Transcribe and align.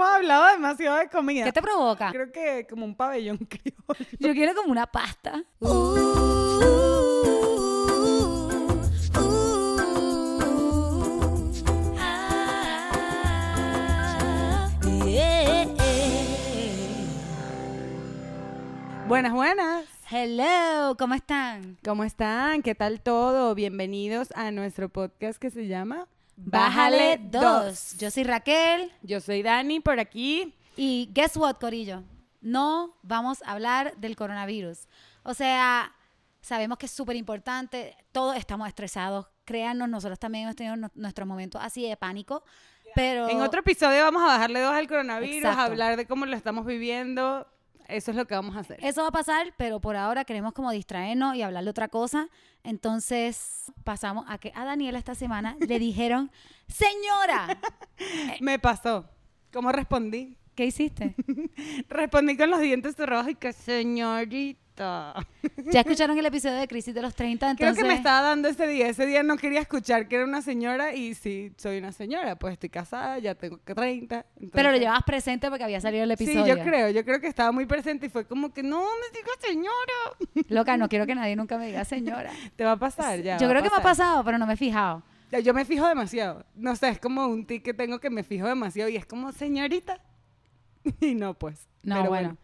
hemos 0.00 0.14
hablado 0.14 0.46
demasiado 0.52 0.96
de 0.96 1.08
comida. 1.08 1.44
¿Qué 1.44 1.52
te 1.52 1.60
provoca? 1.60 2.10
Creo 2.10 2.32
que 2.32 2.66
como 2.68 2.86
un 2.86 2.94
pabellón 2.94 3.36
criollo. 3.48 4.06
Yo 4.18 4.32
quiero 4.32 4.54
como 4.54 4.72
una 4.72 4.86
pasta. 4.86 5.44
Buenas, 19.06 19.32
buenas. 19.32 19.84
Hello, 20.10 20.96
¿cómo 20.96 21.14
están? 21.14 21.76
¿Cómo 21.84 22.04
están? 22.04 22.62
¿Qué 22.62 22.74
tal 22.74 23.00
todo? 23.00 23.54
Bienvenidos 23.54 24.32
a 24.34 24.50
nuestro 24.50 24.88
podcast 24.88 25.38
que 25.38 25.50
se 25.50 25.66
llama 25.66 26.06
Bájale 26.44 27.18
dos. 27.22 27.96
Yo 27.98 28.10
soy 28.10 28.24
Raquel 28.24 28.92
Yo 29.02 29.20
soy 29.20 29.42
Dani 29.42 29.80
por 29.80 30.00
aquí. 30.00 30.54
y 30.76 31.10
guess 31.12 31.36
what, 31.36 31.56
Corillo? 31.56 32.02
No 32.40 32.96
vamos 33.02 33.42
a 33.44 33.52
hablar 33.52 33.96
del 33.98 34.16
coronavirus. 34.16 34.88
O 35.22 35.34
sea, 35.34 35.94
sabemos 36.40 36.78
que 36.78 36.86
es 36.86 36.92
súper 36.92 37.16
importante, 37.16 37.96
todos 38.12 38.36
estamos 38.36 38.66
estresados. 38.68 39.26
Créanos, 39.44 39.88
nosotros 39.88 40.18
también 40.18 40.44
hemos 40.44 40.56
tenido 40.56 40.76
nu- 40.76 40.88
nuestros 40.94 41.26
momentos 41.28 41.60
así 41.62 41.86
de 41.86 41.96
pánico, 41.96 42.42
pero... 42.94 43.28
En 43.28 43.40
otro 43.42 43.60
episodio 43.60 44.02
vamos 44.04 44.22
a 44.22 44.26
bajarle 44.26 44.60
dos 44.60 44.72
al 44.72 44.86
coronavirus, 44.88 45.36
Exacto. 45.36 45.60
a 45.60 45.64
hablar 45.64 45.96
de 45.96 46.06
cómo 46.06 46.24
lo 46.24 46.34
estamos 46.36 46.64
viviendo. 46.64 47.46
Eso 47.90 48.10
es 48.10 48.16
lo 48.16 48.26
que 48.26 48.34
vamos 48.34 48.56
a 48.56 48.60
hacer. 48.60 48.78
Eso 48.82 49.02
va 49.02 49.08
a 49.08 49.12
pasar, 49.12 49.52
pero 49.56 49.80
por 49.80 49.96
ahora 49.96 50.24
queremos 50.24 50.52
como 50.52 50.70
distraernos 50.70 51.34
y 51.34 51.42
hablar 51.42 51.64
de 51.64 51.70
otra 51.70 51.88
cosa. 51.88 52.28
Entonces 52.64 53.72
pasamos 53.84 54.24
a 54.28 54.38
que 54.38 54.52
a 54.54 54.64
Daniela 54.64 54.98
esta 54.98 55.14
semana 55.14 55.56
le 55.60 55.78
dijeron, 55.78 56.30
señora, 56.68 57.58
Me 58.40 58.58
pasó. 58.58 59.04
¿Cómo 59.52 59.72
respondí? 59.72 60.36
¿qué 60.60 60.66
hiciste? 60.66 61.14
Respondí 61.88 62.36
con 62.36 62.50
los 62.50 62.60
dientes 62.60 62.94
cerrados 62.94 63.30
y 63.30 63.34
que 63.34 63.54
señorita. 63.54 64.60
Ya 64.80 65.80
escucharon 65.80 66.18
el 66.18 66.26
episodio 66.26 66.56
de 66.56 66.66
Crisis 66.66 66.94
de 66.94 67.02
los 67.02 67.14
30, 67.14 67.54
Creo 67.56 67.68
entonces... 67.68 67.82
que 67.82 67.88
me 67.88 67.94
estaba 67.94 68.22
dando 68.22 68.48
ese 68.48 68.66
día. 68.66 68.88
Ese 68.88 69.06
día 69.06 69.22
no 69.22 69.36
quería 69.36 69.60
escuchar 69.60 70.08
que 70.08 70.16
era 70.16 70.24
una 70.24 70.42
señora 70.42 70.94
y 70.94 71.14
sí, 71.14 71.52
soy 71.56 71.78
una 71.78 71.92
señora. 71.92 72.36
Pues 72.36 72.54
estoy 72.54 72.68
casada, 72.70 73.18
ya 73.18 73.34
tengo 73.34 73.58
30. 73.58 74.24
Pero 74.34 74.44
lo 74.44 74.48
entonces- 74.58 74.80
llevabas 74.80 75.02
presente 75.04 75.48
porque 75.48 75.64
había 75.64 75.80
salido 75.80 76.04
el 76.04 76.10
episodio. 76.10 76.44
Sí, 76.44 76.48
yo 76.50 76.64
creo. 76.64 76.90
Yo 76.90 77.04
creo 77.04 77.20
que 77.20 77.26
estaba 77.26 77.52
muy 77.52 77.66
presente 77.66 78.06
y 78.06 78.08
fue 78.08 78.26
como 78.26 78.52
que 78.52 78.62
no 78.62 78.80
me 78.80 79.18
digas 79.18 79.36
señora. 79.40 80.46
Loca, 80.48 80.76
no 80.76 80.88
quiero 80.88 81.06
que 81.06 81.14
nadie 81.14 81.36
nunca 81.36 81.58
me 81.58 81.66
diga 81.66 81.84
señora. 81.84 82.30
Te 82.56 82.64
va 82.64 82.72
a 82.72 82.78
pasar 82.78 83.20
ya. 83.22 83.36
yo 83.38 83.48
creo 83.48 83.62
que 83.62 83.70
me 83.70 83.76
ha 83.76 83.82
pasado, 83.82 84.24
pero 84.24 84.38
no 84.38 84.46
me 84.46 84.54
he 84.54 84.56
fijado. 84.56 85.02
Yo 85.44 85.54
me 85.54 85.64
fijo 85.64 85.86
demasiado. 85.86 86.44
No 86.56 86.74
sé, 86.74 86.88
es 86.88 86.98
como 86.98 87.26
un 87.26 87.46
tic 87.46 87.62
que 87.62 87.72
tengo 87.72 88.00
que 88.00 88.10
me 88.10 88.24
fijo 88.24 88.48
demasiado 88.48 88.90
y 88.90 88.96
es 88.96 89.06
como 89.06 89.32
señorita. 89.32 90.00
Y 91.00 91.14
no, 91.14 91.34
pues. 91.34 91.68
No, 91.82 91.96
Pero 91.96 92.08
bueno. 92.08 92.36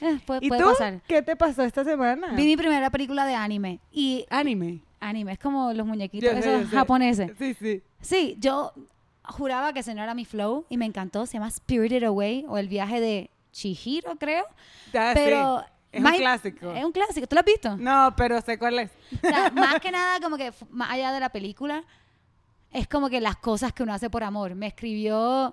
Eh, 0.00 0.18
puede 0.24 0.40
¿Y 0.44 0.48
puede 0.48 0.62
tú? 0.62 0.68
pasar. 0.70 1.00
¿Qué 1.06 1.22
te 1.22 1.36
pasó 1.36 1.62
esta 1.62 1.84
semana? 1.84 2.28
Vi 2.34 2.44
mi 2.44 2.56
primera 2.56 2.90
película 2.90 3.26
de 3.26 3.34
anime. 3.34 3.80
Y 3.92 4.26
Anime. 4.30 4.80
anime 5.00 5.32
es 5.32 5.38
como 5.38 5.72
los 5.72 5.86
muñequitos 5.86 6.30
Yo 6.32 6.38
esos 6.38 6.70
sé. 6.70 6.76
japoneses. 6.76 7.32
Sí, 7.38 7.54
sí. 7.54 7.82
Sí, 8.00 8.36
yo 8.40 8.72
juraba 9.24 9.72
que 9.72 9.80
ese 9.80 9.94
no 9.94 10.02
era 10.02 10.14
mi 10.14 10.24
flow 10.24 10.64
y 10.68 10.76
me 10.76 10.86
encantó. 10.86 11.26
Se 11.26 11.34
llama 11.34 11.50
Spirited 11.50 12.04
Away 12.04 12.44
o 12.48 12.58
el 12.58 12.68
viaje 12.68 13.00
de 13.00 13.30
Chihiro, 13.52 14.16
creo. 14.16 14.44
Ya, 14.92 15.12
Pero 15.14 15.60
sí. 15.60 15.72
Es 15.92 16.00
más- 16.02 16.12
un 16.14 16.18
clásico. 16.18 16.72
Es 16.72 16.84
un 16.84 16.92
clásico. 16.92 17.26
¿Tú 17.26 17.34
lo 17.34 17.40
has 17.40 17.46
visto? 17.46 17.76
No, 17.76 18.14
pero 18.16 18.40
sé 18.40 18.58
cuál 18.58 18.78
es. 18.78 18.90
O 19.22 19.28
sea, 19.28 19.50
más 19.54 19.80
que 19.80 19.90
nada, 19.90 20.20
como 20.20 20.36
que 20.36 20.52
más 20.70 20.90
allá 20.92 21.12
de 21.12 21.20
la 21.20 21.30
película, 21.30 21.82
es 22.72 22.86
como 22.86 23.08
que 23.10 23.20
las 23.20 23.36
cosas 23.36 23.72
que 23.72 23.82
uno 23.82 23.92
hace 23.92 24.08
por 24.08 24.22
amor. 24.22 24.54
Me 24.54 24.68
escribió 24.68 25.52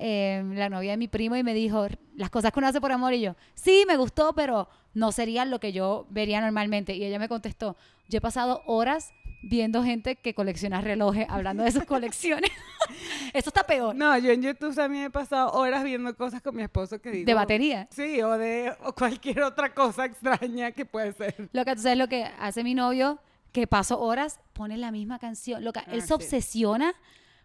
eh, 0.00 0.42
la 0.54 0.68
novia 0.68 0.92
de 0.92 0.96
mi 0.96 1.08
primo 1.08 1.36
y 1.36 1.42
me 1.42 1.54
dijo, 1.54 1.86
las 2.16 2.30
cosas 2.30 2.52
que 2.52 2.58
uno 2.58 2.68
hace 2.68 2.80
por 2.80 2.90
amor. 2.92 3.12
Y 3.14 3.20
yo, 3.20 3.36
sí, 3.54 3.84
me 3.86 3.96
gustó, 3.96 4.34
pero 4.34 4.68
no 4.94 5.12
serían 5.12 5.50
lo 5.50 5.60
que 5.60 5.72
yo 5.72 6.06
vería 6.10 6.40
normalmente. 6.40 6.94
Y 6.94 7.04
ella 7.04 7.18
me 7.18 7.28
contestó, 7.28 7.76
yo 8.08 8.18
he 8.18 8.20
pasado 8.20 8.62
horas 8.66 9.12
viendo 9.42 9.82
gente 9.82 10.16
que 10.16 10.34
colecciona 10.34 10.80
relojes, 10.80 11.26
hablando 11.30 11.62
de 11.62 11.72
sus 11.72 11.84
colecciones. 11.84 12.50
Eso 13.32 13.50
está 13.50 13.62
peor. 13.64 13.94
No, 13.94 14.16
yo 14.18 14.30
en 14.32 14.42
YouTube 14.42 14.74
también 14.74 15.04
he 15.04 15.10
pasado 15.10 15.52
horas 15.52 15.84
viendo 15.84 16.14
cosas 16.16 16.42
con 16.42 16.56
mi 16.56 16.62
esposo 16.62 17.00
que 17.00 17.10
digo. 17.10 17.26
De 17.26 17.34
batería. 17.34 17.86
Sí, 17.90 18.20
o 18.22 18.36
de 18.36 18.74
o 18.84 18.92
cualquier 18.92 19.42
otra 19.42 19.72
cosa 19.72 20.04
extraña 20.06 20.72
que 20.72 20.84
puede 20.84 21.12
ser. 21.12 21.48
Lo 21.52 21.64
que 21.64 21.74
tú 21.76 21.82
sabes 21.82 21.98
lo 21.98 22.08
que 22.08 22.24
hace 22.38 22.64
mi 22.64 22.74
novio, 22.74 23.18
que 23.52 23.66
paso 23.66 24.00
horas, 24.00 24.40
pone 24.52 24.76
la 24.76 24.90
misma 24.90 25.18
canción. 25.18 25.64
Lo 25.64 25.72
que, 25.72 25.80
él 25.80 25.98
Ah, 25.98 26.00
se 26.00 26.06
sí. 26.08 26.12
obsesiona 26.12 26.94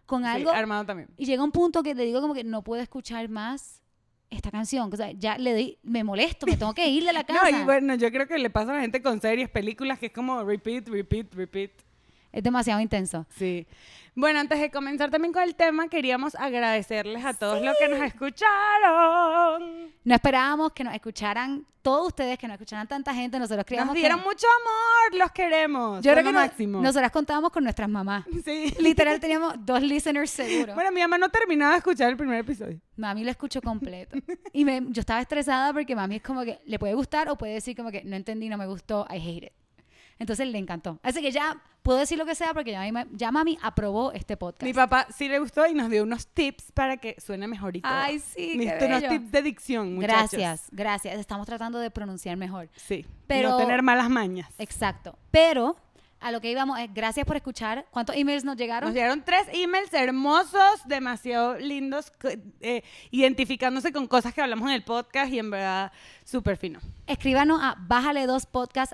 con 0.06 0.22
Sí, 0.22 0.28
algo. 0.28 0.50
Armado 0.50 0.86
también. 0.86 1.08
Y 1.16 1.26
llega 1.26 1.42
un 1.42 1.52
punto 1.52 1.82
que 1.82 1.94
te 1.94 2.02
digo 2.02 2.20
como 2.20 2.34
que 2.34 2.44
no 2.44 2.62
puedo 2.62 2.80
escuchar 2.82 3.28
más 3.28 3.82
esta 4.30 4.50
canción. 4.50 4.90
O 4.92 4.96
sea, 4.96 5.12
ya 5.12 5.38
le 5.38 5.54
di, 5.54 5.78
me 5.82 6.04
molesto, 6.04 6.46
me 6.46 6.56
tengo 6.56 6.74
que 6.74 6.88
ir 6.88 7.04
de 7.04 7.12
la 7.12 7.24
casa. 7.24 7.40
No, 7.50 7.58
y 7.58 7.64
bueno, 7.64 7.94
yo 7.94 8.10
creo 8.10 8.26
que 8.26 8.38
le 8.38 8.50
pasa 8.50 8.72
a 8.72 8.76
la 8.76 8.80
gente 8.80 9.02
con 9.02 9.20
series, 9.20 9.48
películas, 9.50 9.98
que 9.98 10.06
es 10.06 10.12
como 10.12 10.42
repeat, 10.42 10.88
repeat, 10.88 11.34
repeat. 11.34 11.70
Es 12.32 12.42
demasiado 12.42 12.80
intenso. 12.80 13.26
Sí. 13.36 13.66
Bueno, 14.14 14.40
antes 14.40 14.60
de 14.60 14.70
comenzar 14.70 15.10
también 15.10 15.32
con 15.32 15.42
el 15.42 15.54
tema, 15.54 15.88
queríamos 15.88 16.34
agradecerles 16.34 17.24
a 17.24 17.34
todos 17.34 17.62
los 17.62 17.74
que 17.78 17.88
nos 17.88 18.00
escucharon. 18.00 19.85
No 20.06 20.14
esperábamos 20.14 20.72
que 20.72 20.84
nos 20.84 20.94
escucharan 20.94 21.66
todos 21.82 22.06
ustedes, 22.08 22.38
que 22.38 22.46
nos 22.46 22.54
escucharan 22.54 22.86
tanta 22.86 23.12
gente. 23.12 23.38
Nosotros 23.38 23.58
Nos 23.58 23.66
creíamos 23.66 23.94
dieron 23.94 24.20
que... 24.20 24.24
mucho 24.24 24.46
amor, 24.60 25.18
los 25.20 25.30
queremos. 25.32 25.96
Yo 26.02 26.10
son 26.10 26.14
creo 26.14 26.16
lo 26.16 26.22
que 26.28 26.32
no- 26.32 26.40
máximo. 26.40 26.80
nosotras 26.80 27.10
contábamos 27.10 27.50
con 27.50 27.64
nuestras 27.64 27.88
mamás. 27.88 28.24
Sí. 28.44 28.72
Literal 28.78 29.18
teníamos 29.18 29.54
dos 29.58 29.82
listeners 29.82 30.30
seguros. 30.30 30.74
Bueno, 30.76 30.92
mi 30.92 31.00
mamá 31.00 31.18
no 31.18 31.28
terminaba 31.28 31.72
de 31.72 31.78
escuchar 31.78 32.08
el 32.10 32.16
primer 32.16 32.38
episodio. 32.38 32.80
Mami 32.96 33.24
lo 33.24 33.30
escuchó 33.30 33.60
completo. 33.60 34.16
Y 34.52 34.64
me- 34.64 34.82
yo 34.90 35.00
estaba 35.00 35.20
estresada 35.20 35.72
porque 35.72 35.94
mami 35.96 36.16
es 36.16 36.22
como 36.22 36.44
que 36.44 36.60
le 36.64 36.78
puede 36.78 36.94
gustar 36.94 37.28
o 37.28 37.36
puede 37.36 37.54
decir 37.54 37.76
como 37.76 37.90
que 37.90 38.02
no 38.04 38.14
entendí, 38.16 38.48
no 38.48 38.56
me 38.56 38.66
gustó, 38.66 39.06
I 39.10 39.16
hate 39.16 39.46
it. 39.46 39.52
Entonces 40.18 40.48
le 40.48 40.58
encantó. 40.58 40.98
Así 41.02 41.20
que 41.20 41.30
ya 41.30 41.60
puedo 41.82 41.98
decir 41.98 42.18
lo 42.18 42.24
que 42.26 42.34
sea 42.34 42.52
porque 42.54 42.72
ya, 42.72 42.82
mami- 42.84 43.06
ya 43.12 43.30
mami 43.30 43.58
aprobó 43.62 44.12
este 44.12 44.36
podcast. 44.36 44.62
Mi 44.64 44.72
papá 44.72 45.06
sí 45.14 45.28
le 45.28 45.38
gustó 45.38 45.66
y 45.66 45.74
nos 45.74 45.88
dio 45.90 46.02
unos 46.02 46.26
tips 46.28 46.72
para 46.72 46.96
que 46.96 47.14
suene 47.20 47.46
mejor 47.46 47.76
y 47.76 47.82
todo. 47.82 47.92
Ay, 47.94 48.18
sí, 48.18 48.58
qué 48.58 48.84
unos 48.86 49.06
tips 49.08 49.30
de 49.30 49.42
dicción, 49.42 49.94
muchachos. 49.94 50.32
Gracias, 50.32 50.68
gracias. 50.72 51.18
Estamos 51.20 51.46
tratando 51.46 51.78
de 51.78 51.90
pronunciar 51.90 52.36
mejor. 52.36 52.68
Sí. 52.76 53.06
Pero- 53.26 53.50
no 53.50 53.56
tener 53.58 53.82
malas 53.82 54.08
mañas. 54.10 54.48
Exacto. 54.58 55.16
Pero 55.30 55.76
a 56.20 56.32
lo 56.32 56.40
que 56.40 56.50
íbamos 56.50 56.78
es 56.80 56.92
gracias 56.92 57.26
por 57.26 57.36
escuchar. 57.36 57.86
¿Cuántos 57.90 58.16
emails 58.16 58.44
nos 58.44 58.56
llegaron? 58.56 58.88
Nos 58.88 58.94
llegaron 58.94 59.22
tres 59.22 59.42
emails 59.52 59.92
hermosos, 59.92 60.80
demasiado 60.86 61.58
lindos, 61.58 62.12
eh, 62.60 62.82
identificándose 63.10 63.92
con 63.92 64.06
cosas 64.06 64.32
que 64.34 64.40
hablamos 64.40 64.68
en 64.68 64.74
el 64.74 64.82
podcast 64.82 65.32
y 65.32 65.38
en 65.38 65.50
verdad 65.50 65.92
súper 66.24 66.56
fino. 66.56 66.80
Escríbanos 67.06 67.60
a 67.62 67.76
bájale 67.78 68.26
dos 68.26 68.46
podcast 68.46 68.92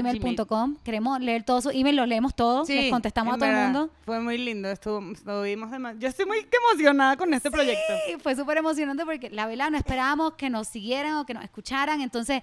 gmail.com. 0.00 0.76
Queremos 0.82 1.20
leer 1.20 1.42
todos 1.44 1.64
sus 1.64 1.74
emails, 1.74 1.96
los 1.96 2.08
leemos 2.08 2.34
todos, 2.34 2.68
les 2.68 2.90
contestamos 2.90 3.34
a 3.34 3.38
todo 3.38 3.48
el 3.48 3.54
mundo. 3.64 3.90
Fue 4.04 4.20
muy 4.20 4.38
lindo, 4.38 4.68
estuvo, 4.70 5.00
estuvimos 5.12 5.70
dema- 5.70 5.96
Yo 5.98 6.08
estoy 6.08 6.26
muy 6.26 6.46
emocionada 6.70 7.16
con 7.16 7.32
este 7.34 7.50
proyecto. 7.50 7.92
Sí, 8.06 8.16
fue 8.20 8.34
súper 8.34 8.58
emocionante 8.58 9.04
porque 9.04 9.30
la 9.30 9.46
verdad 9.46 9.70
no 9.70 9.76
esperábamos 9.76 10.34
que 10.34 10.50
nos 10.50 10.68
siguieran 10.68 11.14
o 11.16 11.26
que 11.26 11.34
nos 11.34 11.44
escucharan. 11.44 12.00
Entonces, 12.00 12.42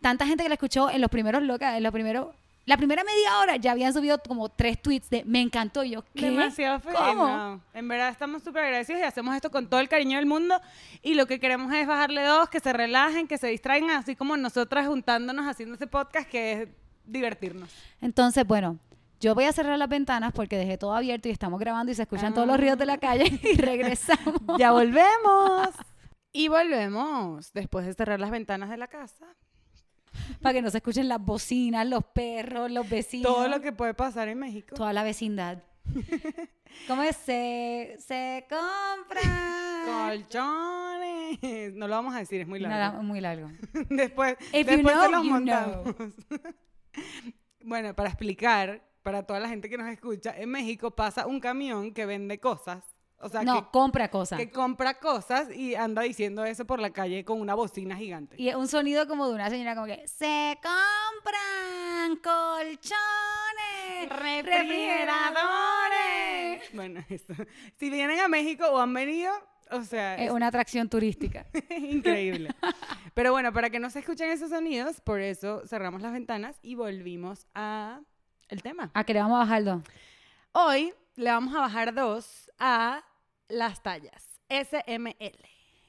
tanta 0.00 0.26
gente 0.26 0.42
que 0.42 0.48
la 0.48 0.54
escuchó 0.54 0.90
en 0.90 1.00
los 1.00 1.10
primeros 1.10 1.42
locas, 1.42 1.76
en 1.76 1.82
los 1.82 1.92
primeros. 1.92 2.28
La 2.66 2.78
primera 2.78 3.04
media 3.04 3.38
hora 3.40 3.56
ya 3.56 3.72
habían 3.72 3.92
subido 3.92 4.18
como 4.18 4.48
tres 4.48 4.80
tweets 4.80 5.10
de 5.10 5.22
me 5.24 5.40
encantó. 5.42 5.84
Y 5.84 5.90
yo, 5.90 6.04
¿qué? 6.14 6.30
Demasiado 6.30 6.80
feliz. 6.80 6.98
¿Cómo? 6.98 7.26
no. 7.26 7.60
En 7.74 7.88
verdad 7.88 8.08
estamos 8.08 8.42
súper 8.42 8.64
agradecidos 8.64 9.00
y 9.00 9.04
hacemos 9.04 9.34
esto 9.34 9.50
con 9.50 9.68
todo 9.68 9.80
el 9.80 9.88
cariño 9.88 10.16
del 10.16 10.26
mundo. 10.26 10.58
Y 11.02 11.14
lo 11.14 11.26
que 11.26 11.38
queremos 11.38 11.72
es 11.74 11.86
bajarle 11.86 12.24
dos, 12.24 12.48
que 12.48 12.60
se 12.60 12.72
relajen, 12.72 13.28
que 13.28 13.36
se 13.36 13.48
distraigan, 13.48 13.90
así 13.90 14.16
como 14.16 14.36
nosotras 14.36 14.86
juntándonos 14.86 15.46
haciendo 15.46 15.74
ese 15.74 15.86
podcast 15.86 16.28
que 16.28 16.52
es 16.52 16.68
divertirnos. 17.04 17.68
Entonces, 18.00 18.46
bueno, 18.46 18.78
yo 19.20 19.34
voy 19.34 19.44
a 19.44 19.52
cerrar 19.52 19.78
las 19.78 19.88
ventanas 19.88 20.32
porque 20.32 20.56
dejé 20.56 20.78
todo 20.78 20.94
abierto 20.94 21.28
y 21.28 21.32
estamos 21.32 21.60
grabando 21.60 21.92
y 21.92 21.94
se 21.94 22.02
escuchan 22.02 22.34
todos 22.34 22.46
los 22.46 22.58
ruidos 22.58 22.78
de 22.78 22.86
la 22.86 22.98
calle 22.98 23.40
y 23.42 23.56
regresamos. 23.58 24.40
Ya 24.58 24.72
volvemos. 24.72 25.68
Y 26.32 26.48
volvemos 26.48 27.52
después 27.52 27.86
de 27.86 27.94
cerrar 27.94 28.20
las 28.20 28.30
ventanas 28.30 28.70
de 28.70 28.76
la 28.76 28.88
casa. 28.88 29.26
Para 30.40 30.52
que 30.54 30.62
no 30.62 30.70
se 30.70 30.78
escuchen 30.78 31.08
las 31.08 31.20
bocinas, 31.24 31.86
los 31.86 32.04
perros, 32.04 32.70
los 32.70 32.88
vecinos. 32.88 33.32
Todo 33.32 33.48
lo 33.48 33.60
que 33.60 33.72
puede 33.72 33.94
pasar 33.94 34.28
en 34.28 34.38
México. 34.38 34.74
Toda 34.76 34.92
la 34.92 35.02
vecindad. 35.02 35.62
¿Cómo 36.88 37.02
es? 37.02 37.16
Se, 37.16 37.96
se 37.98 38.46
compra. 38.48 39.84
Colchones. 40.08 41.74
No 41.74 41.88
lo 41.88 41.94
vamos 41.94 42.14
a 42.14 42.18
decir, 42.18 42.40
es 42.40 42.46
muy 42.48 42.60
largo. 42.60 42.76
Nada, 42.76 43.02
muy 43.02 43.20
largo. 43.20 43.50
después 43.90 44.36
If 44.52 44.66
you 44.66 44.76
después 44.76 44.94
know, 44.94 45.04
se 45.04 45.10
los 45.10 45.24
you 45.24 45.30
montamos. 45.30 45.94
bueno, 47.62 47.94
para 47.94 48.08
explicar, 48.08 48.82
para 49.02 49.22
toda 49.22 49.40
la 49.40 49.48
gente 49.48 49.68
que 49.68 49.78
nos 49.78 49.88
escucha, 49.88 50.34
en 50.36 50.50
México 50.50 50.90
pasa 50.90 51.26
un 51.26 51.40
camión 51.40 51.92
que 51.92 52.06
vende 52.06 52.38
cosas. 52.38 52.93
O 53.24 53.28
sea, 53.30 53.42
no, 53.42 53.70
compra 53.70 54.10
cosas. 54.10 54.38
que, 54.38 54.50
compra 54.50 54.98
cosas 54.98 55.50
y 55.50 55.74
anda 55.74 56.02
diciendo 56.02 56.44
eso 56.44 56.66
por 56.66 56.78
la 56.78 56.90
calle 56.90 57.24
con 57.24 57.40
una 57.40 57.54
bocina 57.54 57.96
gigante. 57.96 58.36
Y 58.38 58.50
es 58.50 58.54
un 58.54 58.68
sonido 58.68 59.08
como 59.08 59.26
de 59.26 59.34
una 59.34 59.48
señora 59.48 59.74
como 59.74 59.86
que 59.86 60.06
se 60.06 60.58
compran 60.62 62.16
colchones, 62.22 64.10
refrigeradores. 64.10 66.64
Bueno, 66.74 67.02
eso. 67.08 67.32
Si 67.78 67.88
vienen 67.88 68.20
a 68.20 68.28
México 68.28 68.66
o 68.66 68.78
han 68.78 68.92
venido, 68.92 69.32
O 69.70 69.80
sea, 69.82 70.16
Es 70.16 70.26
es 70.26 70.30
una 70.30 70.48
atracción 70.48 70.90
turística. 70.90 71.46
increíble. 71.70 72.50
Pero 73.14 73.32
bueno, 73.32 73.54
para 73.54 73.70
que 73.70 73.80
no 73.80 73.88
se 73.88 74.00
escuchen 74.00 74.30
esos 74.30 74.50
sonidos, 74.50 75.00
por 75.00 75.20
eso 75.20 75.62
cerramos 75.66 76.02
las 76.02 76.12
ventanas 76.12 76.58
y 76.60 76.74
volvimos 76.74 77.46
a 77.54 78.00
el 78.48 78.62
tema. 78.62 78.90
¿A 78.92 79.04
qué 79.04 79.14
le 79.14 79.20
vamos 79.20 79.36
a 79.36 79.40
bajar 79.40 79.64
dos? 79.64 79.82
Hoy 80.52 80.92
le 81.16 81.30
vamos 81.30 81.54
a 81.54 81.60
bajar 81.60 81.94
dos 81.94 82.50
a 82.58 83.02
las 83.48 83.82
tallas. 83.82 84.40
SML. 84.48 85.32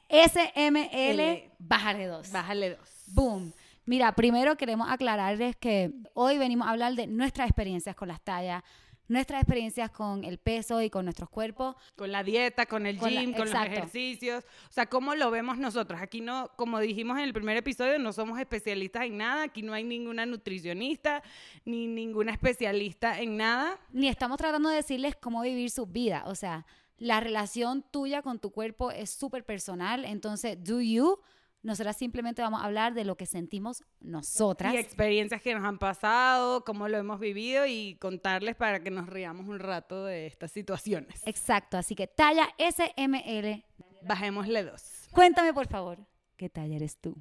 SML, 0.09 0.89
L. 0.91 1.51
bájale 1.59 2.07
dos. 2.07 2.31
Bájale 2.31 2.71
dos. 2.75 2.89
Boom. 3.07 3.53
Mira, 3.85 4.11
primero 4.13 4.55
queremos 4.55 4.87
aclararles 4.89 5.55
que 5.55 5.91
hoy 6.13 6.37
venimos 6.37 6.67
a 6.67 6.71
hablar 6.71 6.93
de 6.95 7.07
nuestras 7.07 7.47
experiencias 7.47 7.95
con 7.95 8.07
las 8.07 8.21
tallas, 8.21 8.63
nuestras 9.07 9.41
experiencias 9.43 9.91
con 9.91 10.23
el 10.23 10.39
peso 10.39 10.81
y 10.81 10.89
con 10.89 11.05
nuestros 11.05 11.29
cuerpos. 11.29 11.75
Con 11.95 12.11
la 12.11 12.23
dieta, 12.23 12.65
con 12.65 12.87
el 12.87 12.97
Con 12.97 13.13
la- 13.13 13.21
gym, 13.21 13.33
con 13.33 13.49
los 13.49 13.53
ejercicios. 13.63 14.43
O 14.69 14.71
sea, 14.73 14.87
cómo 14.87 15.13
lo 15.13 15.29
vemos 15.29 15.57
nosotros. 15.59 16.01
Aquí 16.01 16.21
no, 16.21 16.49
como 16.55 16.79
dijimos 16.79 17.17
en 17.19 17.25
el 17.25 17.33
primer 17.33 17.57
episodio, 17.57 17.99
no 17.99 18.11
somos 18.13 18.39
especialistas 18.39 19.05
en 19.05 19.17
nada. 19.17 19.43
Aquí 19.43 19.61
no 19.61 19.73
hay 19.73 19.83
ninguna 19.83 20.25
nutricionista 20.25 21.21
ni 21.65 21.85
ninguna 21.85 22.31
especialista 22.31 23.19
en 23.21 23.37
nada. 23.37 23.77
Ni 23.91 24.07
estamos 24.07 24.37
tratando 24.37 24.69
de 24.69 24.77
decirles 24.77 25.15
cómo 25.15 25.41
vivir 25.43 25.69
su 25.69 25.85
vida. 25.85 26.23
O 26.25 26.33
sea, 26.33 26.65
la 26.97 27.19
relación 27.19 27.83
tuya 27.91 28.21
con 28.21 28.39
tu 28.39 28.51
cuerpo 28.51 28.91
es 28.91 29.09
súper 29.09 29.45
personal. 29.45 30.05
Entonces, 30.05 30.57
do 30.63 30.81
you. 30.81 31.19
Nosotras 31.61 31.97
simplemente 31.97 32.43
vamos 32.43 32.61
a 32.61 32.65
hablar 32.65 32.93
de 32.93 33.05
lo 33.05 33.17
que 33.17 33.25
sentimos 33.25 33.83
nosotras. 33.99 34.71
Y 34.71 34.77
experiencias 34.77 35.41
que 35.41 35.55
nos 35.55 35.63
han 35.63 35.79
pasado, 35.79 36.63
cómo 36.63 36.87
lo 36.87 36.97
hemos 36.97 37.19
vivido 37.19 37.65
y 37.65 37.95
contarles 37.95 38.55
para 38.55 38.81
que 38.81 38.91
nos 38.91 39.07
riamos 39.07 39.47
un 39.47 39.57
rato 39.57 40.05
de 40.05 40.27
estas 40.27 40.51
situaciones. 40.51 41.23
Exacto. 41.25 41.77
Así 41.77 41.95
que 41.95 42.05
talla 42.05 42.47
SML. 42.59 43.65
Bajémosle 44.03 44.63
dos. 44.63 45.07
Cuéntame, 45.11 45.55
por 45.55 45.67
favor, 45.67 46.05
¿qué 46.37 46.49
talla 46.49 46.75
eres 46.75 46.99
tú? 47.01 47.17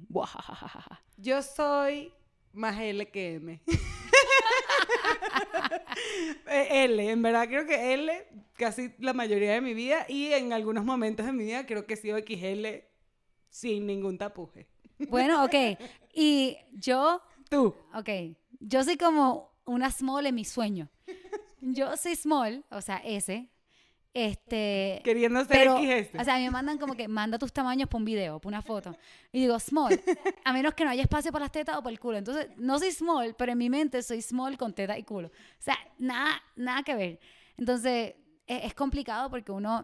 Yo 1.17 1.41
soy 1.41 2.13
más 2.53 2.79
L 2.79 3.09
que 3.09 3.35
M. 3.35 3.63
L, 6.69 7.09
en 7.09 7.21
verdad 7.21 7.47
creo 7.47 7.65
que 7.65 7.93
L 7.93 8.27
casi 8.57 8.93
la 8.99 9.13
mayoría 9.13 9.53
de 9.53 9.61
mi 9.61 9.73
vida 9.73 10.05
y 10.07 10.33
en 10.33 10.53
algunos 10.53 10.85
momentos 10.85 11.25
de 11.25 11.33
mi 11.33 11.45
vida 11.45 11.65
creo 11.65 11.85
que 11.85 11.95
he 11.95 11.97
sido 11.97 12.17
XL 12.17 12.65
sin 13.49 13.85
ningún 13.87 14.17
tapuje. 14.17 14.67
Bueno, 15.09 15.43
ok. 15.43 15.53
Y 16.17 16.57
yo 16.71 17.21
Tú. 17.49 17.75
Ok, 17.93 18.09
yo 18.59 18.83
soy 18.83 18.97
como 18.97 19.51
una 19.65 19.91
small 19.91 20.25
en 20.25 20.35
mi 20.35 20.45
sueño. 20.45 20.89
Yo 21.61 21.95
soy 21.97 22.15
small, 22.15 22.63
o 22.69 22.81
sea, 22.81 22.97
S. 22.97 23.49
Este. 24.15 25.01
Queriendo 25.03 25.43
ser 25.43 25.49
Pero, 25.49 25.77
XS. 25.77 26.21
o 26.21 26.23
sea, 26.23 26.35
a 26.35 26.37
mí 26.37 26.45
me 26.45 26.51
mandan 26.51 26.77
como 26.77 26.95
que 26.95 27.05
manda 27.09 27.37
tus 27.37 27.51
tamaños 27.51 27.89
por 27.89 27.99
un 27.99 28.05
video, 28.05 28.39
por 28.39 28.49
una 28.49 28.61
foto. 28.61 28.95
Y 29.33 29.41
digo, 29.41 29.59
small, 29.59 30.01
a 30.45 30.53
menos 30.53 30.73
que 30.73 30.85
no 30.85 30.91
haya 30.91 31.01
espacio 31.01 31.33
para 31.33 31.43
las 31.43 31.51
tetas 31.51 31.75
o 31.75 31.83
para 31.83 31.91
el 31.91 31.99
culo. 31.99 32.17
Entonces, 32.17 32.47
no 32.55 32.79
soy 32.79 32.93
small, 32.93 33.35
pero 33.37 33.51
en 33.51 33.57
mi 33.57 33.69
mente 33.69 34.01
soy 34.01 34.21
small 34.21 34.57
con 34.57 34.73
teta 34.73 34.97
y 34.97 35.03
culo. 35.03 35.27
O 35.27 35.61
sea, 35.61 35.77
nada, 35.97 36.41
nada 36.55 36.81
que 36.83 36.95
ver. 36.95 37.19
Entonces, 37.57 38.15
e- 38.47 38.65
es, 38.65 38.73
complicado 38.73 39.29
porque 39.29 39.51
uno, 39.51 39.83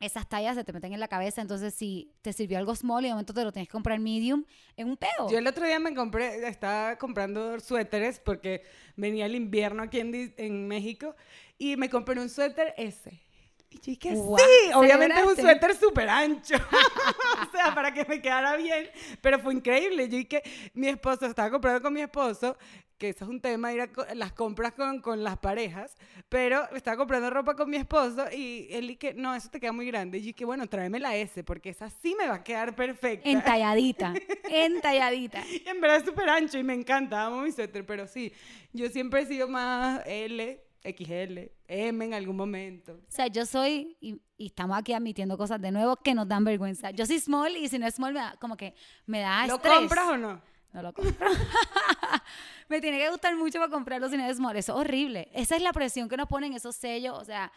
esas 0.00 0.28
tallas 0.28 0.56
se 0.56 0.64
te 0.64 0.72
meten 0.72 0.92
en 0.92 0.98
la 0.98 1.06
cabeza. 1.06 1.40
Entonces, 1.40 1.72
si 1.72 2.12
te 2.22 2.32
sirvió 2.32 2.58
algo 2.58 2.74
small 2.74 3.04
y 3.04 3.06
de 3.06 3.12
momento 3.12 3.32
te 3.32 3.44
lo 3.44 3.52
tienes 3.52 3.68
que 3.68 3.72
comprar 3.72 4.00
medium, 4.00 4.44
es 4.76 4.84
un 4.84 4.96
peo. 4.96 5.30
Yo 5.30 5.38
el 5.38 5.46
otro 5.46 5.64
día 5.64 5.78
me 5.78 5.94
compré, 5.94 6.44
estaba 6.48 6.98
comprando 6.98 7.60
suéteres 7.60 8.18
porque 8.18 8.64
venía 8.96 9.26
el 9.26 9.36
invierno 9.36 9.84
aquí 9.84 10.00
en, 10.00 10.34
en 10.36 10.66
México 10.66 11.14
y 11.56 11.76
me 11.76 11.88
compré 11.88 12.20
un 12.20 12.28
suéter 12.28 12.74
S. 12.76 13.29
Y 13.70 13.76
yo 13.76 13.82
dije, 13.86 14.14
Guau, 14.14 14.38
sí, 14.38 14.72
obviamente 14.74 15.20
es 15.20 15.26
un 15.26 15.36
suéter 15.36 15.76
súper 15.76 16.08
ancho. 16.08 16.56
o 17.48 17.50
sea, 17.52 17.74
para 17.74 17.94
que 17.94 18.04
me 18.04 18.20
quedara 18.20 18.56
bien. 18.56 18.90
Pero 19.20 19.38
fue 19.38 19.54
increíble. 19.54 20.08
Yo 20.08 20.16
dije, 20.18 20.42
mi 20.74 20.88
esposo, 20.88 21.26
estaba 21.26 21.50
comprando 21.50 21.80
con 21.80 21.92
mi 21.92 22.00
esposo, 22.00 22.56
que 23.00 23.08
eso 23.08 23.24
es 23.24 23.30
un 23.30 23.40
tema, 23.40 23.72
ir 23.72 23.80
a 23.80 24.14
las 24.14 24.32
compras 24.32 24.74
con, 24.74 25.00
con 25.00 25.24
las 25.24 25.38
parejas, 25.38 25.96
pero 26.28 26.68
estaba 26.76 26.98
comprando 26.98 27.30
ropa 27.30 27.54
con 27.54 27.70
mi 27.70 27.78
esposo 27.78 28.26
y 28.30 28.68
él 28.70 28.88
dije, 28.88 29.14
no, 29.14 29.34
eso 29.34 29.48
te 29.48 29.58
queda 29.58 29.72
muy 29.72 29.86
grande. 29.86 30.18
Y 30.18 30.20
yo 30.20 30.26
dije, 30.26 30.44
bueno, 30.44 30.68
tráeme 30.68 31.00
la 31.00 31.16
S, 31.16 31.42
porque 31.42 31.70
esa 31.70 31.88
sí 31.88 32.14
me 32.18 32.28
va 32.28 32.34
a 32.34 32.44
quedar 32.44 32.76
perfecta. 32.76 33.28
Entalladita, 33.28 34.12
entalladita. 34.50 35.42
Y 35.48 35.66
en 35.66 35.80
verdad 35.80 35.96
es 35.96 36.04
súper 36.04 36.28
ancho 36.28 36.58
y 36.58 36.62
me 36.62 36.74
encanta, 36.74 37.24
amo 37.24 37.40
mi 37.40 37.52
suéter, 37.52 37.86
pero 37.86 38.06
sí, 38.06 38.34
yo 38.74 38.86
siempre 38.90 39.22
he 39.22 39.26
sido 39.26 39.48
más 39.48 40.02
L, 40.04 40.62
XL, 40.82 41.38
M 41.68 42.04
en 42.04 42.14
algún 42.14 42.36
momento. 42.36 42.92
O 42.92 43.10
sea, 43.10 43.26
yo 43.26 43.44
soy, 43.46 43.96
y, 44.00 44.20
y 44.36 44.46
estamos 44.46 44.78
aquí 44.78 44.92
admitiendo 44.92 45.36
cosas 45.36 45.60
de 45.60 45.70
nuevo 45.70 45.96
que 45.96 46.14
nos 46.14 46.26
dan 46.28 46.44
vergüenza. 46.44 46.90
Yo 46.90 47.04
soy 47.06 47.18
small 47.20 47.56
y 47.56 47.68
si 47.68 47.78
no 47.78 47.86
es 47.86 47.94
small 47.94 48.12
me 48.14 48.20
da, 48.20 48.36
como 48.40 48.56
que 48.56 48.74
me 49.06 49.20
da 49.20 49.46
¿Lo 49.46 49.56
estrés. 49.56 49.74
compras 49.74 50.08
o 50.08 50.16
no? 50.16 50.40
No 50.72 50.82
lo 50.82 50.92
compro. 50.92 51.28
me 52.68 52.80
tiene 52.80 52.98
que 52.98 53.10
gustar 53.10 53.34
mucho 53.36 53.58
para 53.58 53.70
comprarlo 53.70 54.08
si 54.08 54.16
no 54.16 54.24
es 54.24 54.36
small. 54.36 54.56
Eso 54.56 54.72
es 54.72 54.78
horrible. 54.78 55.28
Esa 55.34 55.56
es 55.56 55.62
la 55.62 55.72
presión 55.72 56.08
que 56.08 56.16
nos 56.16 56.28
ponen 56.28 56.52
esos 56.52 56.76
sellos. 56.76 57.18
O 57.18 57.24
sea, 57.24 57.50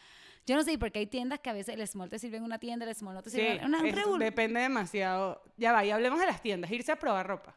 yo 0.46 0.56
no 0.56 0.64
sé, 0.64 0.78
porque 0.78 1.00
hay 1.00 1.08
tiendas 1.08 1.40
que 1.40 1.50
a 1.50 1.54
veces 1.54 1.76
el 1.78 1.88
small 1.88 2.10
te 2.10 2.20
sirve 2.20 2.38
en 2.38 2.44
una 2.44 2.58
tienda, 2.60 2.86
el 2.88 2.96
small 2.96 3.14
no 3.16 3.22
te 3.24 3.30
Sí, 3.30 3.38
sirve 3.38 3.58
en 3.58 3.66
una. 3.66 3.80
un 3.82 3.86
es- 3.88 4.20
depende 4.20 4.60
demasiado. 4.62 5.44
Ya 5.58 5.72
va, 5.72 5.86
y 5.86 5.92
hablemos 5.92 6.20
de 6.20 6.26
las 6.26 6.42
tiendas, 6.42 6.72
irse 6.72 6.92
a 6.92 6.96
probar 6.98 7.28
ropa. 7.28 7.56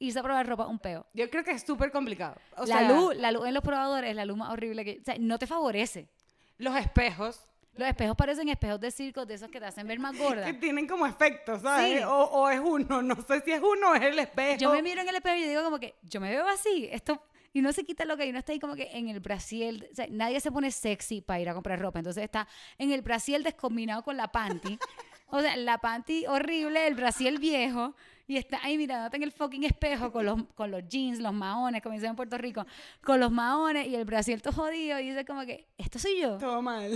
Irse 0.00 0.18
a 0.18 0.22
probar 0.24 0.46
ropa, 0.46 0.66
un 0.66 0.78
peo. 0.80 1.06
Yo 1.14 1.30
creo 1.30 1.44
que 1.44 1.52
es 1.52 1.62
súper 1.62 1.92
complicado. 1.92 2.34
O 2.56 2.66
la 2.66 2.78
sea, 2.78 2.90
luz, 2.90 3.14
la 3.16 3.30
luz 3.30 3.46
en 3.46 3.54
los 3.54 3.62
probadores 3.62 4.10
es 4.10 4.16
la 4.16 4.24
luz 4.24 4.36
más 4.36 4.50
horrible 4.50 4.84
que. 4.84 4.98
O 5.00 5.04
sea, 5.04 5.14
no 5.20 5.38
te 5.38 5.46
favorece. 5.46 6.08
los 6.58 6.74
espejos 6.76 7.46
Los 7.74 7.86
espejos 7.88 8.16
parecen 8.16 8.48
espejos 8.48 8.80
de 8.80 8.90
circo, 8.90 9.24
de 9.26 9.34
esos 9.34 9.48
que 9.50 9.60
te 9.60 9.66
hacen 9.66 9.86
ver 9.86 9.98
más 10.00 10.18
gorda. 10.18 10.44
que 10.44 10.54
tienen 10.54 10.88
como 10.88 11.06
efectos, 11.06 11.62
¿sabes? 11.62 11.98
Sí. 12.00 12.04
O, 12.04 12.24
o 12.24 12.48
es 12.50 12.58
uno, 12.60 13.00
no 13.02 13.14
sé 13.22 13.40
si 13.42 13.52
es 13.52 13.60
uno 13.62 13.90
o 13.90 13.94
es 13.94 14.02
el 14.02 14.18
espejo. 14.18 14.58
Yo 14.58 14.72
me 14.72 14.82
miro 14.82 15.00
en 15.02 15.08
el 15.08 15.14
espejo 15.16 15.36
y 15.36 15.46
digo 15.46 15.62
como 15.62 15.78
que 15.78 15.94
yo 16.02 16.20
me 16.20 16.30
veo 16.30 16.48
así, 16.48 16.88
esto 16.90 17.22
y 17.52 17.62
no 17.62 17.72
se 17.72 17.84
quita 17.84 18.04
lo 18.04 18.16
que 18.16 18.22
hay, 18.22 18.30
uno 18.30 18.38
está 18.38 18.52
ahí 18.52 18.60
como 18.60 18.76
que 18.76 18.90
en 18.92 19.08
el 19.08 19.18
Brasil, 19.20 19.86
o 19.90 19.94
sea, 19.94 20.06
nadie 20.08 20.40
se 20.40 20.52
pone 20.52 20.70
sexy 20.70 21.20
para 21.20 21.40
ir 21.40 21.48
a 21.48 21.54
comprar 21.54 21.80
ropa, 21.80 21.98
entonces 21.98 22.22
está 22.22 22.46
en 22.78 22.92
el 22.92 23.02
Brasil 23.02 23.42
descombinado 23.42 24.02
con 24.04 24.16
la 24.16 24.28
panty. 24.28 24.78
O 25.32 25.40
sea, 25.40 25.56
la 25.56 25.78
panty 25.78 26.26
horrible, 26.26 26.86
el 26.86 26.94
Brasil 26.96 27.38
viejo, 27.38 27.94
y 28.30 28.36
está 28.36 28.60
ahí 28.62 28.78
mirándote 28.78 29.16
en 29.16 29.24
el 29.24 29.32
fucking 29.32 29.64
espejo 29.64 30.12
con 30.12 30.24
los, 30.24 30.44
con 30.54 30.70
los 30.70 30.86
jeans, 30.86 31.18
los 31.18 31.32
maones, 31.32 31.82
como 31.82 31.96
dicen 31.96 32.10
en 32.10 32.16
Puerto 32.16 32.38
Rico, 32.38 32.64
con 33.02 33.18
los 33.18 33.32
maones 33.32 33.88
y 33.88 33.96
el 33.96 34.04
Brasil 34.04 34.40
todo 34.40 34.52
jodido, 34.52 35.00
y 35.00 35.08
dice 35.08 35.24
como 35.24 35.44
que, 35.44 35.66
esto 35.76 35.98
soy 35.98 36.20
yo. 36.20 36.38
Todo 36.38 36.62
mal. 36.62 36.92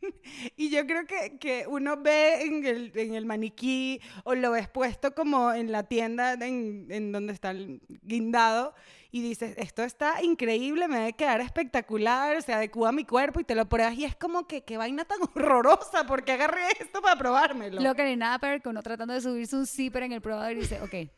Y 0.56 0.70
yo 0.70 0.86
creo 0.86 1.06
que, 1.06 1.38
que 1.38 1.66
uno 1.66 1.96
ve 1.96 2.42
en 2.42 2.64
el, 2.66 2.92
en 2.94 3.14
el 3.14 3.26
maniquí 3.26 4.00
o 4.24 4.34
lo 4.34 4.50
ves 4.52 4.68
puesto 4.68 5.14
como 5.14 5.52
en 5.52 5.72
la 5.72 5.84
tienda 5.84 6.34
en, 6.34 6.86
en 6.90 7.12
donde 7.12 7.32
está 7.32 7.50
el 7.50 7.80
guindado 8.02 8.74
y 9.10 9.22
dices, 9.22 9.54
esto 9.56 9.82
está 9.82 10.22
increíble, 10.22 10.86
me 10.86 10.98
debe 10.98 11.12
quedar 11.14 11.40
espectacular, 11.40 12.42
se 12.42 12.52
adecua 12.52 12.90
a 12.90 12.92
mi 12.92 13.04
cuerpo 13.04 13.40
y 13.40 13.44
te 13.44 13.54
lo 13.54 13.66
pruebas 13.68 13.94
y 13.94 14.04
es 14.04 14.14
como 14.14 14.46
que 14.46 14.64
qué 14.64 14.76
vaina 14.76 15.04
tan 15.04 15.18
horrorosa, 15.34 16.06
porque 16.06 16.32
agarré 16.32 16.62
esto 16.78 17.00
para 17.00 17.16
probármelo. 17.16 17.80
Lo 17.80 17.94
que 17.94 18.04
ni 18.04 18.16
nada 18.16 18.38
peor 18.38 18.60
que 18.60 18.68
uno 18.68 18.82
tratando 18.82 19.14
de 19.14 19.20
subirse 19.20 19.56
un 19.56 19.66
zipper 19.66 20.02
en 20.02 20.12
el 20.12 20.20
probador 20.20 20.52
y 20.52 20.56
dice, 20.56 20.80
ok, 20.82 21.10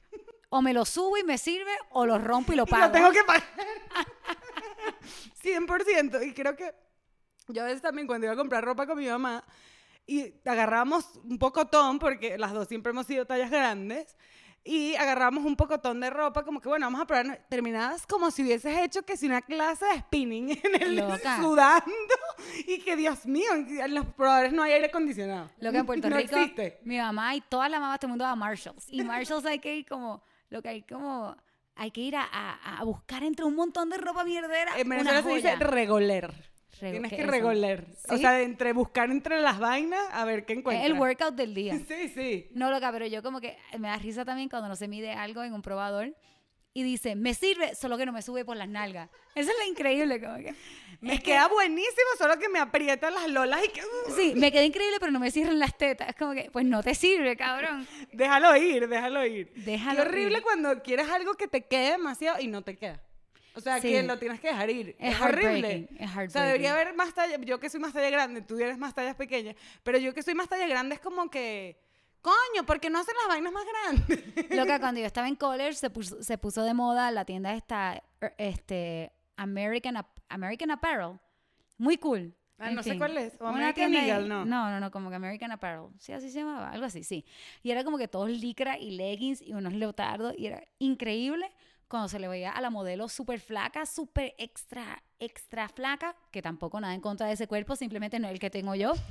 o 0.50 0.62
me 0.62 0.72
lo 0.72 0.84
subo 0.84 1.16
y 1.16 1.24
me 1.24 1.38
sirve, 1.38 1.72
o 1.90 2.06
lo 2.06 2.18
rompo 2.18 2.52
y 2.52 2.56
lo 2.56 2.62
Y 2.66 2.70
pago. 2.70 2.86
lo 2.86 2.92
tengo 2.92 3.10
que 3.10 3.24
pagar. 3.24 3.42
100%. 5.42 6.26
Y 6.26 6.32
creo 6.32 6.56
que 6.56 6.72
yo 7.52 7.62
a 7.62 7.66
veces 7.66 7.82
también 7.82 8.06
cuando 8.06 8.26
iba 8.26 8.34
a 8.34 8.36
comprar 8.36 8.64
ropa 8.64 8.86
con 8.86 8.98
mi 8.98 9.06
mamá 9.06 9.44
y 10.06 10.34
agarramos 10.44 11.04
un 11.24 11.38
pocotón, 11.38 11.98
porque 11.98 12.36
las 12.38 12.52
dos 12.52 12.66
siempre 12.68 12.90
hemos 12.90 13.06
sido 13.06 13.26
tallas 13.26 13.50
grandes, 13.50 14.16
y 14.62 14.94
agarramos 14.96 15.44
un 15.44 15.56
pocotón 15.56 16.00
de 16.00 16.10
ropa, 16.10 16.44
como 16.44 16.60
que 16.60 16.68
bueno, 16.68 16.84
vamos 16.86 17.00
a 17.00 17.06
probar, 17.06 17.46
terminadas 17.48 18.06
como 18.06 18.30
si 18.30 18.42
hubieses 18.42 18.76
hecho 18.78 19.02
que 19.02 19.16
si 19.16 19.24
una 19.26 19.40
clase 19.40 19.86
de 19.86 20.00
spinning 20.00 20.50
en 20.64 20.82
el 20.82 20.96
Loca. 20.96 21.40
sudando, 21.40 21.86
y 22.66 22.78
que 22.80 22.96
Dios 22.96 23.24
mío, 23.24 23.52
en 23.54 23.94
los 23.94 24.04
probadores 24.06 24.52
no 24.52 24.62
hay 24.62 24.72
aire 24.72 24.86
acondicionado. 24.88 25.48
Lo 25.60 25.70
que 25.72 25.78
en 25.78 25.86
Puerto 25.86 26.10
no 26.10 26.16
Rico, 26.16 26.36
existe. 26.36 26.78
mi 26.84 26.98
mamá 26.98 27.34
y 27.36 27.40
todas 27.42 27.70
las 27.70 27.80
mamás, 27.80 28.00
todo 28.00 28.08
el 28.08 28.10
mundo 28.10 28.24
va 28.24 28.32
a 28.32 28.36
Marshalls. 28.36 28.86
Y 28.90 29.02
Marshalls 29.02 29.46
hay 29.46 29.60
que 29.60 29.76
ir 29.76 29.86
como, 29.86 30.22
lo 30.50 30.60
que 30.60 30.68
hay 30.68 30.82
como, 30.82 31.34
hay 31.76 31.90
que 31.90 32.00
ir 32.02 32.16
a, 32.16 32.24
a- 32.24 32.78
a 32.80 32.84
buscar 32.84 33.22
entre 33.22 33.46
un 33.46 33.54
montón 33.54 33.88
de 33.88 33.96
ropa 33.96 34.24
mierdera. 34.24 34.72
En 34.78 34.86
una 34.88 34.96
Venezuela 34.96 35.22
se 35.22 35.34
dice 35.36 35.52
joya. 35.54 35.66
regoler. 35.70 36.49
Tienes 36.80 37.10
¿qué 37.10 37.16
que 37.16 37.22
eso? 37.22 37.30
regoler. 37.30 37.84
O 38.08 38.16
sea, 38.16 38.40
entre 38.42 38.72
buscar 38.72 39.10
entre 39.10 39.40
las 39.40 39.58
vainas 39.58 40.02
a 40.12 40.24
ver 40.24 40.44
qué 40.46 40.54
Es 40.54 40.58
encuentras. 40.60 40.86
el 40.86 40.94
workout 40.98 41.34
del 41.34 41.54
día. 41.54 41.78
Sí, 41.88 42.08
sí. 42.08 42.48
No, 42.54 42.70
loca, 42.70 42.90
pero 42.92 43.06
yo 43.06 43.22
como 43.22 43.40
que 43.40 43.56
me 43.78 43.88
da 43.88 43.96
risa 43.96 44.24
también 44.24 44.48
cuando 44.48 44.68
no 44.68 44.76
se 44.76 44.88
mide 44.88 45.12
algo 45.12 45.42
en 45.42 45.52
un 45.52 45.62
probador 45.62 46.14
y 46.72 46.84
dice, 46.84 47.16
me 47.16 47.34
sirve, 47.34 47.74
solo 47.74 47.98
que 47.98 48.06
no 48.06 48.12
me 48.12 48.22
sube 48.22 48.44
por 48.44 48.56
las 48.56 48.68
nalgas. 48.68 49.10
Eso 49.34 49.50
es 49.50 49.56
lo 49.58 49.68
increíble, 49.68 50.20
como 50.20 50.36
que... 50.36 50.54
Me 51.00 51.14
es 51.14 51.18
que- 51.20 51.32
queda 51.32 51.48
buenísimo, 51.48 52.06
solo 52.16 52.38
que 52.38 52.48
me 52.48 52.60
aprietan 52.60 53.12
las 53.12 53.28
lolas 53.28 53.60
y 53.64 53.68
que... 53.70 53.80
uh, 53.80 54.14
Sí, 54.14 54.34
me 54.36 54.52
queda 54.52 54.62
increíble, 54.64 54.98
pero 55.00 55.10
no 55.10 55.18
me 55.18 55.32
cierran 55.32 55.58
las 55.58 55.76
tetas. 55.76 56.10
Es 56.10 56.14
como 56.14 56.32
que, 56.32 56.48
pues 56.52 56.64
no 56.64 56.80
te 56.82 56.94
sirve, 56.94 57.36
cabrón. 57.36 57.88
déjalo 58.12 58.54
ir, 58.56 58.86
déjalo 58.86 59.26
ir. 59.26 59.50
Déjalo 59.56 60.02
Qué 60.02 60.08
horrible 60.08 60.36
ir. 60.38 60.42
cuando 60.44 60.80
quieres 60.82 61.08
algo 61.10 61.34
que 61.34 61.48
te 61.48 61.62
quede 61.62 61.92
demasiado 61.92 62.40
y 62.40 62.46
no 62.46 62.62
te 62.62 62.76
queda. 62.76 63.02
O 63.54 63.60
sea, 63.60 63.80
Sí. 63.80 63.88
que 63.90 64.02
lo 64.02 64.18
tienes 64.18 64.40
que 64.40 64.48
dejar 64.48 64.70
ir. 64.70 64.96
Es 64.98 65.14
Es, 65.14 65.20
horrible. 65.20 65.88
es 65.98 66.10
O 66.10 66.30
sea, 66.30 66.44
debería 66.44 66.72
haber 66.72 66.94
más 66.94 67.12
talla. 67.14 67.36
Yo 67.40 67.58
que 67.60 67.68
soy 67.68 67.80
más 67.80 67.92
talla 67.92 68.10
grande, 68.10 68.42
tú 68.42 68.56
eres 68.58 68.78
más 68.78 68.94
tallas 68.94 69.16
pequeñas. 69.16 69.56
Pero 69.82 69.98
yo 69.98 70.14
que 70.14 70.22
soy 70.22 70.34
más 70.34 70.48
talla 70.48 70.66
grande 70.66 70.94
es 70.94 71.00
como 71.00 71.28
que. 71.30 71.78
Coño, 72.22 72.66
¿por 72.66 72.80
qué 72.80 72.90
no 72.90 72.98
hacen 72.98 73.14
las 73.18 73.28
vainas 73.28 73.52
más 73.52 73.64
grandes? 73.64 74.50
Loca, 74.50 74.78
cuando 74.78 75.00
yo 75.00 75.06
estaba 75.06 75.26
en 75.26 75.36
college 75.36 75.72
se 75.72 75.88
puso, 75.88 76.22
se 76.22 76.36
puso 76.36 76.62
de 76.64 76.74
moda 76.74 77.10
la 77.10 77.24
tienda 77.24 77.54
esta, 77.54 78.02
er, 78.20 78.34
este, 78.36 79.10
American, 79.36 79.96
American 80.28 80.70
Apparel. 80.70 81.18
Muy 81.78 81.96
cool. 81.96 82.34
Ah, 82.58 82.68
En 82.68 82.74
no 82.74 82.82
sé 82.82 82.90
fin. 82.90 82.98
cuál 82.98 83.16
es. 83.16 83.40
O 83.40 83.46
American 83.46 83.94
Eagle, 83.94 84.28
no. 84.28 84.44
No, 84.44 84.68
no, 84.70 84.80
no, 84.80 84.90
como 84.90 85.08
que 85.08 85.16
American 85.16 85.50
Apparel. 85.50 85.86
Sí, 85.98 86.12
así 86.12 86.28
se 86.28 86.40
llamaba, 86.40 86.68
algo 86.70 86.84
así, 86.84 87.04
sí. 87.04 87.24
Y 87.62 87.70
era 87.70 87.84
como 87.84 87.96
que 87.96 88.06
todos 88.06 88.28
licra 88.28 88.76
y 88.78 88.90
leggings 88.90 89.40
y 89.40 89.54
unos 89.54 89.72
leotardos 89.72 90.34
y 90.36 90.46
era 90.46 90.62
increíble 90.78 91.50
cuando 91.90 92.08
se 92.08 92.18
le 92.20 92.28
veía 92.28 92.52
a 92.52 92.60
la 92.62 92.70
modelo 92.70 93.08
súper 93.08 93.40
flaca, 93.40 93.84
súper 93.84 94.34
extra, 94.38 95.02
extra 95.18 95.68
flaca, 95.68 96.16
que 96.30 96.40
tampoco 96.40 96.80
nada 96.80 96.94
en 96.94 97.00
contra 97.02 97.26
de 97.26 97.32
ese 97.34 97.46
cuerpo, 97.48 97.74
simplemente 97.76 98.18
no 98.18 98.28
es 98.28 98.32
el 98.32 98.38
que 98.38 98.48
tengo 98.48 98.74
yo. 98.74 98.92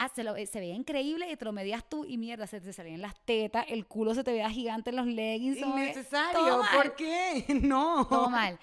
Ah, 0.00 0.08
se, 0.14 0.22
lo- 0.22 0.36
se 0.46 0.60
veía 0.60 0.74
increíble 0.76 1.28
y 1.28 1.36
te 1.36 1.44
lo 1.44 1.52
medías 1.52 1.82
tú 1.88 2.04
y 2.04 2.18
mierda, 2.18 2.46
se 2.46 2.60
te 2.60 2.72
salían 2.72 3.02
las 3.02 3.16
tetas, 3.24 3.64
el 3.68 3.84
culo 3.86 4.14
se 4.14 4.22
te 4.22 4.30
veía 4.30 4.48
gigante 4.48 4.90
en 4.90 4.96
los 4.96 5.06
leggings. 5.08 5.56
Innecesario. 5.58 6.60
¿Por 6.72 6.94
qué? 6.94 7.44
No. 7.64 8.06
todo 8.06 8.30
mal. 8.30 8.60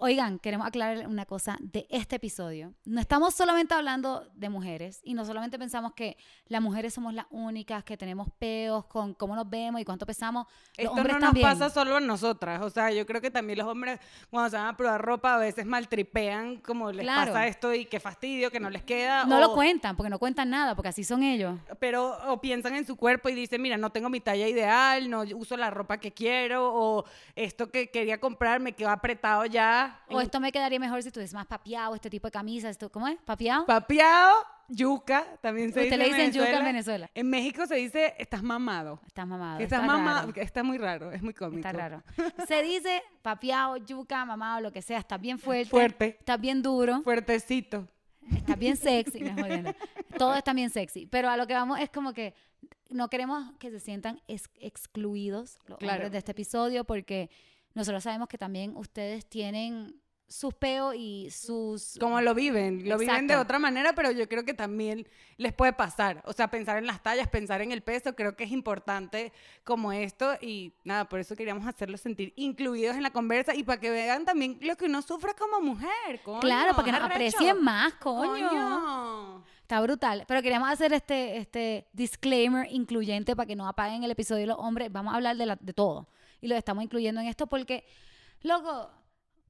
Oigan, 0.00 0.38
queremos 0.38 0.64
aclarar 0.64 1.08
una 1.08 1.26
cosa 1.26 1.56
de 1.60 1.84
este 1.90 2.14
episodio. 2.16 2.72
No 2.84 3.00
estamos 3.00 3.34
solamente 3.34 3.74
hablando 3.74 4.28
de 4.36 4.48
mujeres 4.48 5.00
y 5.02 5.12
no 5.14 5.24
solamente 5.24 5.58
pensamos 5.58 5.92
que 5.92 6.16
las 6.46 6.62
mujeres 6.62 6.94
somos 6.94 7.12
las 7.14 7.26
únicas 7.30 7.82
que 7.82 7.96
tenemos 7.96 8.28
peos 8.38 8.84
con 8.84 9.12
cómo 9.14 9.34
nos 9.34 9.50
vemos 9.50 9.80
y 9.80 9.84
cuánto 9.84 10.06
pesamos. 10.06 10.46
Los 10.46 10.84
Esto 10.84 10.90
hombres 10.92 11.14
no 11.14 11.18
nos 11.18 11.28
también. 11.30 11.48
pasa 11.48 11.68
solo 11.68 11.96
a 11.96 12.00
nosotras. 12.00 12.62
O 12.62 12.70
sea, 12.70 12.92
yo 12.92 13.04
creo 13.06 13.20
que 13.20 13.32
también 13.32 13.58
los 13.58 13.66
hombres, 13.66 13.98
cuando 14.30 14.48
se 14.50 14.56
van 14.56 14.66
a 14.68 14.76
probar 14.76 15.02
ropa, 15.04 15.34
a 15.34 15.38
veces 15.38 15.66
maltripean 15.66 16.58
como 16.58 16.92
les 16.92 17.02
Claro. 17.04 17.32
pasa 17.32 17.48
esto 17.48 17.74
y 17.74 17.84
qué 17.86 17.98
fastidio, 17.98 18.52
que 18.52 18.60
no 18.60 18.70
les 18.70 18.84
queda. 18.84 19.24
No 19.24 19.38
o- 19.38 19.40
lo 19.40 19.54
cuentan 19.54 19.96
porque 19.96 20.10
no 20.10 20.20
cuentan 20.20 20.48
nada, 20.48 20.76
porque 20.76 20.90
así 20.90 21.02
son 21.02 21.24
ellos. 21.24 21.58
Pero 21.80 22.16
o 22.32 22.40
piensan 22.40 22.76
en 22.76 22.86
su 22.86 22.94
cuerpo 22.94 23.30
y 23.30 23.34
dicen, 23.34 23.60
mira, 23.60 23.76
no 23.76 23.90
tengo 23.90 24.08
mi 24.10 24.20
talla 24.20 24.46
ideal, 24.46 25.10
no 25.10 25.22
uso 25.34 25.56
la 25.56 25.70
ropa 25.70 25.98
que 25.98 26.12
quiero, 26.12 26.72
o 26.72 27.04
esto 27.34 27.68
que 27.72 27.90
quería 27.90 28.20
comprar 28.20 28.60
me 28.60 28.74
quedó 28.74 28.90
apretado 28.90 29.44
ya. 29.44 29.86
O 30.10 30.20
esto 30.20 30.40
me 30.40 30.50
quedaría 30.52 30.78
mejor 30.80 31.02
si 31.02 31.10
tuviese 31.10 31.34
más 31.34 31.46
papeado, 31.46 31.94
este 31.94 32.10
tipo 32.10 32.26
de 32.28 32.32
camisas. 32.32 32.70
Esto, 32.72 32.90
¿Cómo 32.90 33.06
es? 33.08 33.16
¿Papeado? 33.24 33.66
Papeado, 33.66 34.44
yuca, 34.68 35.24
también 35.40 35.72
se 35.72 35.80
Usted 35.80 35.84
dice 35.84 35.96
le 35.96 36.04
en 36.06 36.10
dicen 36.12 36.32
yuca 36.32 36.44
en 36.58 36.64
Venezuela. 36.64 36.66
Venezuela. 36.72 37.10
En 37.14 37.30
México 37.30 37.66
se 37.66 37.74
dice, 37.76 38.14
estás 38.18 38.42
mamado. 38.42 39.00
Estás 39.06 39.26
mamado. 39.26 39.60
Estás 39.60 39.80
está 39.80 39.92
mamado, 39.92 40.32
está 40.36 40.62
muy 40.62 40.78
raro, 40.78 41.12
es 41.12 41.22
muy 41.22 41.34
cómico. 41.34 41.58
Está 41.58 41.72
raro. 41.72 42.02
Se 42.46 42.62
dice 42.62 43.02
papeado, 43.22 43.76
yuca, 43.78 44.24
mamado, 44.24 44.60
lo 44.60 44.72
que 44.72 44.82
sea. 44.82 44.98
Estás 44.98 45.20
bien 45.20 45.38
fuerte. 45.38 45.70
Fuerte. 45.70 46.16
Estás 46.20 46.40
bien 46.40 46.62
duro. 46.62 47.02
Fuertecito. 47.02 47.88
Está 48.34 48.56
bien 48.56 48.76
sexy, 48.76 49.20
jodiendo. 49.20 49.74
Todo 50.18 50.34
está 50.34 50.52
bien 50.52 50.68
sexy. 50.70 51.06
Pero 51.06 51.30
a 51.30 51.36
lo 51.38 51.46
que 51.46 51.54
vamos 51.54 51.80
es 51.80 51.88
como 51.88 52.12
que 52.12 52.34
no 52.90 53.08
queremos 53.08 53.52
que 53.58 53.70
se 53.70 53.80
sientan 53.80 54.20
ex- 54.28 54.50
excluidos 54.60 55.58
los 55.66 55.78
Claro. 55.78 55.94
hombres 55.96 56.12
de 56.12 56.18
este 56.18 56.32
episodio 56.32 56.84
porque 56.84 57.30
nosotros 57.74 58.02
sabemos 58.02 58.28
que 58.28 58.38
también 58.38 58.76
ustedes 58.76 59.26
tienen 59.28 60.00
sus 60.30 60.52
peos 60.52 60.94
y 60.94 61.30
sus... 61.30 61.96
Como 61.98 62.20
lo 62.20 62.34
viven, 62.34 62.86
lo 62.86 62.98
viven 62.98 63.26
de 63.26 63.36
otra 63.36 63.58
manera, 63.58 63.94
pero 63.94 64.10
yo 64.10 64.28
creo 64.28 64.44
que 64.44 64.52
también 64.52 65.08
les 65.38 65.54
puede 65.54 65.72
pasar. 65.72 66.22
O 66.26 66.34
sea, 66.34 66.48
pensar 66.48 66.76
en 66.76 66.86
las 66.86 67.02
tallas, 67.02 67.28
pensar 67.28 67.62
en 67.62 67.72
el 67.72 67.80
peso, 67.80 68.14
creo 68.14 68.36
que 68.36 68.44
es 68.44 68.50
importante 68.52 69.32
como 69.64 69.90
esto 69.90 70.34
y 70.42 70.74
nada, 70.84 71.08
por 71.08 71.18
eso 71.20 71.34
queríamos 71.34 71.66
hacerlos 71.66 72.02
sentir 72.02 72.34
incluidos 72.36 72.94
en 72.96 73.04
la 73.04 73.10
conversa 73.10 73.54
y 73.54 73.62
para 73.62 73.80
que 73.80 73.88
vean 73.90 74.26
también 74.26 74.58
lo 74.60 74.76
que 74.76 74.84
uno 74.84 75.00
sufre 75.00 75.32
como 75.34 75.62
mujer. 75.62 76.20
coño, 76.22 76.40
Claro, 76.40 76.72
para 76.72 76.84
que 76.84 76.92
nos 76.92 77.00
aprecien 77.02 77.62
más, 77.62 77.94
coño. 77.94 78.48
Coño. 78.50 79.44
Está 79.62 79.80
brutal. 79.80 80.24
Pero 80.28 80.42
queríamos 80.42 80.68
hacer 80.68 80.92
este, 80.92 81.38
este 81.38 81.86
disclaimer 81.94 82.66
incluyente 82.70 83.34
para 83.34 83.46
que 83.46 83.56
no 83.56 83.66
apaguen 83.66 84.02
el 84.04 84.10
episodio 84.10 84.40
de 84.42 84.46
los 84.48 84.58
hombres. 84.58 84.92
Vamos 84.92 85.14
a 85.14 85.16
hablar 85.16 85.36
de, 85.38 85.46
la- 85.46 85.56
de 85.58 85.72
todo. 85.72 86.06
Y 86.40 86.48
lo 86.48 86.56
estamos 86.56 86.84
incluyendo 86.84 87.20
en 87.20 87.26
esto 87.26 87.46
porque, 87.46 87.84
loco, 88.42 88.90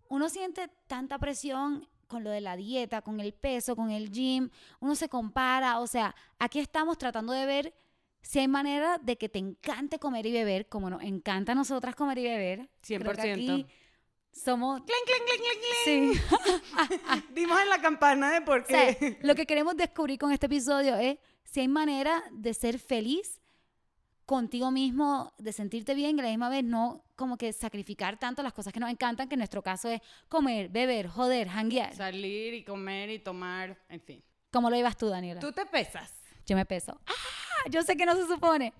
uno 0.08 0.28
siente 0.28 0.68
tanta 0.86 1.18
presión 1.18 1.88
con 2.06 2.24
lo 2.24 2.30
de 2.30 2.40
la 2.40 2.56
dieta, 2.56 3.02
con 3.02 3.20
el 3.20 3.32
peso, 3.34 3.76
con 3.76 3.90
el 3.90 4.10
gym. 4.10 4.50
Uno 4.80 4.94
se 4.94 5.08
compara. 5.08 5.78
O 5.80 5.86
sea, 5.86 6.14
aquí 6.38 6.58
estamos 6.58 6.98
tratando 6.98 7.32
de 7.32 7.46
ver 7.46 7.74
si 8.22 8.40
hay 8.40 8.48
manera 8.48 8.98
de 8.98 9.16
que 9.16 9.28
te 9.28 9.38
encante 9.38 9.98
comer 9.98 10.26
y 10.26 10.32
beber, 10.32 10.68
como 10.68 10.90
nos 10.90 11.02
encanta 11.02 11.52
a 11.52 11.54
nosotras 11.54 11.94
comer 11.94 12.18
y 12.18 12.24
beber. 12.24 12.70
Creo 12.80 13.00
que 13.00 13.06
100%. 13.06 13.32
aquí 13.32 13.66
somos... 14.32 14.82
Clink, 14.82 14.98
clink, 15.06 15.22
clink, 15.26 15.42
clink, 15.42 16.18
clink. 16.18 17.18
Sí. 17.20 17.24
Dimos 17.34 17.60
en 17.60 17.68
la 17.68 17.80
campana 17.80 18.30
de 18.32 18.40
por 18.40 18.60
O 18.60 18.64
sea, 18.64 18.94
qué. 18.94 19.18
lo 19.22 19.34
que 19.34 19.46
queremos 19.46 19.76
descubrir 19.76 20.18
con 20.18 20.32
este 20.32 20.46
episodio 20.46 20.96
es 20.96 21.18
si 21.44 21.60
hay 21.60 21.68
manera 21.68 22.22
de 22.32 22.54
ser 22.54 22.78
feliz 22.78 23.40
contigo 24.28 24.70
mismo, 24.70 25.32
de 25.38 25.54
sentirte 25.54 25.94
bien 25.94 26.18
y 26.18 26.20
a 26.20 26.24
la 26.24 26.28
misma 26.28 26.50
vez 26.50 26.62
no 26.62 27.02
como 27.16 27.38
que 27.38 27.50
sacrificar 27.54 28.18
tanto 28.18 28.42
las 28.42 28.52
cosas 28.52 28.74
que 28.74 28.78
nos 28.78 28.90
encantan, 28.90 29.26
que 29.26 29.36
en 29.36 29.38
nuestro 29.38 29.62
caso 29.62 29.88
es 29.88 30.02
comer, 30.28 30.68
beber, 30.68 31.08
joder, 31.08 31.48
hanguear. 31.48 31.94
Salir 31.94 32.52
y 32.52 32.62
comer 32.62 33.08
y 33.08 33.20
tomar, 33.20 33.78
en 33.88 34.02
fin. 34.02 34.22
¿Cómo 34.52 34.68
lo 34.68 34.76
llevas 34.76 34.98
tú, 34.98 35.08
Daniela? 35.08 35.40
Tú 35.40 35.50
te 35.50 35.64
pesas. 35.64 36.12
Yo 36.44 36.56
me 36.56 36.66
peso. 36.66 37.00
¡Ah! 37.06 37.12
Yo 37.70 37.80
sé 37.82 37.96
que 37.96 38.04
no 38.04 38.14
se 38.16 38.26
supone. 38.26 38.74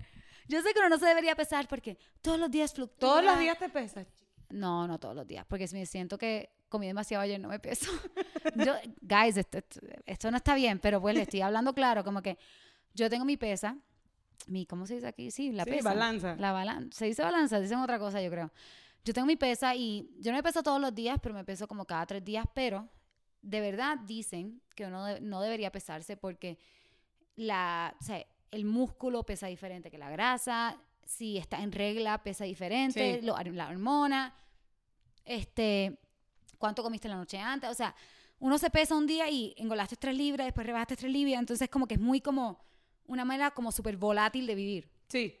Yo 0.47 0.61
sé 0.61 0.71
que 0.71 0.79
uno 0.81 0.89
no 0.89 0.99
se 0.99 1.07
debería 1.07 1.35
pesar 1.35 1.67
porque 1.67 1.97
todos 2.21 2.39
los 2.39 2.51
días 2.51 2.71
fluctúa. 2.71 3.09
Todos 3.09 3.23
los 3.23 3.39
días 3.39 3.57
te 3.57 3.69
pesas. 3.69 4.05
No, 4.49 4.87
no 4.87 4.99
todos 4.99 5.15
los 5.15 5.25
días, 5.25 5.45
porque 5.49 5.67
si 5.67 5.75
me 5.75 5.87
siento 5.87 6.19
que 6.19 6.51
comí 6.69 6.85
demasiado 6.85 7.23
ayer 7.23 7.39
no 7.39 7.49
me 7.49 7.59
peso. 7.59 7.91
yo, 8.55 8.75
guys, 9.01 9.35
esto, 9.37 9.57
esto- 9.57 9.79
esto 10.05 10.29
no 10.29 10.37
está 10.37 10.53
bien, 10.53 10.77
pero 10.77 11.01
pues 11.01 11.15
le 11.15 11.23
estoy 11.23 11.41
hablando 11.41 11.73
claro, 11.73 12.03
como 12.03 12.21
que 12.21 12.37
yo 12.93 13.09
tengo 13.09 13.25
mi 13.25 13.35
pesa, 13.37 13.77
mi, 14.49 14.65
¿cómo 14.65 14.85
se 14.85 14.95
dice 14.95 15.07
aquí? 15.07 15.31
Sí, 15.31 15.51
la 15.51 15.63
Sí, 15.63 15.71
pesa. 15.71 15.89
balanza. 15.89 16.35
La 16.37 16.51
balanza. 16.51 16.97
Se 16.97 17.05
dice 17.05 17.21
balanza, 17.23 17.59
dicen 17.59 17.79
otra 17.79 17.99
cosa, 17.99 18.21
yo 18.21 18.29
creo. 18.29 18.51
Yo 19.05 19.13
tengo 19.13 19.25
mi 19.27 19.35
pesa 19.37 19.75
y 19.75 20.09
yo 20.19 20.31
no 20.31 20.37
me 20.37 20.43
peso 20.43 20.61
todos 20.63 20.81
los 20.81 20.93
días, 20.93 21.17
pero 21.21 21.33
me 21.33 21.43
peso 21.45 21.67
como 21.67 21.85
cada 21.85 22.05
tres 22.05 22.23
días, 22.23 22.45
pero 22.53 22.89
de 23.41 23.61
verdad 23.61 23.97
dicen 23.99 24.61
que 24.75 24.85
uno 24.85 25.05
de- 25.05 25.21
no 25.21 25.41
debería 25.41 25.71
pesarse 25.71 26.17
porque 26.17 26.57
la, 27.35 27.95
o 27.99 28.03
sea, 28.03 28.25
el 28.51 28.65
músculo 28.65 29.23
pesa 29.23 29.47
diferente 29.47 29.89
que 29.89 29.97
la 29.97 30.09
grasa, 30.09 30.77
si 31.05 31.37
está 31.37 31.61
en 31.63 31.71
regla 31.71 32.21
pesa 32.23 32.43
diferente, 32.43 33.19
Sí. 33.21 33.25
lo- 33.25 33.37
la 33.41 33.69
hormona, 33.69 34.35
este, 35.25 35.97
cuánto 36.57 36.83
comiste 36.83 37.07
la 37.07 37.15
noche 37.15 37.37
antes, 37.37 37.69
o 37.69 37.73
sea, 37.73 37.95
uno 38.39 38.57
se 38.57 38.69
pesa 38.69 38.95
un 38.95 39.05
día 39.07 39.29
y 39.29 39.53
engolaste 39.57 39.95
tres 39.95 40.15
libras, 40.15 40.47
después 40.47 40.65
rebajaste 40.65 40.95
tres 40.95 41.11
libras, 41.11 41.39
entonces 41.39 41.69
como 41.69 41.87
que 41.87 41.95
es 41.95 41.99
muy 41.99 42.21
como 42.21 42.59
una 43.09 43.25
manera 43.25 43.51
como 43.51 43.71
súper 43.71 43.97
volátil 43.97 44.47
de 44.47 44.55
vivir. 44.55 44.89
Sí. 45.07 45.35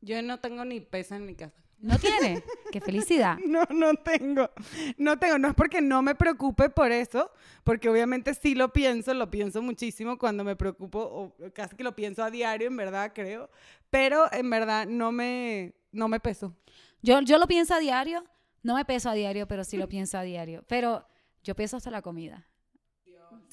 Yo 0.00 0.20
no 0.22 0.38
tengo 0.38 0.64
ni 0.64 0.80
pesa 0.80 1.16
en 1.16 1.24
mi 1.24 1.34
casa. 1.34 1.64
¿No 1.78 1.98
tiene? 1.98 2.42
¡Qué 2.72 2.80
felicidad! 2.80 3.38
No, 3.44 3.64
no 3.70 3.94
tengo. 3.94 4.50
No 4.98 5.18
tengo. 5.18 5.38
No 5.38 5.48
es 5.48 5.54
porque 5.54 5.80
no 5.80 6.02
me 6.02 6.14
preocupe 6.14 6.68
por 6.68 6.92
eso, 6.92 7.30
porque 7.64 7.88
obviamente 7.88 8.34
sí 8.34 8.54
lo 8.54 8.72
pienso, 8.72 9.12
lo 9.14 9.30
pienso 9.30 9.62
muchísimo 9.62 10.18
cuando 10.18 10.44
me 10.44 10.56
preocupo, 10.56 11.00
o 11.00 11.36
casi 11.52 11.74
que 11.76 11.84
lo 11.84 11.96
pienso 11.96 12.22
a 12.22 12.30
diario, 12.30 12.68
en 12.68 12.76
verdad, 12.76 13.12
creo. 13.14 13.50
Pero 13.90 14.30
en 14.32 14.48
verdad 14.50 14.86
no 14.86 15.10
me, 15.10 15.74
no 15.90 16.08
me 16.08 16.20
peso. 16.20 16.54
Yo, 17.02 17.20
yo 17.22 17.38
lo 17.38 17.46
pienso 17.46 17.74
a 17.74 17.78
diario, 17.78 18.24
no 18.62 18.74
me 18.76 18.84
peso 18.84 19.08
a 19.08 19.14
diario, 19.14 19.48
pero 19.48 19.64
sí 19.64 19.76
lo 19.76 19.88
pienso 19.88 20.18
a 20.18 20.22
diario. 20.22 20.64
Pero 20.68 21.06
yo 21.42 21.54
pienso 21.54 21.78
hasta 21.78 21.90
la 21.90 22.02
comida. 22.02 22.46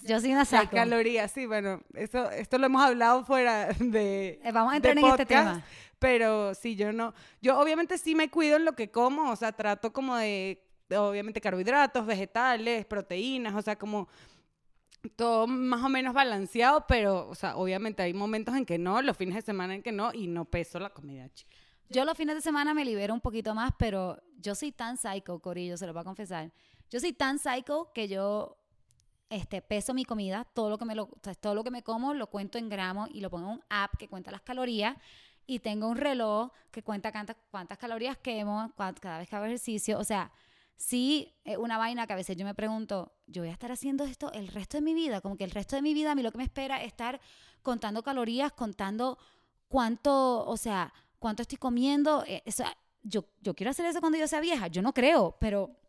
Yo 0.03 0.19
soy 0.19 0.29
una 0.29 0.39
Las 0.39 0.49
psycho. 0.49 0.71
calorías, 0.71 1.31
sí, 1.31 1.45
bueno, 1.45 1.81
eso, 1.93 2.29
esto 2.31 2.57
lo 2.57 2.65
hemos 2.65 2.81
hablado 2.81 3.25
fuera 3.25 3.67
de. 3.79 4.39
Eh, 4.43 4.51
Vamos 4.51 4.73
a 4.73 4.75
entrar 4.77 4.97
en 4.97 5.05
este 5.05 5.25
tema. 5.25 5.63
Pero 5.99 6.55
sí, 6.55 6.75
yo 6.75 6.91
no. 6.91 7.13
Yo 7.41 7.59
obviamente 7.59 7.97
sí 7.97 8.15
me 8.15 8.29
cuido 8.29 8.57
en 8.57 8.65
lo 8.65 8.73
que 8.73 8.89
como, 8.89 9.29
o 9.29 9.35
sea, 9.35 9.51
trato 9.51 9.93
como 9.93 10.15
de, 10.15 10.63
de, 10.89 10.97
obviamente, 10.97 11.39
carbohidratos, 11.39 12.05
vegetales, 12.05 12.85
proteínas, 12.85 13.53
o 13.53 13.61
sea, 13.61 13.77
como 13.77 14.07
todo 15.15 15.47
más 15.47 15.83
o 15.83 15.89
menos 15.89 16.13
balanceado, 16.13 16.85
pero, 16.87 17.27
o 17.27 17.35
sea, 17.35 17.55
obviamente 17.55 18.03
hay 18.03 18.13
momentos 18.13 18.55
en 18.55 18.65
que 18.65 18.77
no, 18.77 19.01
los 19.01 19.17
fines 19.17 19.35
de 19.35 19.41
semana 19.41 19.75
en 19.75 19.83
que 19.83 19.91
no, 19.91 20.13
y 20.13 20.27
no 20.27 20.45
peso 20.45 20.79
la 20.79 20.89
comida, 20.89 21.29
chica. 21.33 21.55
Yo 21.89 22.05
los 22.05 22.15
fines 22.17 22.35
de 22.35 22.41
semana 22.41 22.73
me 22.73 22.85
libero 22.85 23.13
un 23.13 23.19
poquito 23.19 23.53
más, 23.53 23.71
pero 23.77 24.21
yo 24.39 24.55
soy 24.55 24.71
tan 24.71 24.97
psycho, 24.97 25.39
Corillo, 25.39 25.75
se 25.75 25.85
lo 25.85 25.93
voy 25.93 26.01
a 26.01 26.05
confesar. 26.05 26.51
Yo 26.89 26.99
soy 26.99 27.13
tan 27.13 27.37
psycho 27.37 27.91
que 27.93 28.07
yo 28.07 28.57
este, 29.31 29.61
peso 29.61 29.93
mi 29.93 30.03
comida, 30.05 30.45
todo 30.53 30.69
lo 30.69 30.77
que 30.77 30.85
me 30.85 30.93
lo, 30.93 31.07
todo 31.39 31.55
lo 31.55 31.63
que 31.63 31.71
me 31.71 31.83
como 31.83 32.13
lo 32.13 32.27
cuento 32.27 32.57
en 32.57 32.69
gramos 32.69 33.09
y 33.13 33.21
lo 33.21 33.29
pongo 33.29 33.47
en 33.47 33.53
un 33.53 33.63
app 33.69 33.95
que 33.97 34.09
cuenta 34.09 34.29
las 34.29 34.41
calorías 34.41 34.97
y 35.47 35.59
tengo 35.59 35.87
un 35.87 35.97
reloj 35.97 36.51
que 36.69 36.83
cuenta 36.83 37.11
cuántas, 37.49 37.77
calorías 37.77 38.17
quemo 38.17 38.71
cada 38.75 39.19
vez 39.19 39.29
que 39.29 39.35
hago 39.35 39.45
ejercicio. 39.45 39.97
O 39.99 40.03
sea, 40.03 40.31
sí, 40.75 41.33
es 41.45 41.57
una 41.57 41.77
vaina 41.77 42.05
que 42.05 42.13
a 42.13 42.17
veces 42.17 42.35
yo 42.35 42.45
me 42.45 42.53
pregunto, 42.53 43.13
yo 43.25 43.41
voy 43.41 43.49
a 43.49 43.53
estar 43.53 43.71
haciendo 43.71 44.03
esto 44.03 44.31
el 44.33 44.49
resto 44.49 44.77
de 44.77 44.81
mi 44.81 44.93
vida, 44.93 45.21
como 45.21 45.37
que 45.37 45.45
el 45.45 45.51
resto 45.51 45.77
de 45.77 45.81
mi 45.81 45.93
vida 45.93 46.11
a 46.11 46.15
mí 46.15 46.23
lo 46.23 46.31
que 46.31 46.37
me 46.37 46.43
espera 46.43 46.81
es 46.81 46.87
estar 46.87 47.21
contando 47.61 48.03
calorías, 48.03 48.51
contando 48.51 49.17
cuánto, 49.69 50.45
o 50.45 50.57
sea, 50.57 50.93
cuánto 51.19 51.41
estoy 51.41 51.57
comiendo. 51.57 52.25
eh, 52.27 52.43
o 52.45 52.51
sea, 52.51 52.77
yo, 53.03 53.25
yo 53.39 53.55
quiero 53.55 53.71
hacer 53.71 53.85
eso 53.85 53.99
cuando 53.99 54.17
yo 54.17 54.27
sea 54.27 54.41
vieja, 54.41 54.67
yo 54.67 54.81
no 54.81 54.93
creo, 54.93 55.37
pero 55.39 55.80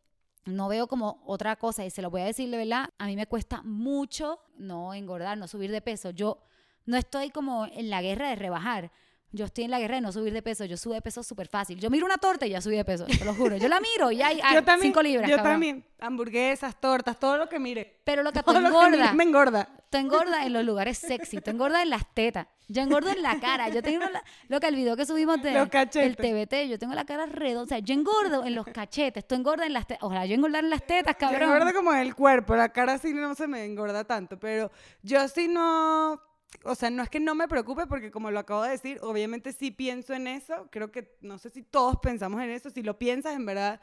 no 0.44 0.68
veo 0.68 0.86
como 0.86 1.22
otra 1.26 1.56
cosa 1.56 1.84
y 1.84 1.90
se 1.90 2.02
lo 2.02 2.10
voy 2.10 2.22
a 2.22 2.26
decir 2.26 2.50
de 2.50 2.56
verdad, 2.56 2.90
a 2.98 3.06
mí 3.06 3.16
me 3.16 3.26
cuesta 3.26 3.62
mucho 3.62 4.40
no 4.56 4.94
engordar, 4.94 5.38
no 5.38 5.48
subir 5.48 5.70
de 5.70 5.80
peso. 5.80 6.10
Yo 6.10 6.38
no 6.84 6.96
estoy 6.96 7.30
como 7.30 7.66
en 7.66 7.90
la 7.90 8.02
guerra 8.02 8.28
de 8.28 8.36
rebajar. 8.36 8.90
Yo 9.34 9.46
estoy 9.46 9.64
en 9.64 9.70
la 9.70 9.80
guerra 9.80 9.94
de 9.94 10.02
no 10.02 10.12
subir 10.12 10.32
de 10.32 10.42
peso. 10.42 10.64
Yo 10.66 10.76
subo 10.76 10.94
de 10.94 11.00
peso 11.00 11.22
súper 11.22 11.48
fácil. 11.48 11.78
Yo 11.78 11.88
miro 11.88 12.04
una 12.04 12.18
torta 12.18 12.46
y 12.46 12.50
ya 12.50 12.60
subí 12.60 12.76
de 12.76 12.84
peso, 12.84 13.06
te 13.06 13.24
lo 13.24 13.34
juro. 13.34 13.56
Yo 13.56 13.68
la 13.68 13.80
miro 13.80 14.10
y 14.10 14.18
ya 14.18 14.26
hay 14.28 14.36
yo 14.36 14.62
también, 14.62 14.92
cinco 14.92 15.02
libras. 15.02 15.30
Yo 15.30 15.36
cabrón. 15.36 15.52
también. 15.54 15.84
Hamburguesas, 16.00 16.78
tortas, 16.80 17.18
todo 17.18 17.38
lo 17.38 17.48
que 17.48 17.58
mire. 17.58 18.00
Pero 18.04 18.22
lo 18.22 18.32
que 18.32 18.42
Todo 18.42 18.60
lo 18.60 18.70
que 18.70 19.12
me 19.14 19.24
engorda. 19.24 19.68
Tú 19.92 19.98
engordas 19.98 20.44
en 20.46 20.52
los 20.52 20.64
lugares 20.64 20.98
sexy, 20.98 21.40
tú 21.40 21.50
engordas 21.52 21.82
en 21.82 21.90
las 21.90 22.12
tetas. 22.14 22.48
Yo 22.68 22.80
engordo 22.82 23.10
en 23.10 23.22
la 23.22 23.38
cara. 23.38 23.68
Yo 23.68 23.82
tengo 23.82 24.00
la- 24.10 24.24
lo 24.48 24.58
que 24.58 24.66
el 24.66 24.74
video 24.74 24.96
que 24.96 25.04
subimos 25.06 25.40
de, 25.42 25.50
del 25.52 26.16
TBT, 26.16 26.68
yo 26.68 26.78
tengo 26.78 26.94
la 26.94 27.04
cara 27.04 27.26
redonda. 27.26 27.62
O 27.62 27.66
sea, 27.66 27.78
yo 27.78 27.92
engordo 27.94 28.44
en 28.44 28.54
los 28.54 28.66
cachetes, 28.66 29.26
tú 29.28 29.34
engordas 29.34 29.66
en 29.66 29.74
las 29.74 29.86
tetas. 29.86 30.02
Ojalá 30.02 30.24
yo 30.26 30.34
engordar 30.34 30.64
en 30.64 30.70
las 30.70 30.84
tetas, 30.86 31.14
cabrón. 31.16 31.42
engorda 31.42 31.72
como 31.74 31.92
el 31.92 32.14
cuerpo, 32.14 32.56
la 32.56 32.70
cara 32.72 32.96
sí 32.98 33.12
no 33.12 33.34
se 33.34 33.46
me 33.46 33.64
engorda 33.64 34.04
tanto, 34.04 34.38
pero 34.40 34.70
yo 35.02 35.28
sí 35.28 35.48
no, 35.48 36.20
o 36.64 36.74
sea, 36.74 36.88
no 36.90 37.02
es 37.02 37.10
que 37.10 37.20
no 37.20 37.34
me 37.34 37.46
preocupe 37.46 37.86
porque 37.86 38.10
como 38.10 38.30
lo 38.30 38.38
acabo 38.40 38.62
de 38.62 38.70
decir, 38.70 38.98
obviamente 39.02 39.52
sí 39.52 39.70
pienso 39.70 40.14
en 40.14 40.26
eso, 40.26 40.68
creo 40.70 40.90
que 40.90 41.14
no 41.20 41.36
sé 41.38 41.50
si 41.50 41.62
todos 41.62 41.96
pensamos 42.00 42.40
en 42.42 42.50
eso, 42.50 42.70
si 42.70 42.82
lo 42.82 42.98
piensas 42.98 43.34
en 43.36 43.44
verdad, 43.44 43.80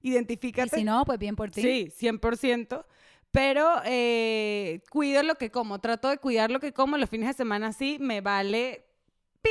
Y 0.00 0.12
identifícate. 0.12 0.76
si 0.76 0.84
no, 0.84 1.04
pues 1.04 1.18
bien 1.18 1.34
por 1.34 1.50
ti. 1.50 1.60
Sí, 1.60 1.92
100%. 2.06 2.84
Pero 3.30 3.82
eh, 3.84 4.80
cuido 4.90 5.22
lo 5.22 5.34
que 5.36 5.50
como, 5.50 5.80
trato 5.80 6.08
de 6.08 6.18
cuidar 6.18 6.50
lo 6.50 6.60
que 6.60 6.72
como 6.72 6.96
los 6.96 7.10
fines 7.10 7.28
de 7.28 7.34
semana 7.34 7.72
sí, 7.72 7.98
me 8.00 8.20
vale 8.20 8.86
pi, 9.42 9.50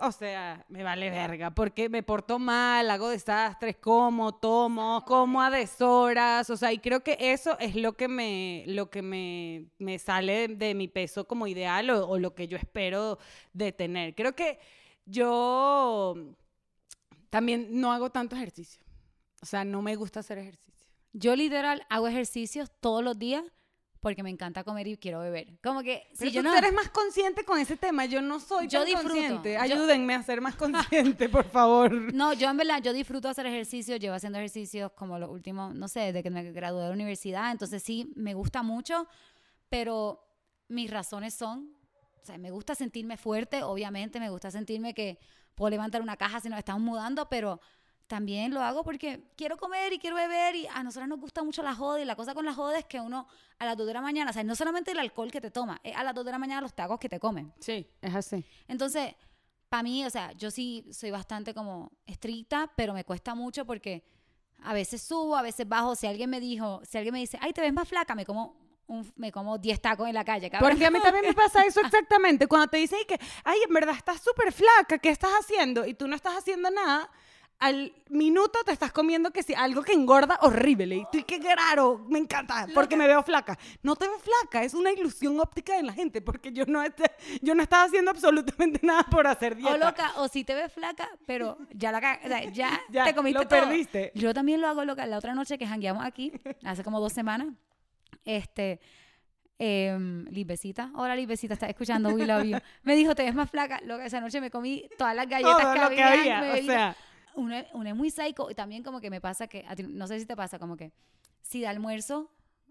o 0.00 0.12
sea, 0.12 0.64
me 0.68 0.82
vale 0.82 1.10
verga, 1.10 1.50
porque 1.52 1.88
me 1.88 2.02
porto 2.02 2.38
mal, 2.38 2.90
hago 2.90 3.08
desastres, 3.08 3.76
como, 3.76 4.34
tomo, 4.36 5.04
como 5.06 5.42
a 5.42 5.50
deshoras, 5.50 6.48
o 6.50 6.56
sea, 6.56 6.72
y 6.72 6.78
creo 6.78 7.02
que 7.02 7.16
eso 7.18 7.58
es 7.58 7.74
lo 7.74 7.94
que 7.94 8.08
me, 8.08 8.64
lo 8.66 8.90
que 8.90 9.02
me, 9.02 9.66
me 9.78 9.98
sale 9.98 10.48
de 10.48 10.74
mi 10.74 10.88
peso 10.88 11.26
como 11.26 11.46
ideal 11.46 11.90
o, 11.90 12.08
o 12.08 12.18
lo 12.18 12.34
que 12.34 12.48
yo 12.48 12.56
espero 12.56 13.18
de 13.52 13.72
tener. 13.72 14.14
Creo 14.14 14.34
que 14.34 14.58
yo 15.04 16.14
también 17.30 17.68
no 17.80 17.92
hago 17.92 18.10
tanto 18.10 18.36
ejercicio, 18.36 18.84
o 19.42 19.46
sea, 19.46 19.64
no 19.64 19.82
me 19.82 19.96
gusta 19.96 20.20
hacer 20.20 20.38
ejercicio. 20.38 20.73
Yo 21.14 21.34
literal 21.36 21.86
hago 21.88 22.08
ejercicios 22.08 22.70
todos 22.80 23.02
los 23.02 23.18
días 23.18 23.42
porque 24.00 24.22
me 24.22 24.28
encanta 24.28 24.64
comer 24.64 24.86
y 24.86 24.98
quiero 24.98 25.20
beber. 25.20 25.58
Como 25.62 25.82
que 25.82 26.06
si 26.12 26.18
Pero 26.18 26.30
yo 26.32 26.42
tú 26.42 26.48
no... 26.48 26.54
eres 26.54 26.74
más 26.74 26.90
consciente 26.90 27.42
con 27.44 27.58
ese 27.58 27.78
tema. 27.78 28.04
Yo 28.04 28.20
no 28.20 28.38
soy 28.38 28.66
Yo 28.68 28.80
tan 28.80 28.86
disfruto. 28.86 29.08
consciente. 29.14 29.52
Yo- 29.54 29.60
Ayúdenme 29.60 30.14
a 30.14 30.22
ser 30.22 30.42
más 30.42 30.56
consciente, 30.56 31.30
por 31.30 31.44
favor. 31.46 31.90
No, 32.12 32.34
yo 32.34 32.50
en 32.50 32.56
verdad, 32.58 32.82
yo 32.82 32.92
disfruto 32.92 33.30
hacer 33.30 33.46
ejercicio, 33.46 33.96
llevo 33.96 34.14
haciendo 34.14 34.38
ejercicios 34.38 34.92
como 34.92 35.18
los 35.18 35.30
últimos, 35.30 35.74
no 35.74 35.88
sé, 35.88 36.00
desde 36.00 36.22
que 36.22 36.28
me 36.28 36.52
gradué 36.52 36.82
de 36.82 36.88
la 36.88 36.92
universidad, 36.94 37.50
entonces 37.50 37.82
sí, 37.82 38.12
me 38.14 38.34
gusta 38.34 38.62
mucho, 38.62 39.06
pero 39.70 40.20
mis 40.68 40.90
razones 40.90 41.32
son, 41.32 41.74
o 42.20 42.24
sea, 42.26 42.36
me 42.36 42.50
gusta 42.50 42.74
sentirme 42.74 43.16
fuerte, 43.16 43.62
obviamente, 43.62 44.20
me 44.20 44.28
gusta 44.30 44.50
sentirme 44.50 44.92
que 44.92 45.18
puedo 45.54 45.70
levantar 45.70 46.02
una 46.02 46.16
caja 46.16 46.40
si 46.40 46.48
nos 46.50 46.58
estamos 46.58 46.82
mudando, 46.82 47.28
pero 47.30 47.60
también 48.06 48.52
lo 48.52 48.60
hago 48.60 48.84
porque 48.84 49.22
quiero 49.36 49.56
comer 49.56 49.92
y 49.92 49.98
quiero 49.98 50.16
beber 50.16 50.54
y 50.56 50.66
a 50.66 50.82
nosotros 50.82 51.08
nos 51.08 51.20
gusta 51.20 51.42
mucho 51.42 51.62
la 51.62 51.74
joda 51.74 52.00
y 52.00 52.04
la 52.04 52.16
cosa 52.16 52.34
con 52.34 52.44
la 52.44 52.52
joda 52.52 52.78
es 52.78 52.84
que 52.84 53.00
uno 53.00 53.26
a 53.58 53.64
las 53.64 53.76
2 53.76 53.86
de 53.86 53.94
la 53.94 54.00
mañana, 54.00 54.30
o 54.30 54.34
sea, 54.34 54.44
no 54.44 54.54
solamente 54.54 54.90
el 54.92 54.98
alcohol 54.98 55.30
que 55.30 55.40
te 55.40 55.50
toma, 55.50 55.80
es 55.82 55.96
a 55.96 56.04
las 56.04 56.14
2 56.14 56.24
de 56.24 56.30
la 56.32 56.38
mañana 56.38 56.60
los 56.60 56.74
tacos 56.74 56.98
que 56.98 57.08
te 57.08 57.18
comen. 57.18 57.52
Sí, 57.60 57.86
es 58.00 58.14
así. 58.14 58.44
Entonces, 58.68 59.14
para 59.68 59.82
mí, 59.82 60.04
o 60.04 60.10
sea, 60.10 60.32
yo 60.32 60.50
sí 60.50 60.86
soy 60.92 61.10
bastante 61.10 61.54
como 61.54 61.90
estricta, 62.06 62.70
pero 62.76 62.94
me 62.94 63.04
cuesta 63.04 63.34
mucho 63.34 63.64
porque 63.64 64.04
a 64.62 64.72
veces 64.72 65.02
subo, 65.02 65.36
a 65.36 65.42
veces 65.42 65.68
bajo. 65.68 65.96
Si 65.96 66.06
alguien 66.06 66.30
me 66.30 66.40
dijo, 66.40 66.80
si 66.84 66.98
alguien 66.98 67.12
me 67.12 67.20
dice, 67.20 67.38
ay, 67.40 67.52
te 67.52 67.60
ves 67.60 67.72
más 67.72 67.88
flaca, 67.88 68.14
me 68.14 68.24
como 68.24 68.56
un, 68.86 69.10
me 69.16 69.32
como 69.32 69.58
10 69.58 69.80
tacos 69.80 70.08
en 70.08 70.14
la 70.14 70.24
calle, 70.24 70.50
cabrón. 70.50 70.70
Porque 70.70 70.86
a 70.86 70.90
mí 70.90 71.00
también 71.00 71.24
me 71.26 71.34
pasa 71.34 71.62
eso 71.64 71.80
exactamente. 71.80 72.46
Cuando 72.46 72.68
te 72.68 72.76
dicen 72.76 73.00
que, 73.08 73.18
ay, 73.44 73.58
en 73.66 73.74
verdad 73.74 73.96
estás 73.96 74.20
súper 74.20 74.52
flaca, 74.52 74.98
¿qué 74.98 75.08
estás 75.08 75.32
haciendo? 75.32 75.86
Y 75.86 75.94
tú 75.94 76.06
no 76.06 76.16
estás 76.16 76.36
haciendo 76.36 76.70
nada. 76.70 77.10
Al 77.60 77.94
minuto 78.10 78.58
te 78.66 78.72
estás 78.72 78.92
comiendo 78.92 79.30
que 79.30 79.42
sí, 79.42 79.54
algo 79.56 79.82
que 79.82 79.92
engorda 79.92 80.38
horrible. 80.42 80.96
Y 80.96 81.06
tú, 81.10 81.18
y 81.18 81.22
qué 81.22 81.38
raro, 81.54 82.04
me 82.08 82.18
encanta, 82.18 82.66
porque 82.74 82.96
me 82.96 83.06
veo 83.06 83.22
flaca. 83.22 83.56
No 83.82 83.96
te 83.96 84.06
ves 84.06 84.20
flaca, 84.22 84.62
es 84.64 84.74
una 84.74 84.90
ilusión 84.90 85.38
óptica 85.40 85.76
de 85.76 85.84
la 85.84 85.92
gente, 85.92 86.20
porque 86.20 86.52
yo 86.52 86.64
no, 86.66 86.82
este- 86.82 87.10
yo 87.40 87.54
no 87.54 87.62
estaba 87.62 87.84
haciendo 87.84 88.10
absolutamente 88.10 88.80
nada 88.82 89.04
por 89.04 89.26
hacer 89.26 89.56
dieta. 89.56 89.72
O 89.74 89.78
loca, 89.78 90.12
o 90.16 90.28
si 90.28 90.44
te 90.44 90.54
ves 90.54 90.72
flaca, 90.72 91.08
pero 91.26 91.56
ya 91.72 91.90
la 91.92 91.98
o 92.22 92.28
sea, 92.28 92.44
ya, 92.50 92.80
Ya, 92.90 93.04
te 93.04 93.14
comiste 93.14 93.38
lo 93.38 93.48
todo. 93.48 93.60
perdiste. 93.60 94.12
Yo 94.14 94.34
también 94.34 94.60
lo 94.60 94.68
hago 94.68 94.84
loca. 94.84 95.06
La 95.06 95.16
otra 95.16 95.34
noche 95.34 95.56
que 95.56 95.66
jangueamos 95.66 96.04
aquí, 96.04 96.32
hace 96.64 96.84
como 96.84 97.00
dos 97.00 97.12
semanas, 97.12 97.48
este, 98.24 98.80
eh, 99.58 99.96
Lisbecita, 100.30 100.90
hola 100.96 101.14
Lisbecita, 101.16 101.54
estás 101.54 101.70
escuchando 101.70 102.10
We 102.10 102.26
Love 102.26 102.44
You. 102.44 102.58
Me 102.82 102.96
dijo, 102.96 103.14
te 103.14 103.22
ves 103.22 103.34
más 103.34 103.48
flaca. 103.48 103.80
Loca, 103.84 104.04
esa 104.04 104.20
noche 104.20 104.40
me 104.40 104.50
comí 104.50 104.88
todas 104.98 105.14
las 105.14 105.28
galletas 105.28 105.62
Todo 105.62 105.72
que 105.72 105.80
lo 105.80 105.88
que 105.90 106.02
había. 106.02 106.40
me 106.40 106.52
o 106.52 106.56
sea. 106.64 106.96
Uno, 107.34 107.54
es- 107.56 107.66
uno 107.72 107.88
es 107.88 107.94
muy 107.96 108.10
psycho 108.10 108.50
y 108.50 108.54
también 108.54 108.82
como 108.82 109.00
que 109.00 109.10
me 109.10 109.20
pasa 109.20 109.46
que, 109.46 109.64
a 109.68 109.74
ti- 109.76 109.84
no 109.88 110.06
sé 110.06 110.18
si 110.20 110.26
te 110.26 110.36
pasa, 110.36 110.58
como 110.58 110.76
que 110.76 110.92
si 111.42 111.60
de 111.60 111.66
almuerzo 111.66 112.30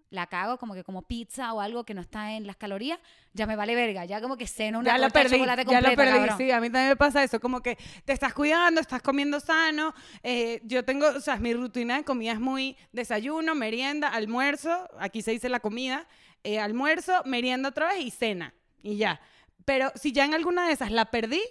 la 0.10 0.28
cago, 0.28 0.60
como 0.60 0.76
que 0.76 0.84
como 0.84 1.02
pizza 1.02 1.54
o 1.54 1.60
algo 1.60 1.86
que 1.86 1.95
no 1.95 2.02
está 2.02 2.34
en 2.34 2.45
las 2.45 2.56
calorías, 2.56 2.99
ya 3.34 3.47
me 3.47 3.56
vale 3.56 3.73
verga, 3.73 4.06
ya 4.06 4.21
como 4.21 4.38
que 4.38 4.45
ceno 4.45 4.78
una 4.78 4.91
ya 4.91 4.97
torta 5.02 5.19
de 5.19 5.23
perdí, 5.23 5.38
chocolate 5.38 5.62
ya 5.62 5.65
completa, 5.65 5.89
lo 5.89 5.95
perdí, 5.95 6.17
cabrón. 6.19 6.38
sí, 6.38 6.52
a 6.52 6.60
mí 6.62 6.67
también 6.69 6.89
me 6.89 6.95
pasa 6.95 7.23
eso, 7.23 7.39
como 7.39 7.62
que 7.63 7.80
te 8.06 8.13
estás 8.13 8.32
cuidando, 8.36 8.80
estás 8.80 9.02
comiendo 9.02 9.39
sano, 9.39 9.95
eh, 10.21 10.62
yo 10.65 10.86
tengo, 10.86 11.08
o 11.08 11.19
sea, 11.19 11.38
mi 11.38 11.56
rutina 11.56 11.97
de 11.97 12.04
comida 12.04 12.34
es 12.34 12.39
muy 12.39 12.78
desayuno, 12.91 13.56
merienda, 13.56 14.08
almuerzo, 14.10 14.88
aquí 14.99 15.23
se 15.23 15.32
dice 15.32 15.49
la 15.49 15.60
comida, 15.62 16.06
eh, 16.43 16.60
almuerzo, 16.60 17.23
merienda 17.26 17.69
otra 17.69 17.88
vez 17.88 18.02
y 18.06 18.12
cena, 18.12 18.54
y 18.84 18.97
ya. 18.97 19.19
Pero 19.65 19.91
si 19.95 20.12
ya 20.12 20.26
en 20.26 20.36
alguna 20.36 20.67
de 20.67 20.73
esas 20.73 20.91
la 20.91 21.06
perdí, 21.06 21.41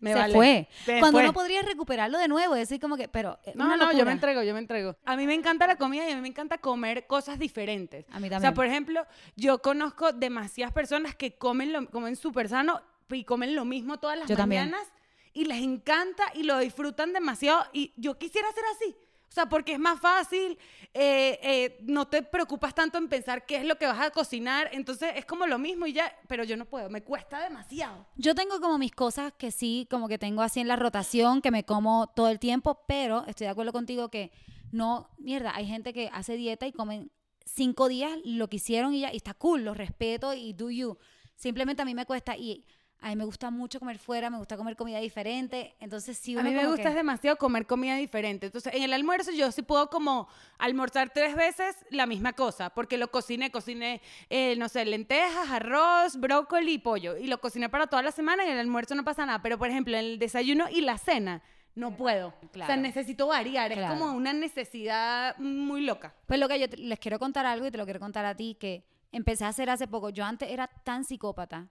me 0.00 0.12
se 0.12 0.18
vale. 0.18 0.34
fue. 0.34 0.68
Se 0.84 0.98
Cuando 0.98 1.18
fue. 1.18 1.22
uno 1.24 1.32
podría 1.32 1.62
recuperarlo 1.62 2.18
de 2.18 2.26
nuevo, 2.28 2.54
decir 2.54 2.80
como 2.80 2.96
que, 2.96 3.08
pero 3.08 3.38
eh, 3.44 3.52
No, 3.54 3.76
no, 3.76 3.92
yo 3.92 4.04
me 4.04 4.12
entrego, 4.12 4.42
yo 4.42 4.52
me 4.54 4.60
entrego. 4.60 4.96
A 5.04 5.16
mí 5.16 5.26
me 5.26 5.34
encanta 5.34 5.66
la 5.66 5.76
comida 5.76 6.08
y 6.08 6.12
a 6.12 6.16
mí 6.16 6.20
me 6.22 6.28
encanta 6.28 6.58
comer 6.58 7.06
cosas 7.06 7.38
diferentes. 7.38 8.06
A 8.10 8.18
mí 8.18 8.26
O 8.26 8.30
sea, 8.30 8.36
también. 8.38 8.54
por 8.54 8.66
ejemplo, 8.66 9.06
yo 9.36 9.60
conozco 9.62 10.12
demasiadas 10.12 10.72
personas 10.74 11.14
que 11.14 11.36
comen 11.36 11.72
lo, 11.72 11.86
comen 11.90 12.16
súper 12.16 12.48
sano 12.48 12.80
y 13.10 13.24
comen 13.24 13.54
lo 13.54 13.64
mismo 13.64 13.98
todas 13.98 14.18
las 14.18 14.28
Yo 14.28 14.36
también. 14.36 14.70
mañanas 14.70 14.86
y 15.32 15.44
les 15.44 15.58
encanta 15.62 16.24
y 16.34 16.42
lo 16.44 16.58
disfrutan 16.58 17.12
demasiado 17.12 17.64
y 17.72 17.92
yo 17.96 18.18
quisiera 18.18 18.50
ser 18.52 18.64
así. 18.76 18.96
O 19.30 19.32
sea, 19.32 19.48
porque 19.48 19.74
es 19.74 19.78
más 19.78 20.00
fácil, 20.00 20.58
eh, 20.92 21.38
eh, 21.40 21.78
no 21.82 22.08
te 22.08 22.20
preocupas 22.20 22.74
tanto 22.74 22.98
en 22.98 23.08
pensar 23.08 23.46
qué 23.46 23.58
es 23.58 23.64
lo 23.64 23.78
que 23.78 23.86
vas 23.86 24.00
a 24.00 24.10
cocinar, 24.10 24.68
entonces 24.72 25.12
es 25.14 25.24
como 25.24 25.46
lo 25.46 25.56
mismo 25.56 25.86
y 25.86 25.92
ya, 25.92 26.12
pero 26.26 26.42
yo 26.42 26.56
no 26.56 26.64
puedo, 26.64 26.90
me 26.90 27.04
cuesta 27.04 27.38
demasiado. 27.38 28.06
Yo 28.16 28.34
tengo 28.34 28.60
como 28.60 28.76
mis 28.76 28.90
cosas 28.90 29.32
que 29.38 29.52
sí, 29.52 29.86
como 29.88 30.08
que 30.08 30.18
tengo 30.18 30.42
así 30.42 30.58
en 30.58 30.66
la 30.66 30.74
rotación, 30.74 31.42
que 31.42 31.52
me 31.52 31.64
como 31.64 32.08
todo 32.08 32.28
el 32.28 32.40
tiempo, 32.40 32.82
pero 32.88 33.24
estoy 33.28 33.44
de 33.44 33.52
acuerdo 33.52 33.70
contigo 33.70 34.08
que 34.08 34.32
no, 34.72 35.08
mierda, 35.16 35.54
hay 35.54 35.66
gente 35.66 35.92
que 35.92 36.10
hace 36.12 36.36
dieta 36.36 36.66
y 36.66 36.72
comen 36.72 37.12
cinco 37.44 37.86
días 37.86 38.18
lo 38.24 38.48
que 38.48 38.56
hicieron 38.56 38.94
y 38.94 39.00
ya, 39.02 39.12
y 39.12 39.16
está 39.16 39.34
cool, 39.34 39.62
lo 39.64 39.74
respeto 39.74 40.34
y 40.34 40.54
do 40.54 40.70
you. 40.70 40.98
Simplemente 41.36 41.82
a 41.82 41.84
mí 41.84 41.94
me 41.94 42.04
cuesta 42.04 42.36
y 42.36 42.66
a 43.02 43.08
mí 43.08 43.16
me 43.16 43.24
gusta 43.24 43.50
mucho 43.50 43.78
comer 43.78 43.98
fuera, 43.98 44.28
me 44.30 44.36
gusta 44.38 44.56
comer 44.56 44.76
comida 44.76 44.98
diferente, 44.98 45.74
entonces 45.80 46.18
sí 46.18 46.36
A 46.36 46.40
uno 46.40 46.50
mí 46.50 46.54
me 46.54 46.66
gusta 46.66 46.90
que- 46.90 46.94
demasiado 46.96 47.36
comer 47.38 47.66
comida 47.66 47.96
diferente. 47.96 48.46
Entonces, 48.46 48.74
en 48.74 48.82
el 48.82 48.92
almuerzo 48.92 49.30
yo 49.32 49.50
sí 49.52 49.62
puedo 49.62 49.88
como 49.88 50.28
almorzar 50.58 51.10
tres 51.10 51.34
veces 51.34 51.76
la 51.90 52.06
misma 52.06 52.32
cosa, 52.34 52.70
porque 52.70 52.98
lo 52.98 53.10
cociné, 53.10 53.50
cociné, 53.50 54.02
eh, 54.28 54.54
no 54.56 54.68
sé, 54.68 54.84
lentejas, 54.84 55.50
arroz, 55.50 56.16
brócoli 56.18 56.74
y 56.74 56.78
pollo. 56.78 57.16
Y 57.16 57.26
lo 57.26 57.40
cociné 57.40 57.68
para 57.68 57.86
toda 57.86 58.02
la 58.02 58.12
semana 58.12 58.44
y 58.44 58.48
en 58.48 58.54
el 58.54 58.60
almuerzo 58.60 58.94
no 58.94 59.04
pasa 59.04 59.24
nada. 59.24 59.40
Pero, 59.42 59.56
por 59.58 59.68
ejemplo, 59.68 59.96
en 59.96 60.04
el 60.04 60.18
desayuno 60.18 60.66
y 60.70 60.82
la 60.82 60.98
cena, 60.98 61.42
no 61.74 61.96
puedo. 61.96 62.28
O 62.28 62.40
sea, 62.40 62.50
Claro. 62.66 62.76
necesito 62.82 63.28
variar. 63.28 63.72
Claro. 63.72 63.94
Es 63.94 63.98
como 64.00 64.12
una 64.16 64.32
necesidad 64.32 65.36
muy 65.38 65.82
loca. 65.82 66.14
Pues 66.26 66.38
lo 66.38 66.48
que 66.48 66.58
yo 66.60 66.68
te- 66.68 66.76
les 66.76 66.98
quiero 66.98 67.18
contar 67.18 67.46
algo 67.46 67.66
y 67.66 67.70
te 67.70 67.78
lo 67.78 67.84
quiero 67.84 68.00
contar 68.00 68.24
a 68.26 68.34
ti, 68.36 68.56
que 68.60 68.84
empecé 69.12 69.44
a 69.44 69.48
hacer 69.48 69.70
hace 69.70 69.86
poco. 69.88 70.10
Yo 70.10 70.24
antes 70.24 70.50
era 70.50 70.66
tan 70.84 71.04
psicópata 71.04 71.68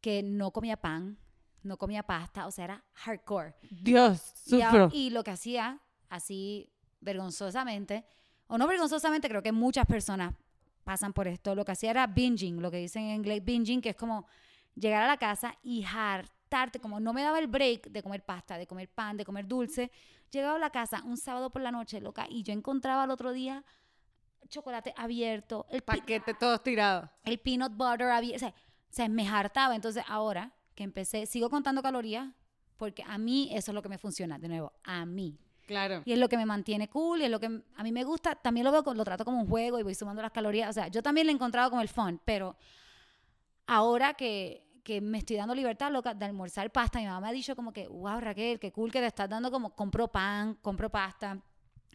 que 0.00 0.22
no 0.22 0.50
comía 0.52 0.76
pan, 0.76 1.18
no 1.62 1.76
comía 1.76 2.02
pasta, 2.02 2.46
o 2.46 2.50
sea, 2.50 2.64
era 2.64 2.84
hardcore. 2.92 3.54
Dios, 3.70 4.32
sufro. 4.44 4.90
y 4.92 5.10
lo 5.10 5.22
que 5.22 5.30
hacía, 5.30 5.80
así 6.08 6.72
vergonzosamente, 7.00 8.04
o 8.46 8.58
no 8.58 8.66
vergonzosamente, 8.66 9.28
creo 9.28 9.42
que 9.42 9.52
muchas 9.52 9.86
personas 9.86 10.34
pasan 10.84 11.12
por 11.12 11.28
esto, 11.28 11.54
lo 11.54 11.64
que 11.64 11.72
hacía 11.72 11.90
era 11.90 12.06
binging, 12.06 12.60
lo 12.60 12.70
que 12.70 12.78
dicen 12.78 13.04
en 13.04 13.16
inglés 13.16 13.44
binging, 13.44 13.80
que 13.80 13.90
es 13.90 13.96
como 13.96 14.26
llegar 14.74 15.02
a 15.02 15.06
la 15.06 15.16
casa 15.16 15.54
y 15.62 15.84
hartarte, 15.84 16.80
como 16.80 16.98
no 16.98 17.12
me 17.12 17.22
daba 17.22 17.38
el 17.38 17.46
break 17.46 17.88
de 17.90 18.02
comer 18.02 18.24
pasta, 18.24 18.58
de 18.58 18.66
comer 18.66 18.88
pan, 18.88 19.16
de 19.16 19.24
comer 19.24 19.46
dulce, 19.46 19.90
llegaba 20.30 20.56
a 20.56 20.58
la 20.58 20.70
casa 20.70 21.02
un 21.04 21.16
sábado 21.16 21.50
por 21.50 21.62
la 21.62 21.70
noche, 21.70 22.00
loca, 22.00 22.26
y 22.28 22.42
yo 22.42 22.52
encontraba 22.52 23.04
al 23.04 23.10
otro 23.10 23.32
día 23.32 23.64
chocolate 24.48 24.92
abierto, 24.96 25.66
el, 25.70 25.82
Paquete 25.82 26.34
todos 26.34 26.62
tirados. 26.62 27.08
el 27.24 27.38
peanut 27.38 27.72
butter 27.76 28.08
abierto, 28.08 28.36
o 28.36 28.38
sea, 28.40 28.54
o 28.90 28.92
sea, 28.92 29.08
me 29.08 29.28
hartaba. 29.28 29.74
Entonces 29.74 30.04
ahora 30.08 30.52
que 30.74 30.82
empecé, 30.82 31.26
sigo 31.26 31.50
contando 31.50 31.82
calorías, 31.82 32.28
porque 32.76 33.04
a 33.06 33.18
mí 33.18 33.50
eso 33.52 33.70
es 33.70 33.74
lo 33.74 33.82
que 33.82 33.88
me 33.88 33.98
funciona, 33.98 34.38
de 34.38 34.48
nuevo, 34.48 34.72
a 34.84 35.04
mí. 35.04 35.38
Claro. 35.66 36.02
Y 36.04 36.12
es 36.12 36.18
lo 36.18 36.28
que 36.28 36.36
me 36.36 36.46
mantiene 36.46 36.88
cool, 36.88 37.20
y 37.20 37.24
es 37.24 37.30
lo 37.30 37.38
que 37.38 37.62
a 37.76 37.82
mí 37.82 37.92
me 37.92 38.02
gusta. 38.02 38.34
También 38.34 38.64
lo 38.64 38.72
veo, 38.72 38.94
lo 38.94 39.04
trato 39.04 39.24
como 39.24 39.40
un 39.40 39.48
juego 39.48 39.78
y 39.78 39.82
voy 39.82 39.94
sumando 39.94 40.22
las 40.22 40.32
calorías. 40.32 40.70
O 40.70 40.72
sea, 40.72 40.88
yo 40.88 41.02
también 41.02 41.26
lo 41.26 41.32
he 41.32 41.34
encontrado 41.34 41.70
como 41.70 41.82
el 41.82 41.88
fun, 41.88 42.20
pero 42.24 42.56
ahora 43.66 44.14
que, 44.14 44.66
que 44.82 45.00
me 45.00 45.18
estoy 45.18 45.36
dando 45.36 45.54
libertad 45.54 45.92
loca 45.92 46.14
de 46.14 46.24
almorzar 46.24 46.72
pasta, 46.72 46.98
mi 46.98 47.04
mamá 47.04 47.20
me 47.20 47.28
ha 47.28 47.32
dicho 47.32 47.54
como 47.54 47.72
que, 47.72 47.86
wow, 47.86 48.18
Raquel, 48.18 48.58
qué 48.58 48.72
cool 48.72 48.90
que 48.90 48.98
te 48.98 49.06
estás 49.06 49.28
dando 49.28 49.50
como, 49.52 49.76
compro 49.76 50.08
pan, 50.08 50.54
compro 50.54 50.90
pasta, 50.90 51.40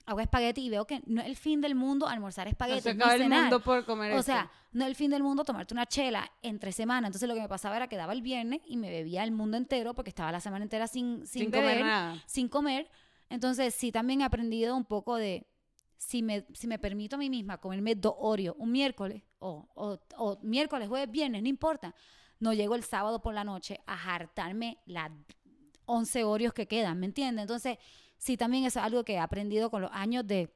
hago 0.05 0.19
espagueti 0.19 0.61
y 0.65 0.69
veo 0.69 0.85
que 0.85 1.01
no 1.05 1.21
es 1.21 1.27
el 1.27 1.35
fin 1.35 1.61
del 1.61 1.73
mundo 1.75 2.07
almorzar 2.07 2.45
No 2.47 2.51
espagueti. 2.51 2.81
se 2.81 2.93
ni 2.93 2.99
acaba 3.01 3.15
el 3.15 3.21
cenar. 3.23 3.41
mundo 3.41 3.59
por 3.61 3.85
comer 3.85 4.13
O 4.13 4.21
sea, 4.21 4.51
no 4.71 4.83
es 4.83 4.89
el 4.89 4.95
fin 4.95 5.09
del 5.09 5.23
mundo 5.23 5.43
tomarte 5.43 5.73
una 5.73 5.85
chela 5.85 6.31
entre 6.41 6.71
semana. 6.71 7.07
Entonces 7.07 7.27
lo 7.27 7.33
que 7.35 7.41
me 7.41 7.49
pasaba 7.49 7.75
era 7.75 7.87
que 7.87 7.97
daba 7.97 8.13
el 8.13 8.21
viernes 8.21 8.61
y 8.67 8.77
me 8.77 8.89
bebía 8.89 9.23
el 9.23 9.31
mundo 9.31 9.57
entero 9.57 9.93
porque 9.95 10.09
estaba 10.09 10.31
la 10.31 10.39
semana 10.39 10.63
entera 10.63 10.87
sin, 10.87 11.25
sin, 11.25 11.43
sin 11.43 11.51
comer 11.51 11.65
beber, 11.67 11.85
nada. 11.85 12.23
sin 12.27 12.47
comer. 12.49 12.89
Entonces 13.29 13.73
sí 13.73 13.91
también 13.91 14.21
he 14.21 14.25
aprendido 14.25 14.75
un 14.75 14.85
poco 14.85 15.15
de 15.15 15.47
si 15.97 16.21
me, 16.21 16.45
si 16.53 16.67
me 16.67 16.77
permito 16.77 17.15
a 17.15 17.19
mí 17.19 17.29
misma 17.29 17.57
comerme 17.57 17.95
dos 17.95 18.13
Oreos 18.19 18.55
un 18.59 18.71
miércoles 18.71 19.23
o, 19.39 19.67
o, 19.73 19.97
o 20.17 20.37
miércoles, 20.43 20.87
jueves, 20.87 21.09
viernes, 21.09 21.41
no 21.41 21.49
importa. 21.49 21.95
No 22.39 22.53
llego 22.53 22.75
el 22.75 22.83
sábado 22.83 23.21
por 23.21 23.33
la 23.33 23.43
noche 23.43 23.79
a 23.87 24.13
hartarme 24.13 24.77
las 24.85 25.09
11 25.85 26.23
Oreos 26.25 26.53
que 26.53 26.67
quedan, 26.67 26.99
¿me 26.99 27.05
entiendes? 27.05 27.43
Entonces 27.43 27.77
sí 28.25 28.37
también 28.37 28.65
es 28.65 28.75
algo 28.75 29.03
que 29.03 29.13
he 29.13 29.19
aprendido 29.19 29.69
con 29.69 29.83
los 29.83 29.91
años 29.93 30.25
de 30.25 30.51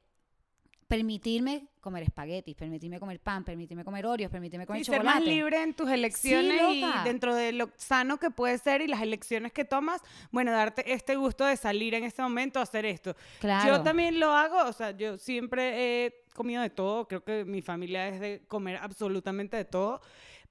permitirme 0.88 1.68
comer 1.80 2.02
espaguetis, 2.02 2.56
permitirme 2.56 2.98
comer 2.98 3.20
pan, 3.20 3.44
permitirme 3.44 3.84
comer 3.84 4.04
Oreos, 4.06 4.28
permitirme 4.28 4.66
comer 4.66 4.82
Y 4.82 4.84
ser 4.84 5.04
más 5.04 5.18
chocolate. 5.18 5.30
libre 5.36 5.62
en 5.62 5.74
tus 5.74 5.88
elecciones 5.88 6.60
y 6.72 6.80
loca. 6.80 7.04
dentro 7.04 7.32
de 7.32 7.52
lo 7.52 7.70
sano 7.76 8.18
que 8.18 8.32
puede 8.32 8.58
ser 8.58 8.80
y 8.80 8.88
las 8.88 9.00
elecciones 9.00 9.52
que 9.52 9.64
tomas, 9.64 10.02
bueno, 10.32 10.50
darte 10.50 10.92
este 10.92 11.14
gusto 11.14 11.44
de 11.44 11.56
salir 11.56 11.94
en 11.94 12.02
este 12.02 12.22
momento 12.22 12.58
a 12.58 12.64
hacer 12.64 12.84
esto. 12.84 13.14
Claro. 13.38 13.76
Yo 13.76 13.82
también 13.84 14.18
lo 14.18 14.32
hago, 14.32 14.68
o 14.68 14.72
sea, 14.72 14.90
yo 14.90 15.16
siempre 15.16 16.06
he 16.06 16.24
comido 16.34 16.60
de 16.60 16.70
todo, 16.70 17.06
creo 17.06 17.22
que 17.22 17.44
mi 17.44 17.62
familia 17.62 18.08
es 18.08 18.18
de 18.18 18.42
comer 18.48 18.78
absolutamente 18.78 19.56
de 19.56 19.64
todo, 19.64 20.00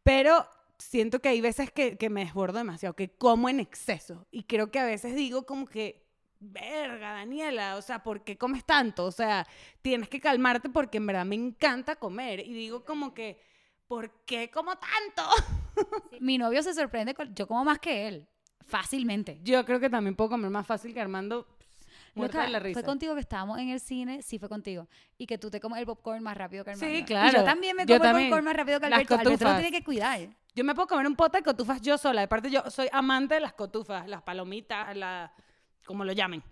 pero 0.03 0.47
siento 0.77 1.19
que 1.19 1.27
hay 1.27 1.41
veces 1.41 1.69
que, 1.69 1.97
que 1.97 2.09
me 2.09 2.23
desbordo 2.23 2.59
demasiado, 2.59 2.95
que 2.95 3.09
como 3.09 3.49
en 3.49 3.59
exceso 3.59 4.25
y 4.31 4.43
creo 4.43 4.71
que 4.71 4.79
a 4.79 4.85
veces 4.85 5.15
digo 5.15 5.45
como 5.45 5.67
que... 5.67 6.07
Verga, 6.39 7.13
Daniela, 7.13 7.75
o 7.75 7.81
sea, 7.81 8.01
¿por 8.01 8.23
qué 8.23 8.37
comes 8.37 8.63
tanto? 8.63 9.05
O 9.05 9.11
sea, 9.11 9.45
tienes 9.81 10.07
que 10.07 10.21
calmarte 10.21 10.69
porque 10.69 10.97
en 10.97 11.05
verdad 11.07 11.25
me 11.25 11.35
encanta 11.35 11.97
comer. 11.97 12.39
Y 12.39 12.53
digo 12.53 12.85
como 12.85 13.13
que, 13.13 13.41
¿por 13.87 14.09
qué 14.25 14.49
como 14.49 14.71
tanto? 14.77 15.29
Mi 16.21 16.37
novio 16.37 16.63
se 16.63 16.73
sorprende, 16.73 17.13
con- 17.13 17.33
yo 17.35 17.45
como 17.47 17.65
más 17.65 17.79
que 17.79 18.07
él, 18.07 18.27
fácilmente. 18.65 19.39
Yo 19.43 19.65
creo 19.65 19.79
que 19.79 19.89
también 19.89 20.15
puedo 20.15 20.29
comer 20.31 20.49
más 20.49 20.65
fácil 20.65 20.93
que 20.93 21.01
Armando. 21.01 21.45
Loca, 22.15 22.43
de 22.43 22.49
la 22.49 22.59
risa. 22.59 22.79
Fue 22.79 22.85
contigo 22.85 23.13
que 23.13 23.21
estábamos 23.21 23.59
en 23.59 23.69
el 23.69 23.79
cine, 23.79 24.21
sí 24.21 24.39
fue 24.39 24.49
contigo. 24.49 24.87
Y 25.17 25.25
que 25.27 25.37
tú 25.37 25.49
te 25.51 25.59
comes 25.59 25.79
el 25.79 25.85
popcorn 25.85 26.23
más 26.23 26.35
rápido 26.35 26.63
que 26.65 26.75
Sí, 26.75 26.85
Armando. 26.85 26.99
Y 26.99 27.03
claro. 27.05 27.37
yo 27.37 27.43
también 27.43 27.75
me 27.75 27.85
Yo 27.85 27.95
como 27.97 28.03
también. 28.03 28.25
el 28.25 28.29
popcorn 28.31 28.45
más 28.45 28.55
rápido 28.55 28.79
que 28.79 28.89
Las 28.89 28.97
Alberto. 28.99 29.15
Alberto 29.15 29.45
lo 29.45 29.53
tiene 29.55 29.71
que 29.71 29.83
cuidar. 29.83 30.19
Yo 30.55 30.63
me 30.63 30.73
puedo 30.73 30.87
comer 30.87 31.05
un 31.07 31.15
pote 31.15 31.37
de 31.37 31.43
cotufas 31.43 31.81
yo 31.81 31.97
sola. 31.97 32.23
Aparte, 32.23 32.49
yo 32.49 32.63
soy 32.71 32.87
amante 32.91 33.35
de 33.35 33.41
las 33.41 33.53
cotufas, 33.53 34.07
las 34.07 34.21
palomitas, 34.23 34.95
la, 34.97 35.31
como 35.89 36.05
lo 36.05 36.13
llamen. 36.13 36.43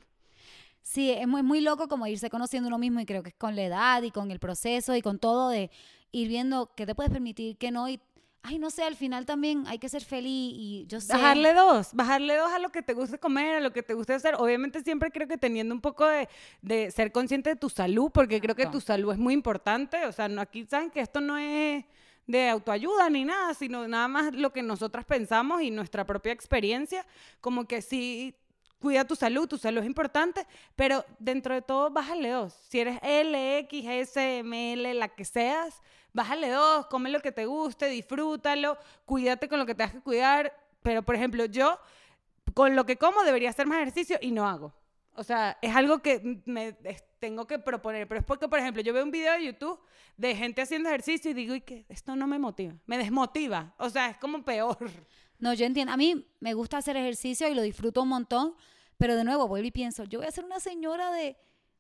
Sí, 0.82 1.12
es 1.12 1.28
muy, 1.28 1.44
muy 1.44 1.62
loco 1.62 1.88
como 1.88 2.08
irse 2.08 2.28
conociendo 2.28 2.70
uno 2.70 2.80
mismo 2.80 3.00
y 3.00 3.06
creo 3.06 3.22
que 3.22 3.30
es 3.30 3.36
con 3.36 3.56
la 3.56 3.62
edad 3.62 4.02
y 4.02 4.10
con 4.10 4.32
el 4.32 4.40
proceso 4.40 4.96
y 4.96 5.04
con 5.04 5.20
todo 5.20 5.50
de 5.50 5.70
ir 6.12 6.28
viendo 6.28 6.74
qué 6.76 6.88
te 6.88 6.96
puedes 6.96 7.12
permitir, 7.12 7.56
qué 7.56 7.70
no. 7.70 7.88
Y, 7.88 8.00
ay, 8.42 8.58
no 8.58 8.72
sé, 8.72 8.82
al 8.82 8.96
final 8.96 9.28
también 9.28 9.66
hay 9.68 9.78
que 9.78 9.90
ser 9.90 10.04
feliz 10.04 10.54
y 10.56 10.86
yo 10.88 11.00
sé... 11.00 11.14
Bajarle 11.14 11.54
dos, 11.54 11.94
bajarle 11.94 12.36
dos 12.36 12.52
a 12.52 12.58
lo 12.58 12.70
que 12.70 12.82
te 12.82 12.94
guste 12.96 13.20
comer, 13.20 13.58
a 13.58 13.60
lo 13.60 13.72
que 13.72 13.84
te 13.84 13.94
guste 13.94 14.16
hacer. 14.16 14.34
Obviamente 14.40 14.82
siempre 14.82 15.12
creo 15.12 15.28
que 15.28 15.38
teniendo 15.38 15.76
un 15.76 15.82
poco 15.82 16.08
de, 16.08 16.28
de 16.64 16.90
ser 16.90 17.12
consciente 17.12 17.52
de 17.52 17.58
tu 17.58 17.70
salud, 17.70 18.10
porque 18.12 18.42
creo 18.42 18.56
que 18.56 18.66
tu 18.66 18.82
salud 18.82 19.12
es 19.12 19.20
muy 19.20 19.36
importante. 19.36 20.04
O 20.08 20.12
sea, 20.12 20.28
no, 20.28 20.42
aquí 20.42 20.66
saben 20.66 20.90
que 20.90 21.02
esto 21.02 21.22
no 21.22 21.38
es 21.38 21.86
de 22.26 22.50
autoayuda 22.50 23.08
ni 23.12 23.24
nada, 23.24 23.54
sino 23.54 23.88
nada 23.88 24.08
más 24.08 24.34
lo 24.34 24.52
que 24.52 24.64
nosotras 24.64 25.06
pensamos 25.06 25.62
y 25.62 25.70
nuestra 25.70 26.06
propia 26.08 26.32
experiencia. 26.32 27.06
Como 27.40 27.66
que 27.66 27.84
sí, 27.84 28.36
cuida 28.80 29.06
tu 29.06 29.16
salud, 29.16 29.48
tu 29.48 29.58
salud 29.58 29.82
es 29.82 29.86
importante, 29.88 30.46
pero 30.76 31.04
dentro 31.20 31.54
de 31.54 31.62
todo, 31.62 31.90
bájale 31.90 32.30
dos. 32.30 32.54
Si 32.70 32.80
eres 32.80 33.00
L, 33.02 33.58
X, 33.60 33.86
S, 33.86 34.38
M, 34.40 34.74
L, 34.74 34.94
la 34.94 35.10
que 35.10 35.26
seas, 35.26 35.82
bájale 36.14 36.50
dos, 36.50 36.88
come 36.88 37.10
lo 37.10 37.22
que 37.22 37.32
te 37.32 37.46
guste, 37.46 37.88
disfrútalo, 37.88 38.78
cuídate 39.06 39.48
con 39.48 39.60
lo 39.60 39.66
que 39.66 39.76
tengas 39.76 39.94
que 39.94 40.02
cuidar. 40.02 40.54
Pero, 40.82 41.04
por 41.04 41.16
ejemplo, 41.16 41.46
yo 41.46 41.80
con 42.54 42.76
lo 42.76 42.86
que 42.86 42.98
como 42.98 43.24
debería 43.24 43.50
hacer 43.50 43.68
más 43.68 43.78
ejercicio 43.80 44.18
y 44.22 44.32
no 44.32 44.48
hago. 44.48 44.74
O 45.14 45.24
sea, 45.24 45.58
es 45.62 45.76
algo 45.76 46.00
que 46.00 46.42
me 46.46 46.74
tengo 47.20 47.48
que 47.48 47.60
proponer. 47.60 48.08
Pero 48.08 48.20
es 48.20 48.26
porque, 48.26 48.48
por 48.48 48.60
ejemplo, 48.60 48.82
yo 48.84 48.94
veo 48.94 49.04
un 49.04 49.12
video 49.12 49.34
de 49.34 49.46
YouTube 49.46 49.80
de 50.16 50.36
gente 50.36 50.62
haciendo 50.62 50.90
ejercicio 50.90 51.32
y 51.32 51.34
digo, 51.34 51.56
y 51.56 51.62
que 51.62 51.86
esto 51.90 52.16
no 52.16 52.28
me 52.28 52.40
motiva, 52.40 52.76
me 52.86 52.98
desmotiva. 52.98 53.74
O 53.78 53.90
sea, 53.90 54.10
es 54.10 54.18
como 54.18 54.44
peor. 54.44 54.78
No, 55.40 55.54
yo 55.54 55.66
entiendo. 55.66 55.94
A 55.94 55.98
mí 55.98 56.26
me 56.40 56.54
gusta 56.54 56.78
hacer 56.78 56.98
ejercicio 56.98 57.48
y 57.48 57.54
lo 57.56 57.62
disfruto 57.62 58.02
un 58.02 58.10
montón, 58.10 58.56
pero 58.98 59.16
de 59.16 59.24
nuevo 59.24 59.48
vuelvo 59.48 59.68
y 59.68 59.72
pienso, 59.72 60.04
yo 60.06 60.20
voy 60.20 60.28
a 60.28 60.32
ser 60.32 60.46
una 60.46 60.60
señora 60.60 61.12
de 61.12 61.38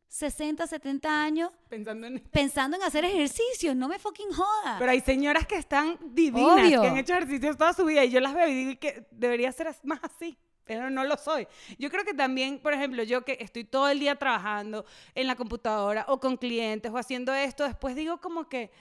60, 0.09 0.65
70 0.65 1.23
años 1.23 1.51
Pensando 1.69 2.07
en 2.07 2.19
pensando 2.31 2.77
en 2.77 2.83
hacer 2.83 3.03
ejercicio, 3.03 3.75
no 3.75 3.87
me 3.87 3.99
fucking 3.99 4.31
joda. 4.31 4.77
Pero 4.79 4.91
hay 4.91 5.01
señoras 5.01 5.45
que 5.45 5.55
están 5.57 5.97
divinas, 6.13 6.65
Obvio. 6.65 6.81
que 6.81 6.87
han 6.87 6.97
hecho 6.97 7.13
ejercicios 7.13 7.57
toda 7.57 7.73
su 7.73 7.83
vida 7.85 8.05
y 8.05 8.11
yo 8.11 8.19
las 8.19 8.33
veo 8.33 8.47
y 8.47 8.53
digo 8.53 8.79
que 8.79 9.05
debería 9.11 9.51
ser 9.51 9.75
más 9.83 9.99
así, 10.03 10.37
pero 10.63 10.89
no 10.89 11.03
lo 11.03 11.17
soy. 11.17 11.45
Yo 11.77 11.89
creo 11.89 12.05
que 12.05 12.13
también, 12.13 12.59
por 12.59 12.73
ejemplo, 12.73 13.03
yo 13.03 13.25
que 13.25 13.37
estoy 13.41 13.65
todo 13.65 13.89
el 13.89 13.99
día 13.99 14.15
trabajando 14.15 14.85
en 15.13 15.27
la 15.27 15.35
computadora 15.35 16.05
o 16.07 16.19
con 16.19 16.37
clientes 16.37 16.89
o 16.91 16.97
haciendo 16.97 17.33
esto, 17.33 17.65
después 17.65 17.95
digo 17.95 18.21
como 18.21 18.47
que 18.47 18.71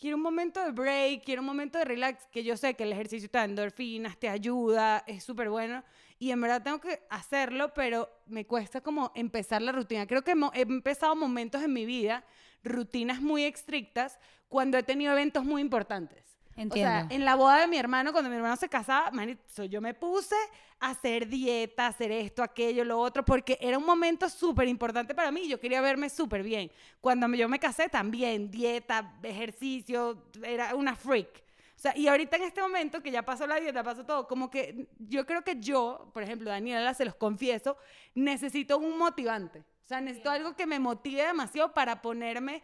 quiero 0.00 0.16
un 0.16 0.22
momento 0.22 0.64
de 0.64 0.72
break, 0.72 1.24
quiero 1.24 1.42
un 1.42 1.46
momento 1.46 1.78
de 1.78 1.84
relax, 1.84 2.26
que 2.32 2.42
yo 2.42 2.56
sé 2.56 2.74
que 2.74 2.84
el 2.84 2.92
ejercicio 2.92 3.28
te 3.28 3.38
da 3.38 3.44
endorfinas, 3.44 4.16
te 4.16 4.28
ayuda, 4.28 5.04
es 5.06 5.22
súper 5.22 5.50
bueno. 5.50 5.84
Y 6.18 6.30
en 6.30 6.40
verdad 6.40 6.62
tengo 6.62 6.80
que 6.80 7.02
hacerlo, 7.10 7.72
pero 7.74 8.08
me 8.26 8.46
cuesta 8.46 8.80
como 8.80 9.12
empezar 9.14 9.62
la 9.62 9.72
rutina. 9.72 10.06
Creo 10.06 10.22
que 10.22 10.32
he 10.54 10.62
empezado 10.62 11.14
momentos 11.14 11.62
en 11.62 11.72
mi 11.72 11.84
vida, 11.84 12.24
rutinas 12.64 13.20
muy 13.20 13.44
estrictas, 13.44 14.18
cuando 14.48 14.78
he 14.78 14.82
tenido 14.82 15.12
eventos 15.12 15.44
muy 15.44 15.60
importantes. 15.60 16.29
Entiendo. 16.56 16.90
O 16.90 17.08
sea, 17.08 17.16
en 17.16 17.24
la 17.24 17.36
boda 17.36 17.58
de 17.58 17.66
mi 17.66 17.78
hermano, 17.78 18.12
cuando 18.12 18.28
mi 18.28 18.36
hermano 18.36 18.56
se 18.56 18.68
casaba, 18.68 19.10
manito, 19.10 19.64
yo 19.64 19.80
me 19.80 19.94
puse 19.94 20.34
a 20.78 20.90
hacer 20.90 21.26
dieta, 21.28 21.86
a 21.86 21.88
hacer 21.88 22.10
esto, 22.12 22.42
aquello, 22.42 22.84
lo 22.84 22.98
otro, 22.98 23.24
porque 23.24 23.58
era 23.60 23.78
un 23.78 23.84
momento 23.84 24.28
súper 24.28 24.68
importante 24.68 25.14
para 25.14 25.30
mí. 25.30 25.48
Yo 25.48 25.60
quería 25.60 25.80
verme 25.80 26.10
súper 26.10 26.42
bien. 26.42 26.70
Cuando 27.00 27.28
yo 27.34 27.48
me 27.48 27.58
casé, 27.58 27.88
también, 27.88 28.50
dieta, 28.50 29.14
ejercicio, 29.22 30.24
era 30.42 30.74
una 30.74 30.94
freak. 30.94 31.44
O 31.80 31.82
sea, 31.82 31.96
y 31.96 32.08
ahorita 32.08 32.36
en 32.36 32.42
este 32.42 32.60
momento 32.60 33.02
que 33.02 33.10
ya 33.10 33.22
pasó 33.22 33.46
la 33.46 33.56
dieta, 33.56 33.82
pasó 33.82 34.04
todo, 34.04 34.28
como 34.28 34.50
que 34.50 34.86
yo 34.98 35.24
creo 35.24 35.42
que 35.42 35.58
yo, 35.58 36.10
por 36.12 36.22
ejemplo, 36.22 36.50
Daniela, 36.50 36.92
se 36.92 37.06
los 37.06 37.14
confieso, 37.14 37.78
necesito 38.14 38.76
un 38.76 38.98
motivante. 38.98 39.60
O 39.60 39.88
sea, 39.88 39.98
necesito 40.02 40.30
algo 40.30 40.54
que 40.54 40.66
me 40.66 40.78
motive 40.78 41.22
demasiado 41.24 41.72
para 41.72 42.02
ponerme 42.02 42.62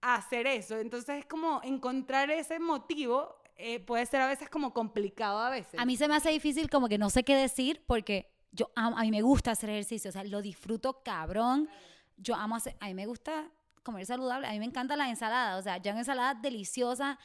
hacer 0.00 0.46
eso. 0.46 0.78
Entonces 0.78 1.18
es 1.20 1.26
como 1.26 1.60
encontrar 1.64 2.30
ese 2.30 2.58
motivo 2.60 3.36
eh, 3.60 3.80
puede 3.80 4.06
ser 4.06 4.20
a 4.20 4.28
veces 4.28 4.48
como 4.48 4.72
complicado 4.72 5.38
a 5.40 5.50
veces. 5.50 5.80
A 5.80 5.84
mí 5.84 5.96
se 5.96 6.06
me 6.06 6.14
hace 6.14 6.30
difícil 6.30 6.70
como 6.70 6.88
que 6.88 6.96
no 6.96 7.10
sé 7.10 7.24
qué 7.24 7.34
decir 7.34 7.82
porque 7.86 8.30
yo 8.52 8.70
amo- 8.76 8.96
a 8.96 9.02
mí 9.02 9.10
me 9.10 9.20
gusta 9.22 9.50
hacer 9.50 9.70
ejercicio, 9.70 10.10
o 10.10 10.12
sea, 10.12 10.22
lo 10.22 10.40
disfruto 10.42 11.02
cabrón. 11.02 11.68
Yo 12.16 12.36
amo 12.36 12.54
hacer, 12.54 12.76
a 12.78 12.86
mí 12.86 12.94
me 12.94 13.06
gusta 13.06 13.50
comer 13.82 14.06
saludable, 14.06 14.46
a 14.46 14.52
mí 14.52 14.60
me 14.60 14.64
encanta 14.66 14.94
la 14.96 15.08
ensalada, 15.08 15.56
o 15.56 15.62
sea, 15.62 15.78
ya 15.78 15.90
una 15.90 16.00
ensalada 16.00 16.34
deliciosa, 16.34 17.18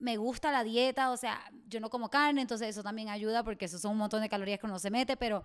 me 0.00 0.16
gusta 0.16 0.50
la 0.50 0.64
dieta, 0.64 1.10
o 1.12 1.16
sea, 1.16 1.40
yo 1.68 1.78
no 1.78 1.88
como 1.90 2.10
carne, 2.10 2.40
entonces 2.42 2.68
eso 2.68 2.82
también 2.82 3.08
ayuda 3.08 3.44
porque 3.44 3.66
eso 3.66 3.78
son 3.78 3.92
un 3.92 3.98
montón 3.98 4.22
de 4.22 4.28
calorías 4.28 4.58
que 4.58 4.66
uno 4.66 4.78
se 4.80 4.90
mete, 4.90 5.16
pero 5.16 5.44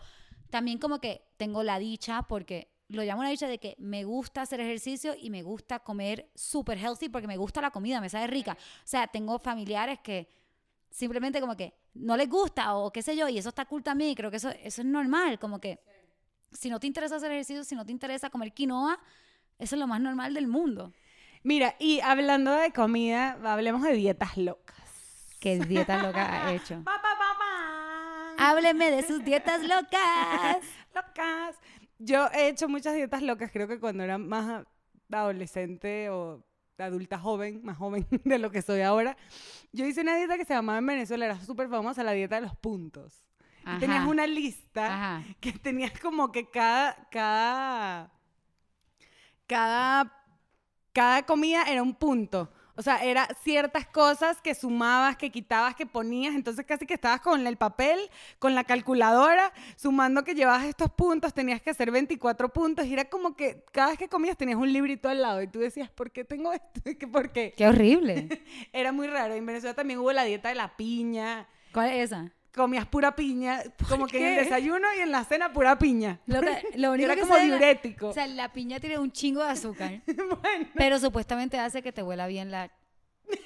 también 0.50 0.80
como 0.80 1.00
que 1.00 1.24
tengo 1.38 1.62
la 1.62 1.78
dicha 1.78 2.24
porque 2.24 2.72
lo 2.92 3.04
llamo 3.04 3.22
una 3.22 3.30
dicha 3.30 3.48
de 3.48 3.58
que 3.58 3.76
me 3.80 4.04
gusta 4.04 4.42
hacer 4.42 4.60
ejercicio 4.60 5.16
y 5.18 5.30
me 5.30 5.44
gusta 5.44 5.80
comer 5.80 6.30
súper 6.36 6.78
healthy 6.78 7.10
porque 7.10 7.28
me 7.28 7.38
gusta 7.38 7.62
la 7.62 7.72
comida, 7.72 8.02
me 8.02 8.10
sabe 8.10 8.28
rica. 8.28 8.54
O 8.54 8.88
sea, 8.88 9.08
tengo 9.08 9.40
familiares 9.40 10.00
que 10.00 10.28
simplemente 10.90 11.40
como 11.40 11.56
que 11.56 11.74
no 11.94 12.16
les 12.18 12.30
gusta 12.30 12.76
o 12.76 12.92
qué 12.92 13.02
sé 13.02 13.16
yo, 13.16 13.28
y 13.28 13.38
eso 13.38 13.50
está 13.50 13.66
cool 13.66 13.84
también, 13.84 14.12
y 14.12 14.16
creo 14.16 14.30
que 14.30 14.38
eso, 14.38 14.50
eso 14.50 14.82
es 14.82 14.88
normal, 14.88 15.40
como 15.40 15.60
que 15.60 15.80
si 16.52 16.70
no 16.70 16.80
te 16.80 16.88
interesa 16.88 17.16
hacer 17.16 17.32
ejercicio, 17.32 17.64
si 17.64 17.76
no 17.76 17.86
te 17.86 17.92
interesa 17.92 18.30
comer 18.30 18.54
quinoa, 18.54 19.00
eso 19.58 19.76
es 19.76 19.80
lo 19.80 19.88
más 19.88 20.02
normal 20.02 20.34
del 20.34 20.48
mundo. 20.48 20.94
Mira, 21.44 21.76
y 21.80 22.02
hablando 22.02 22.52
de 22.52 22.72
comida, 22.72 23.38
hablemos 23.44 23.84
de 23.84 23.94
dietas 23.94 24.38
locas. 24.38 24.78
¿Qué 25.40 25.58
dieta 25.58 26.04
loca 26.04 26.48
ha 26.48 26.54
hecho? 26.54 26.84
Hábleme 28.38 28.92
de 28.92 29.04
sus 29.04 29.24
dietas 29.24 29.62
locas. 29.64 30.58
locas. 30.96 31.56
Yo 32.04 32.28
he 32.34 32.48
hecho 32.50 32.68
muchas 32.68 32.96
dietas 32.96 33.22
locas, 33.22 33.52
creo 33.52 33.68
que 33.68 33.80
cuando 33.80 34.04
era 34.04 34.18
más 34.18 34.66
adolescente 35.12 36.10
o 36.10 36.44
adulta 36.78 37.20
joven, 37.20 37.62
más 37.64 37.78
joven 37.78 38.08
de 38.24 38.40
lo 38.40 38.50
que 38.52 38.62
soy 38.62 38.82
ahora. 38.82 39.16
Yo 39.72 39.86
hice 39.86 40.02
una 40.02 40.16
dieta 40.16 40.38
que 40.38 40.46
se 40.46 40.54
llamaba 40.54 40.80
en 40.80 40.86
Venezuela, 40.88 41.26
era 41.26 41.40
súper 41.40 41.70
famosa, 41.70 42.04
la 42.04 42.14
dieta 42.14 42.36
de 42.36 42.42
los 42.42 42.56
puntos. 42.56 43.28
Y 43.62 43.78
Tenías 43.80 44.00
Ajá. 44.02 44.10
una 44.10 44.26
lista 44.26 44.88
Ajá. 45.18 45.24
que 45.40 45.52
tenías 45.54 45.98
como 46.00 46.32
que 46.32 46.50
cada, 46.50 47.08
cada 47.12 48.12
cada, 49.52 50.12
cada 50.94 51.24
comida 51.26 51.64
era 51.64 51.84
un 51.84 51.94
punto. 51.94 52.52
O 52.76 52.82
sea, 52.82 53.04
era 53.04 53.28
ciertas 53.44 53.86
cosas 53.88 54.42
que 54.42 54.56
sumabas, 54.56 55.18
que 55.18 55.30
quitabas, 55.30 55.76
que 55.76 55.86
ponías. 55.86 56.36
Entonces 56.36 56.66
casi 56.66 56.86
que 56.86 56.94
estabas 56.94 57.22
con 57.22 57.46
el 57.46 57.58
papel, 57.58 58.00
con 58.40 58.56
la 58.56 58.64
calculadora, 58.64 59.52
sumando 59.76 60.24
que 60.24 60.34
llevabas 60.36 60.66
estos 60.66 60.90
puntos, 60.92 61.34
tenías 61.34 61.62
que 61.62 61.70
hacer 61.72 61.92
24 61.92 62.50
puntos. 62.50 62.86
Y 62.86 62.94
era 62.94 63.06
como 63.06 63.36
que 63.36 63.64
cada 63.72 63.90
vez 63.90 63.98
que 64.00 64.08
comías 64.08 64.38
tenías 64.38 64.58
un 64.58 64.72
librito 64.72 65.10
al 65.10 65.22
lado. 65.22 65.42
Y 65.42 65.48
tú 65.48 65.60
decías, 65.60 65.90
¿por 65.90 66.12
qué 66.12 66.24
tengo 66.24 66.54
esto? 66.54 66.82
¿Qué- 67.00 67.08
¿Por 67.08 67.32
qué? 67.32 67.54
Qué 67.56 67.68
horrible. 67.68 68.28
Era 68.74 68.92
muy 68.92 69.08
raro. 69.08 69.34
En 69.34 69.46
Venezuela 69.46 69.74
también 69.76 70.00
hubo 70.00 70.12
la 70.12 70.24
dieta 70.24 70.50
de 70.50 70.56
la 70.56 70.76
piña. 70.78 71.48
¿Cuál 71.74 71.90
es 71.90 72.06
esa? 72.12 72.32
Comías 72.54 72.86
pura 72.86 73.16
piña, 73.16 73.62
como 73.88 74.08
que 74.08 74.18
en 74.18 74.26
el 74.38 74.44
desayuno 74.44 74.86
y 74.98 75.00
en 75.00 75.12
la 75.12 75.24
cena 75.24 75.54
pura 75.54 75.78
piña. 75.80 76.20
Lo, 76.26 76.42
que- 76.42 76.62
lo 76.76 76.92
único 76.92 77.06
Era 77.06 77.16
que 77.16 77.22
como 77.22 77.38
diurético. 77.38 78.10
o 78.10 78.14
sea, 78.14 78.28
la 78.28 78.52
piña 78.52 78.80
tiene 78.80 78.98
un 79.00 79.12
chingo 79.12 79.42
de 79.44 79.52
azúcar, 79.52 80.02
bueno, 80.06 80.68
pero 80.76 81.00
supuestamente 81.00 81.58
hace 81.58 81.82
que 81.82 81.92
te 81.94 82.04
huela 82.04 82.28
bien 82.28 82.52
la... 82.52 82.70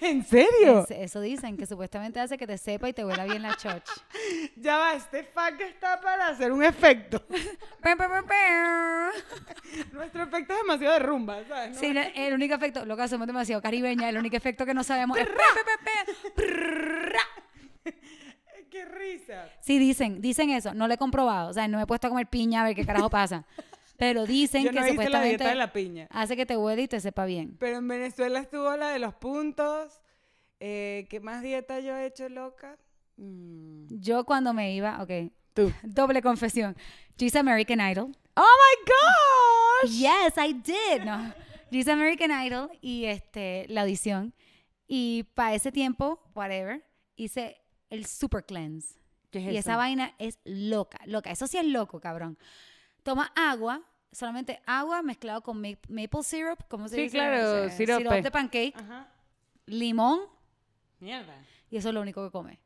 ¿en 0.01 0.25
serio? 0.25 0.79
es- 0.89 0.89
eso 0.89 1.21
dicen, 1.21 1.55
que 1.57 1.67
supuestamente 1.67 2.19
hace 2.19 2.35
que 2.39 2.47
te 2.47 2.57
sepa 2.57 2.89
y 2.89 2.93
te 2.93 3.05
huela 3.05 3.25
bien 3.25 3.43
la 3.43 3.55
choch. 3.55 3.83
Ya 4.57 4.77
va, 4.77 4.93
este 4.95 5.23
fact 5.23 5.61
está 5.61 6.01
para 6.01 6.29
hacer 6.29 6.51
un 6.51 6.63
efecto. 6.63 7.21
Nuestro 9.91 10.23
efecto 10.23 10.53
es 10.53 10.59
demasiado 10.61 10.93
de 10.93 10.99
rumba, 10.99 11.43
¿sabes? 11.47 11.71
¿No? 11.75 11.79
Sí, 11.79 11.93
el 12.15 12.33
único 12.33 12.55
efecto, 12.55 12.85
lo 12.85 12.97
que 12.97 13.07
somos 13.07 13.27
demasiado 13.27 13.61
caribeña, 13.61 14.09
el 14.09 14.17
único 14.17 14.35
efecto 14.35 14.65
que 14.65 14.73
no 14.73 14.83
sabemos 14.83 15.17
es... 15.19 15.27
¡Qué 18.75 18.83
risa! 18.83 19.49
Sí, 19.61 19.79
dicen, 19.79 20.19
dicen 20.21 20.49
eso, 20.49 20.73
no 20.73 20.89
lo 20.89 20.93
he 20.93 20.97
comprobado, 20.97 21.49
o 21.49 21.53
sea, 21.53 21.65
no 21.69 21.77
me 21.77 21.83
he 21.83 21.87
puesto 21.87 22.07
a 22.07 22.09
comer 22.09 22.27
piña 22.27 22.59
a 22.59 22.65
ver 22.65 22.75
qué 22.75 22.85
carajo 22.85 23.09
pasa, 23.09 23.45
pero 23.97 24.25
dicen 24.25 24.65
Yo 24.65 24.71
que 24.71 24.75
no 24.75 24.81
la 24.81 24.87
supuestamente 24.89 25.29
dieta 25.29 25.47
de 25.47 25.55
la 25.55 25.71
piña. 25.71 26.07
hace 26.11 26.35
que 26.35 26.45
te 26.45 26.57
huele 26.57 26.81
y 26.81 26.87
te 26.89 26.99
sepa 26.99 27.23
bien. 27.23 27.55
Pero 27.57 27.77
en 27.77 27.87
Venezuela 27.87 28.37
estuvo 28.39 28.75
la 28.75 28.89
de 28.89 28.99
los 28.99 29.13
puntos. 29.13 30.01
Eh, 30.59 31.07
¿Qué 31.09 31.21
más 31.21 31.41
dieta 31.41 31.79
yo 31.79 31.95
he 31.95 32.05
hecho, 32.05 32.27
loca? 32.27 32.77
Mm. 33.15 33.85
Yo 33.91 34.25
cuando 34.25 34.53
me 34.53 34.73
iba, 34.75 35.01
ok, 35.01 35.31
Tú. 35.53 35.71
doble 35.83 36.21
confesión, 36.21 36.75
yo 37.17 37.27
hice 37.27 37.39
American 37.39 37.79
Idol. 37.79 38.13
¡Oh, 38.35 38.41
my 38.43 38.91
gosh! 39.87 39.97
Yes, 39.97 40.33
I 40.37 40.51
did. 40.51 41.05
No. 41.05 41.33
Yo 41.71 41.79
hice 41.79 41.93
American 41.93 42.29
Idol 42.45 42.71
y 42.81 43.05
este, 43.05 43.67
la 43.69 43.83
audición. 43.83 44.33
Y 44.85 45.23
para 45.33 45.55
ese 45.55 45.71
tiempo, 45.71 46.19
whatever, 46.35 46.83
hice 47.15 47.55
el 47.89 48.05
Super 48.05 48.45
Cleanse. 48.45 48.95
¿Qué 49.31 49.39
es 49.39 49.45
y 49.45 49.49
eso? 49.57 49.59
esa 49.69 49.77
vaina 49.77 50.13
es 50.17 50.39
loca, 50.45 50.99
loca. 51.05 51.29
Eso 51.31 51.47
sí 51.47 51.57
es 51.57 51.65
loco, 51.65 51.99
cabrón. 51.99 52.37
Toma 53.03 53.31
agua, 53.35 53.81
solamente 54.11 54.61
agua 54.65 55.01
mezclado 55.01 55.41
con 55.41 55.61
ma- 55.61 55.77
maple 55.89 56.23
syrup, 56.23 56.59
¿cómo 56.69 56.87
se 56.87 56.95
Sí, 56.95 57.01
dice? 57.03 57.17
claro, 57.17 57.65
Eh, 57.65 57.69
sirope. 57.71 58.01
Sirope 58.03 58.21
de 58.21 58.31
pancake, 58.31 58.73
Ajá. 58.77 59.11
limón, 59.65 60.21
Mierda. 60.99 61.35
y 61.69 61.77
eso 61.77 61.89
es 61.89 61.93
lo 61.93 62.01
único 62.01 62.23
que 62.25 62.31
come. 62.31 62.59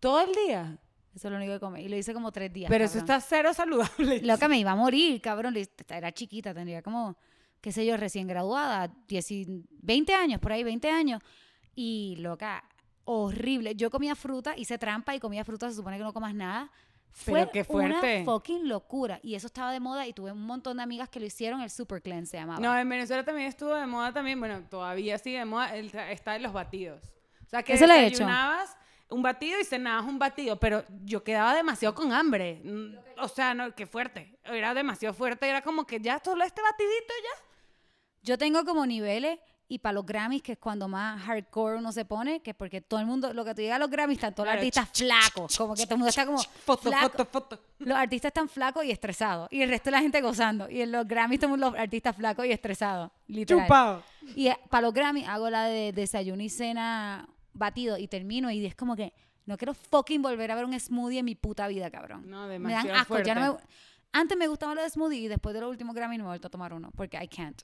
¿Todo 0.00 0.20
el 0.20 0.32
día? 0.46 0.78
Eso 1.14 1.28
es 1.28 1.32
lo 1.32 1.38
único 1.38 1.52
que 1.54 1.60
come. 1.60 1.82
Y 1.82 1.88
lo 1.88 1.96
hice 1.96 2.12
como 2.12 2.30
tres 2.30 2.52
días. 2.52 2.68
Pero 2.68 2.84
eso 2.84 2.98
está 2.98 3.20
cero 3.20 3.52
saludable. 3.54 4.20
Loca, 4.22 4.48
me 4.48 4.58
iba 4.58 4.72
a 4.72 4.76
morir, 4.76 5.20
cabrón. 5.20 5.54
Era 5.88 6.12
chiquita, 6.12 6.52
tendría 6.54 6.82
como, 6.82 7.16
qué 7.60 7.72
sé 7.72 7.84
yo, 7.86 7.96
recién 7.96 8.26
graduada, 8.26 8.92
10 9.08 9.30
y- 9.32 9.64
20 9.70 10.14
años, 10.14 10.40
por 10.40 10.52
ahí, 10.52 10.62
20 10.62 10.90
años. 10.90 11.22
Y 11.74 12.16
loca, 12.18 12.62
horrible. 13.06 13.74
Yo 13.74 13.90
comía 13.90 14.14
fruta, 14.14 14.54
hice 14.56 14.76
trampa 14.76 15.14
y 15.14 15.20
comía 15.20 15.42
fruta, 15.44 15.70
se 15.70 15.76
supone 15.76 15.96
que 15.96 16.04
no 16.04 16.12
comas 16.12 16.34
nada. 16.34 16.70
Fue 17.10 17.46
Pero 17.50 17.64
fuerte. 17.64 18.16
una 18.16 18.24
fucking 18.26 18.68
locura. 18.68 19.18
Y 19.22 19.36
eso 19.36 19.46
estaba 19.46 19.72
de 19.72 19.80
moda 19.80 20.06
y 20.06 20.12
tuve 20.12 20.32
un 20.32 20.42
montón 20.44 20.76
de 20.76 20.82
amigas 20.82 21.08
que 21.08 21.18
lo 21.18 21.24
hicieron, 21.24 21.62
el 21.62 21.70
Super 21.70 22.02
Cleanse 22.02 22.32
se 22.32 22.36
llamaba. 22.36 22.60
No, 22.60 22.76
en 22.78 22.86
Venezuela 22.86 23.24
también 23.24 23.48
estuvo 23.48 23.72
de 23.74 23.86
moda 23.86 24.12
también, 24.12 24.38
bueno, 24.38 24.62
todavía 24.68 25.16
sigue 25.16 25.38
de 25.38 25.46
moda, 25.46 25.74
el- 25.74 25.94
está 25.94 26.36
en 26.36 26.42
los 26.42 26.52
batidos. 26.52 27.02
O 27.46 27.48
sea, 27.48 27.62
que 27.62 27.72
Eso 27.72 27.86
lo 27.86 27.94
he 27.94 28.02
desayunabas 28.02 28.76
un 29.08 29.22
batido 29.22 29.58
y 29.60 29.64
cenabas 29.64 30.04
un 30.04 30.18
batido, 30.18 30.58
pero 30.60 30.84
yo 31.04 31.22
quedaba 31.24 31.54
demasiado 31.54 31.94
con 31.94 32.12
hambre. 32.12 32.60
O 33.18 33.28
sea, 33.28 33.54
no, 33.54 33.72
qué 33.74 33.86
fuerte. 33.86 34.36
Era 34.44 34.74
demasiado 34.74 35.14
fuerte, 35.14 35.48
era 35.48 35.62
como 35.62 35.86
que 35.86 36.00
ya 36.00 36.20
solo 36.22 36.44
este 36.44 36.60
batidito 36.60 37.14
ya. 37.22 37.44
Yo 38.24 38.36
tengo 38.36 38.64
como 38.64 38.84
niveles 38.84 39.38
y 39.68 39.78
para 39.80 39.94
los 39.94 40.06
Grammys, 40.06 40.42
que 40.42 40.52
es 40.52 40.58
cuando 40.58 40.86
más 40.86 41.20
hardcore 41.22 41.78
uno 41.78 41.90
se 41.90 42.04
pone, 42.04 42.40
que 42.40 42.54
porque 42.54 42.80
todo 42.80 43.00
el 43.00 43.06
mundo, 43.06 43.32
lo 43.32 43.44
que 43.44 43.54
tú 43.54 43.62
digas 43.62 43.76
a 43.76 43.78
los 43.80 43.90
Grammys, 43.90 44.18
están 44.18 44.34
todos 44.34 44.46
los 44.46 44.54
artistas 44.54 44.88
flacos, 44.92 45.56
como 45.56 45.74
que 45.74 45.84
todo 45.84 45.94
el 45.94 45.98
mundo 45.98 46.08
está 46.10 46.24
como 46.24 46.38
Foto, 46.38 46.82
flaco. 46.88 47.08
foto, 47.10 47.24
foto. 47.26 47.60
Los 47.80 47.98
artistas 47.98 48.30
están 48.30 48.48
flacos 48.48 48.84
y 48.84 48.90
estresados. 48.92 49.48
Y 49.50 49.62
el 49.62 49.68
resto 49.68 49.86
de 49.86 49.92
la 49.92 50.00
gente 50.00 50.20
gozando. 50.20 50.70
Y 50.70 50.82
en 50.82 50.92
los 50.92 51.06
Grammys 51.06 51.36
estamos 51.36 51.58
los 51.58 51.74
artistas 51.74 52.14
flacos 52.14 52.46
y 52.46 52.52
estresados. 52.52 53.10
Literal. 53.26 53.64
Chupado. 53.64 54.02
Y 54.36 54.48
eh, 54.48 54.58
para 54.70 54.82
los 54.82 54.94
Grammys 54.94 55.26
hago 55.28 55.50
la 55.50 55.64
de 55.64 55.92
desayuno 55.92 56.42
y 56.42 56.48
cena 56.48 57.28
batido 57.52 57.98
y 57.98 58.06
termino 58.06 58.50
y 58.50 58.64
es 58.64 58.74
como 58.74 58.94
que 58.94 59.12
no 59.46 59.56
quiero 59.56 59.74
fucking 59.74 60.22
volver 60.22 60.50
a 60.50 60.54
ver 60.54 60.64
un 60.64 60.78
smoothie 60.78 61.20
en 61.20 61.24
mi 61.24 61.34
puta 61.34 61.66
vida, 61.68 61.90
cabrón. 61.90 62.28
No, 62.28 62.46
me 62.46 62.54
demasiado 62.54 62.88
dan 62.88 62.96
asco. 62.98 63.18
Ya 63.20 63.34
no 63.34 63.54
me, 63.54 63.60
antes 64.12 64.36
me 64.36 64.46
gustaban 64.48 64.76
los 64.76 64.92
smoothies 64.92 65.22
y 65.22 65.28
después 65.28 65.54
de 65.54 65.60
los 65.60 65.70
últimos 65.70 65.94
Grammys 65.94 66.18
no 66.18 66.24
me 66.24 66.28
he 66.28 66.32
vuelto 66.32 66.48
a 66.48 66.50
tomar 66.50 66.72
uno 66.72 66.90
porque 66.96 67.16
I 67.22 67.28
can't. 67.28 67.62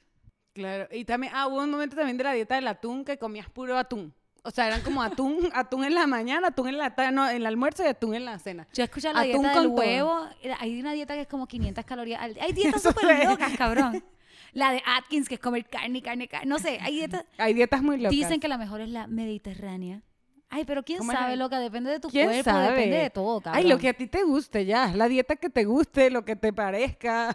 Claro, 0.54 0.86
y 0.92 1.04
también, 1.04 1.32
ah, 1.34 1.46
hubo 1.46 1.62
un 1.62 1.70
momento 1.70 1.96
también 1.96 2.16
de 2.18 2.24
la 2.24 2.32
dieta 2.32 2.54
del 2.56 2.68
atún 2.68 3.04
que 3.04 3.16
comías 3.18 3.48
puro 3.48 3.78
atún. 3.78 4.12
O 4.44 4.50
sea, 4.50 4.66
eran 4.66 4.82
como 4.82 5.02
atún, 5.02 5.38
atún 5.54 5.84
en 5.84 5.94
la 5.94 6.06
mañana, 6.06 6.48
atún 6.48 6.68
en 6.68 6.78
la 6.78 6.94
tarde, 6.94 7.12
no, 7.12 7.28
en 7.30 7.36
el 7.36 7.46
almuerzo 7.46 7.84
y 7.84 7.86
atún 7.86 8.14
en 8.14 8.24
la 8.24 8.38
cena. 8.38 8.66
Yo 8.74 8.82
he 8.82 8.84
escuchado 8.86 9.14
la 9.14 9.20
Atún 9.20 9.42
dieta 9.42 9.52
con 9.54 9.62
del 9.62 9.72
huevo. 9.72 10.28
Hay 10.58 10.80
una 10.80 10.92
dieta 10.92 11.14
que 11.14 11.22
es 11.22 11.28
como 11.28 11.46
500 11.46 11.84
calorías. 11.84 12.20
al- 12.20 12.36
Hay 12.40 12.52
dietas 12.52 12.82
súper 12.82 13.24
locas, 13.26 13.52
cabrón. 13.56 14.04
La 14.52 14.72
de 14.72 14.82
Atkins, 14.84 15.28
que 15.28 15.36
es 15.36 15.40
comer 15.40 15.64
carne, 15.66 16.02
carne, 16.02 16.28
carne. 16.28 16.46
No 16.46 16.58
sé, 16.58 16.78
hay 16.82 16.94
dietas. 16.96 17.24
Hay 17.38 17.54
dietas 17.54 17.82
muy 17.82 17.96
locas. 17.96 18.10
Dicen 18.10 18.38
que 18.40 18.48
la 18.48 18.58
mejor 18.58 18.80
es 18.82 18.90
la 18.90 19.06
mediterránea. 19.06 20.02
Ay, 20.50 20.66
pero 20.66 20.82
quién 20.82 20.98
¿Cómo 20.98 21.12
es 21.12 21.18
sabe, 21.18 21.36
loca, 21.36 21.58
depende 21.58 21.88
de 21.90 21.98
tu 22.00 22.08
¿Quién 22.10 22.26
cuerpo, 22.26 22.50
sabe? 22.50 22.72
depende 22.72 22.96
de 22.98 23.08
todo, 23.10 23.40
cabrón. 23.40 23.62
Ay, 23.64 23.70
lo 23.70 23.78
que 23.78 23.88
a 23.88 23.94
ti 23.94 24.06
te 24.06 24.22
guste 24.22 24.66
ya, 24.66 24.88
la 24.88 25.08
dieta 25.08 25.36
que 25.36 25.48
te 25.48 25.64
guste, 25.64 26.10
lo 26.10 26.26
que 26.26 26.36
te 26.36 26.52
parezca. 26.52 27.34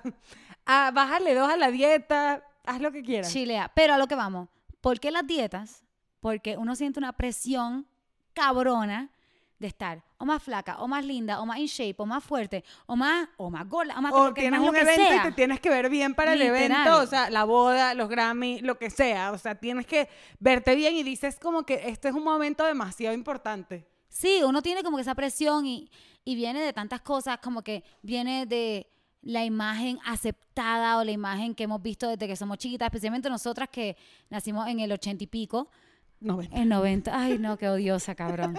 Ah, 0.68 0.92
bájale 0.94 1.34
dos 1.34 1.50
a 1.50 1.58
la 1.58 1.72
dieta, 1.72 2.44
haz 2.68 2.82
lo 2.82 2.92
que 2.92 3.02
quieras. 3.04 3.32
Chilea. 3.32 3.72
Pero 3.74 3.94
a 3.94 3.98
lo 3.98 4.08
que 4.08 4.16
vamos. 4.16 4.50
¿Por 4.82 5.00
qué 5.00 5.12
las 5.12 5.26
dietas? 5.26 5.84
Porque 6.20 6.58
uno 6.58 6.76
siente 6.76 7.00
una 7.00 7.14
presión 7.14 7.88
cabrona 8.34 9.12
de 9.60 9.68
estar 9.68 10.04
o 10.20 10.26
más 10.26 10.42
flaca, 10.42 10.78
o 10.80 10.88
más 10.88 11.06
linda, 11.06 11.42
o 11.42 11.46
más 11.46 11.58
in 11.60 11.66
shape, 11.68 11.96
o 11.98 12.06
más 12.06 12.24
fuerte, 12.24 12.64
o 12.86 12.96
más, 12.96 13.28
o 13.38 13.50
más 13.50 13.68
gorda, 13.68 13.96
o 13.98 14.02
más 14.02 14.14
O 14.14 14.34
tienes 14.34 14.60
más 14.60 14.70
un 14.70 14.76
evento 14.76 15.04
sea. 15.04 15.16
y 15.16 15.22
te 15.22 15.32
tienes 15.32 15.60
que 15.60 15.70
ver 15.70 15.90
bien 15.90 16.16
para 16.16 16.34
el 16.34 16.42
evento, 16.42 17.00
o 17.00 17.06
sea, 17.06 17.30
la 17.30 17.44
boda, 17.44 17.94
los 17.94 18.10
Grammy, 18.10 18.60
lo 18.60 18.78
que 18.78 18.90
sea. 18.90 19.32
O 19.32 19.38
sea, 19.38 19.56
tienes 19.56 19.86
que 19.86 20.10
verte 20.40 20.76
bien 20.76 20.96
y 20.96 21.04
dices 21.04 21.40
como 21.40 21.64
que 21.64 21.90
este 21.90 22.10
es 22.10 22.16
un 22.16 22.24
momento 22.24 22.66
demasiado 22.66 23.14
importante. 23.16 23.88
Sí, 24.10 24.42
uno 24.44 24.62
tiene 24.62 24.84
como 24.84 24.98
que 24.98 25.02
esa 25.02 25.16
presión 25.16 25.66
y, 25.66 25.90
y 26.24 26.36
viene 26.36 26.62
de 26.62 26.74
tantas 26.74 27.02
cosas, 27.02 27.40
como 27.40 27.62
que 27.62 27.84
viene 28.02 28.46
de 28.46 28.90
la 29.22 29.44
imagen 29.44 30.00
aceptada 30.06 30.98
o 30.98 31.04
la 31.04 31.12
imagen 31.12 31.54
que 31.56 31.64
hemos 31.64 31.82
visto 31.82 32.08
desde 32.08 32.28
que 32.28 32.36
somos 32.36 32.58
chiquitas, 32.58 32.86
especialmente 32.88 33.30
nosotras 33.30 33.70
que 33.70 33.98
nacimos 34.30 34.68
en 34.68 34.80
el 34.80 34.92
ochenta 34.92 35.24
y 35.24 35.28
pico, 35.28 35.70
en 36.22 36.70
90. 36.70 37.12
Ay, 37.20 37.38
no, 37.38 37.58
qué 37.58 37.70
odiosa, 37.70 38.16
cabrón. 38.16 38.58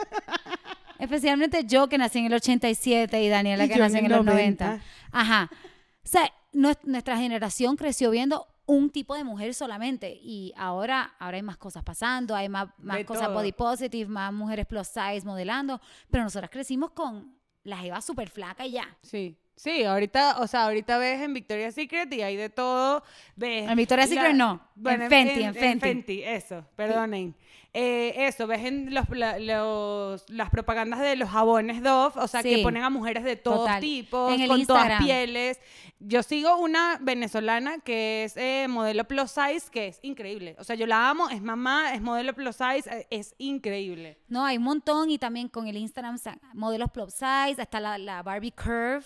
Especialmente 0.99 1.65
yo 1.65 1.89
que 1.89 1.97
nací 1.99 2.19
en 2.19 2.27
el 2.27 2.35
87 2.35 3.23
y 3.23 3.29
Daniela 3.29 3.65
Y 3.65 3.69
que 3.69 3.77
nació 3.77 3.99
en 3.99 4.07
en 4.07 4.11
el 4.13 4.17
los 4.19 4.27
90. 4.27 4.65
90. 4.67 4.85
Ajá. 5.13 5.51
O 5.53 6.09
sea, 6.09 6.33
nues- 6.53 6.79
nuestra 6.85 7.17
generación 7.19 7.77
creció 7.77 8.11
viendo 8.11 8.47
un 8.67 8.91
tipo 8.91 9.15
de 9.15 9.25
mujer 9.25 9.55
solamente 9.55 10.19
y 10.23 10.53
ahora, 10.57 11.15
ahora 11.19 11.37
hay 11.37 11.43
más 11.43 11.57
cosas 11.57 11.83
pasando, 11.85 12.35
hay 12.35 12.49
más, 12.49 12.69
más 12.79 12.99
De 12.99 13.05
cosas 13.07 13.25
todo. 13.27 13.35
body 13.35 13.53
positive, 13.53 14.11
más 14.11 14.33
mujeres 14.33 14.67
plus 14.67 14.89
size 14.89 15.23
modelando, 15.25 15.81
pero 16.11 16.25
nosotras 16.25 16.51
crecimos 16.51 16.91
con 16.91 17.35
la 17.65 17.79
jeva 17.79 18.01
súper 18.01 18.29
flaca 18.29 18.67
y 18.67 18.73
ya. 18.73 18.97
Sí. 19.03 19.37
Sí, 19.59 19.83
ahorita, 19.85 20.37
o 20.41 20.47
sea, 20.47 20.65
ahorita 20.65 20.99
ves 20.99 21.21
en 21.21 21.35
Victoria's 21.35 21.75
Secret 21.75 22.13
y 22.15 22.23
hay 22.23 22.37
de 22.37 22.49
todo. 22.49 23.03
Ves 23.37 23.69
En 23.69 23.77
Victoria's 23.77 24.09
la- 24.09 24.15
Secret 24.15 24.37
no, 24.37 24.61
en 24.87 25.09
Fenty, 25.09 25.43
en 25.43 25.81
Fenty. 25.81 26.23
eso, 26.23 26.65
perdonen. 26.77 27.35
Eh, 27.75 28.27
eso, 28.27 28.47
ves 28.47 28.65
en 28.65 28.95
los, 28.95 29.09
la- 29.11 29.39
los- 29.39 30.25
las 30.31 30.49
propagandas 30.51 31.01
de 31.01 31.17
los 31.17 31.29
jabones 31.29 31.83
Dove, 31.83 32.15
o 32.19 32.27
sea, 32.27 32.43
que 32.43 32.57
Sí. 32.57 32.63
ponen 32.63 32.83
a 32.83 32.89
mujeres 32.91 33.25
de 33.25 33.37
todos 33.37 33.59
Total. 33.61 33.81
tipos, 33.81 34.33
En 34.33 34.41
el 34.41 34.49
con 34.49 34.65
todas 34.67 34.83
Instagram. 34.85 35.05
pieles. 35.05 35.61
Yo 36.01 36.23
sigo 36.23 36.57
una 36.57 36.99
venezolana 37.03 37.79
que 37.81 38.25
es 38.25 38.37
eh, 38.37 38.67
modelo 38.69 39.05
plus 39.07 39.31
size, 39.33 39.69
que 39.71 39.89
es 39.89 39.99
increíble. 40.03 40.57
O 40.59 40.65
sea, 40.65 40.77
yo 40.77 40.87
la 40.87 41.11
amo, 41.11 41.29
es 41.29 41.43
mamá, 41.43 41.93
es 41.95 42.01
modelo 42.01 42.33
plus 42.33 42.57
size, 42.57 42.89
eh, 42.91 43.07
es 43.11 43.35
increíble. 43.39 44.19
No, 44.29 44.45
hay 44.47 44.57
un 44.57 44.63
montón 44.65 45.11
y 45.11 45.19
también 45.19 45.49
con 45.49 45.67
el 45.69 45.77
Instagram 45.77 46.17
modelos 46.55 46.91
plus 46.91 47.13
size, 47.13 47.61
hasta 47.61 47.81
la, 47.81 47.99
la 47.99 48.23
Barbie 48.23 48.53
Curve. 48.53 49.05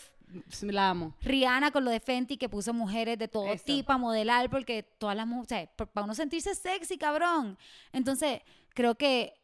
La 0.62 0.90
amo. 0.90 1.14
Rihanna 1.23 1.71
con 1.71 1.85
lo 1.85 1.90
de 1.90 2.01
Fenty 2.01 2.37
que 2.37 2.49
puso 2.49 2.73
mujeres 2.73 3.18
de 3.18 3.29
todo 3.29 3.47
Eso. 3.53 3.64
tipo 3.64 3.92
a 3.92 3.99
modelar 3.99 4.51
porque 4.51 4.83
todas 4.83 5.16
las 5.16 5.27
mujeres, 5.27 5.68
para 5.77 6.05
uno 6.05 6.14
sentirse 6.14 6.55
sexy, 6.55 6.99
cabrón. 6.99 7.59
Entonces, 7.92 8.40
creo 8.75 8.95
que 8.95 9.35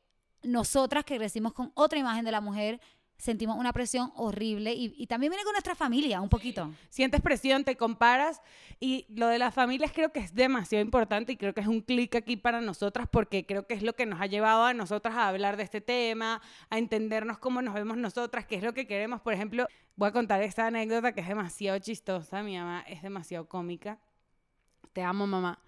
nosotras 0.42 1.04
que 1.04 1.16
crecimos 1.16 1.52
con 1.52 1.72
otra 1.74 1.98
imagen 1.98 2.24
de 2.24 2.32
la 2.32 2.40
mujer, 2.40 2.80
sentimos 3.18 3.56
una 3.56 3.72
presión 3.72 4.12
horrible 4.14 4.72
y, 4.72 4.94
y 4.96 5.06
también 5.08 5.30
viene 5.30 5.44
con 5.44 5.52
nuestra 5.52 5.74
familia 5.74 6.20
un 6.20 6.28
poquito. 6.28 6.72
Sientes 6.88 7.20
presión, 7.20 7.64
te 7.64 7.76
comparas 7.76 8.40
y 8.78 9.06
lo 9.08 9.26
de 9.26 9.38
las 9.38 9.52
familias 9.52 9.90
creo 9.92 10.12
que 10.12 10.20
es 10.20 10.34
demasiado 10.34 10.84
importante 10.84 11.32
y 11.32 11.36
creo 11.36 11.52
que 11.52 11.60
es 11.60 11.66
un 11.66 11.80
clic 11.80 12.14
aquí 12.14 12.36
para 12.36 12.60
nosotras 12.60 13.08
porque 13.10 13.44
creo 13.44 13.66
que 13.66 13.74
es 13.74 13.82
lo 13.82 13.94
que 13.94 14.06
nos 14.06 14.20
ha 14.20 14.26
llevado 14.26 14.64
a 14.64 14.72
nosotras 14.72 15.16
a 15.16 15.28
hablar 15.28 15.56
de 15.56 15.64
este 15.64 15.80
tema, 15.80 16.40
a 16.70 16.78
entendernos 16.78 17.38
cómo 17.38 17.60
nos 17.60 17.74
vemos 17.74 17.96
nosotras, 17.96 18.46
qué 18.46 18.54
es 18.54 18.62
lo 18.62 18.72
que 18.72 18.86
queremos. 18.86 19.20
Por 19.20 19.34
ejemplo, 19.34 19.66
voy 19.98 20.08
a 20.08 20.12
contar 20.12 20.40
esta 20.42 20.66
anécdota 20.68 21.12
que 21.12 21.20
es 21.20 21.28
demasiado 21.28 21.78
chistosa, 21.80 22.42
mi 22.42 22.56
mamá 22.56 22.84
es 22.86 23.02
demasiado 23.02 23.48
cómica. 23.48 23.98
Te 24.92 25.02
amo, 25.02 25.26
mamá. 25.26 25.58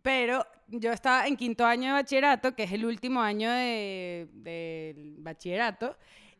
Pero 0.00 0.46
yo 0.68 0.90
estaba 0.90 1.26
en 1.26 1.36
quinto 1.36 1.66
año 1.66 1.88
de 1.88 1.92
bachillerato, 1.92 2.54
que 2.54 2.62
es 2.62 2.72
el 2.72 2.86
último 2.86 3.20
año 3.20 3.50
de- 3.50 4.26
del 4.32 5.16
bachillerato. 5.18 5.96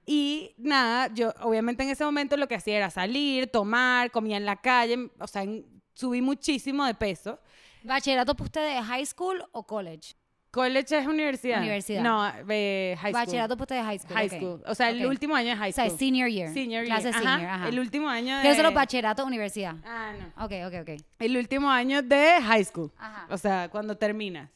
Y 0.06 0.54
nada, 0.56 1.12
yo 1.12 1.34
obviamente 1.42 1.82
en 1.82 1.90
ese 1.90 2.02
momento 2.02 2.38
lo 2.38 2.48
que 2.48 2.54
hacía 2.54 2.78
era 2.78 2.88
salir, 2.90 3.50
tomar, 3.50 4.10
comía 4.10 4.38
en 4.38 4.46
la 4.46 4.56
calle, 4.56 5.10
o 5.18 5.26
sea, 5.26 5.44
subí 5.92 6.22
muchísimo 6.22 6.86
de 6.86 6.94
peso. 6.94 7.38
¿Bachillerato 7.82 8.34
para 8.34 8.44
ustedes 8.44 8.84
high 8.84 9.04
school 9.04 9.44
o 9.52 9.66
college? 9.66 10.14
College 10.50 10.98
es 10.98 11.06
universidad. 11.06 11.58
Universidad. 11.58 12.02
No, 12.02 12.26
eh, 12.48 12.96
high 13.00 13.12
school. 13.12 13.24
Bachillerato 13.24 13.56
para 13.56 13.64
ustedes 13.64 13.84
high 13.84 13.98
school. 13.98 14.16
High 14.16 14.26
ok. 14.26 14.32
school. 14.32 14.62
O 14.66 14.74
sea, 14.74 14.90
el 14.90 15.04
Ok. 15.04 15.10
último 15.10 15.36
año 15.36 15.50
de 15.50 15.56
high 15.56 15.70
O 15.70 15.72
sea, 15.74 15.84
school. 15.86 15.98
senior 15.98 16.28
year. 16.30 16.52
Senior 16.54 16.84
Clase 16.86 17.10
year. 17.10 17.14
Ajá, 17.16 17.34
senior, 17.36 17.50
ajá. 17.50 17.68
El 17.68 17.78
último 17.80 18.08
año 18.08 18.38
de... 18.38 18.50
Eso 18.50 18.66
es 18.66 18.74
bachillerato, 18.74 19.24
universidad. 19.26 19.76
Ah, 19.84 20.12
no. 20.18 20.44
Ok, 20.44 20.52
ok, 20.66 20.88
ok. 20.88 21.02
El 21.18 21.36
último 21.36 21.70
año 21.70 22.02
de 22.02 22.40
high 22.42 22.64
school. 22.64 22.90
Ajá. 22.98 23.26
O 23.30 23.36
sea, 23.36 23.68
cuando 23.70 23.96
terminas. 23.96 24.50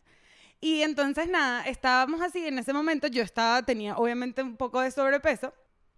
Y 0.61 0.83
entonces, 0.83 1.29
nada, 1.29 1.65
estábamos 1.67 2.21
así, 2.23 2.47
en 2.47 2.57
ese 2.57 2.73
momento 2.73 3.09
yo 3.09 3.23
estaba, 3.23 3.63
tenía 3.63 3.97
obviamente 3.97 4.43
un 4.43 4.57
poco 4.57 4.81
de 4.81 4.93
sobrepeso 4.93 5.53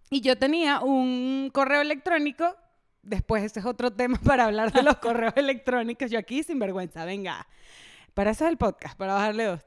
y 0.09 0.21
yo 0.21 0.37
tenía 0.37 0.79
un 0.79 1.51
correo 1.53 1.81
electrónico, 1.81 2.55
después 3.03 3.43
ese 3.43 3.59
es 3.59 3.65
otro 3.67 3.91
tema 3.91 4.17
para 4.23 4.45
hablar 4.45 4.71
de 4.73 4.81
los 4.81 4.95
correos 5.01 5.33
electrónicos, 5.35 6.09
yo 6.09 6.17
aquí 6.17 6.41
sin 6.41 6.57
vergüenza, 6.57 7.05
venga, 7.05 7.45
para 8.15 8.31
eso 8.31 8.45
es 8.45 8.51
el 8.51 8.57
podcast, 8.57 8.97
para 8.97 9.13
bajarle 9.13 9.43
dos. 9.43 9.61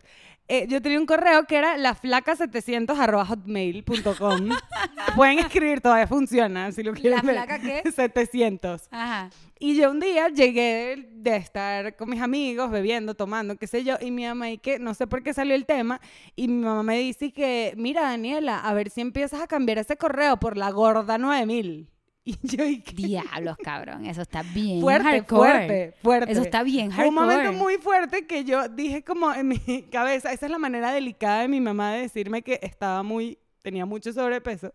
Eh, 0.51 0.67
yo 0.67 0.81
tenía 0.81 0.99
un 0.99 1.05
correo 1.05 1.45
que 1.45 1.57
era 1.57 1.77
laflaca700 1.77 3.27
hotmail.com. 3.27 4.49
Pueden 5.17 5.41
escribir, 5.41 5.83
todavía 5.83 6.07
funciona, 6.07 6.73
si 6.73 6.83
lo 6.83 6.95
quieren 6.95 7.21
ver. 7.23 7.35
flaca 7.35 7.59
qué? 7.59 7.83
700. 7.95 8.89
Ajá. 8.91 9.29
Y 9.59 9.77
yo 9.77 9.91
un 9.91 10.01
día 10.01 10.29
llegué 10.29 11.11
de 11.13 11.37
estar 11.37 11.97
con 11.97 12.09
mis 12.09 12.23
amigos, 12.23 12.71
bebiendo, 12.71 13.15
tomando, 13.15 13.57
qué 13.57 13.67
sé 13.67 13.85
yo, 13.85 13.97
y 14.01 14.11
mi 14.11 14.25
mamá, 14.25 14.51
y 14.51 14.57
que 14.59 14.79
no 14.79 14.95
sé 14.95 15.07
por 15.07 15.23
qué 15.23 15.35
salió 15.35 15.55
el 15.55 15.67
tema, 15.67 16.01
y 16.35 16.49
mi 16.49 16.65
mamá 16.65 16.83
me 16.83 16.99
dice 16.99 17.31
que, 17.31 17.75
mira, 17.77 18.03
Daniela, 18.03 18.59
a 18.59 18.73
ver 18.73 18.89
si 18.89 19.03
empiezas 19.03 19.43
a 19.43 19.49
cambiar 19.49 19.77
ese 19.77 19.99
correo 19.99 20.39
por 20.39 20.57
la 20.57 20.71
gorda 20.71 21.19
9000. 21.19 21.91
Y 22.31 22.37
yo, 22.43 22.63
y 22.65 22.77
Diablos, 22.95 23.57
cabrón. 23.63 24.05
Eso 24.05 24.21
está 24.21 24.43
bien 24.43 24.83
fuerte, 24.83 25.03
hardcore. 25.09 25.51
fuerte, 25.51 25.95
fuerte. 26.03 26.33
Eso 26.33 26.43
está 26.43 26.63
bien 26.63 26.93
Fue 26.93 27.09
un 27.09 27.15
hardcore. 27.17 27.37
momento 27.37 27.53
muy 27.65 27.79
fuerte 27.79 28.27
que 28.27 28.45
yo 28.45 28.69
dije 28.69 29.03
como 29.03 29.33
en 29.33 29.49
mi 29.49 29.59
cabeza, 29.93 30.31
esa 30.33 30.45
es 30.47 30.53
la 30.53 30.59
manera 30.59 30.93
delicada 30.93 31.41
de 31.41 31.49
mi 31.49 31.59
mamá 31.61 31.93
de 31.93 32.03
decirme 32.03 32.43
que 32.43 32.59
estaba 32.63 33.03
muy, 33.03 33.39
tenía 33.63 33.87
mucho 33.87 34.13
sobrepeso. 34.13 34.75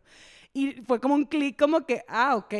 Y 0.51 0.81
fue 0.87 0.99
como 0.99 1.13
un 1.13 1.25
clic 1.25 1.59
como 1.59 1.85
que, 1.85 2.03
ah, 2.07 2.35
ok. 2.37 2.53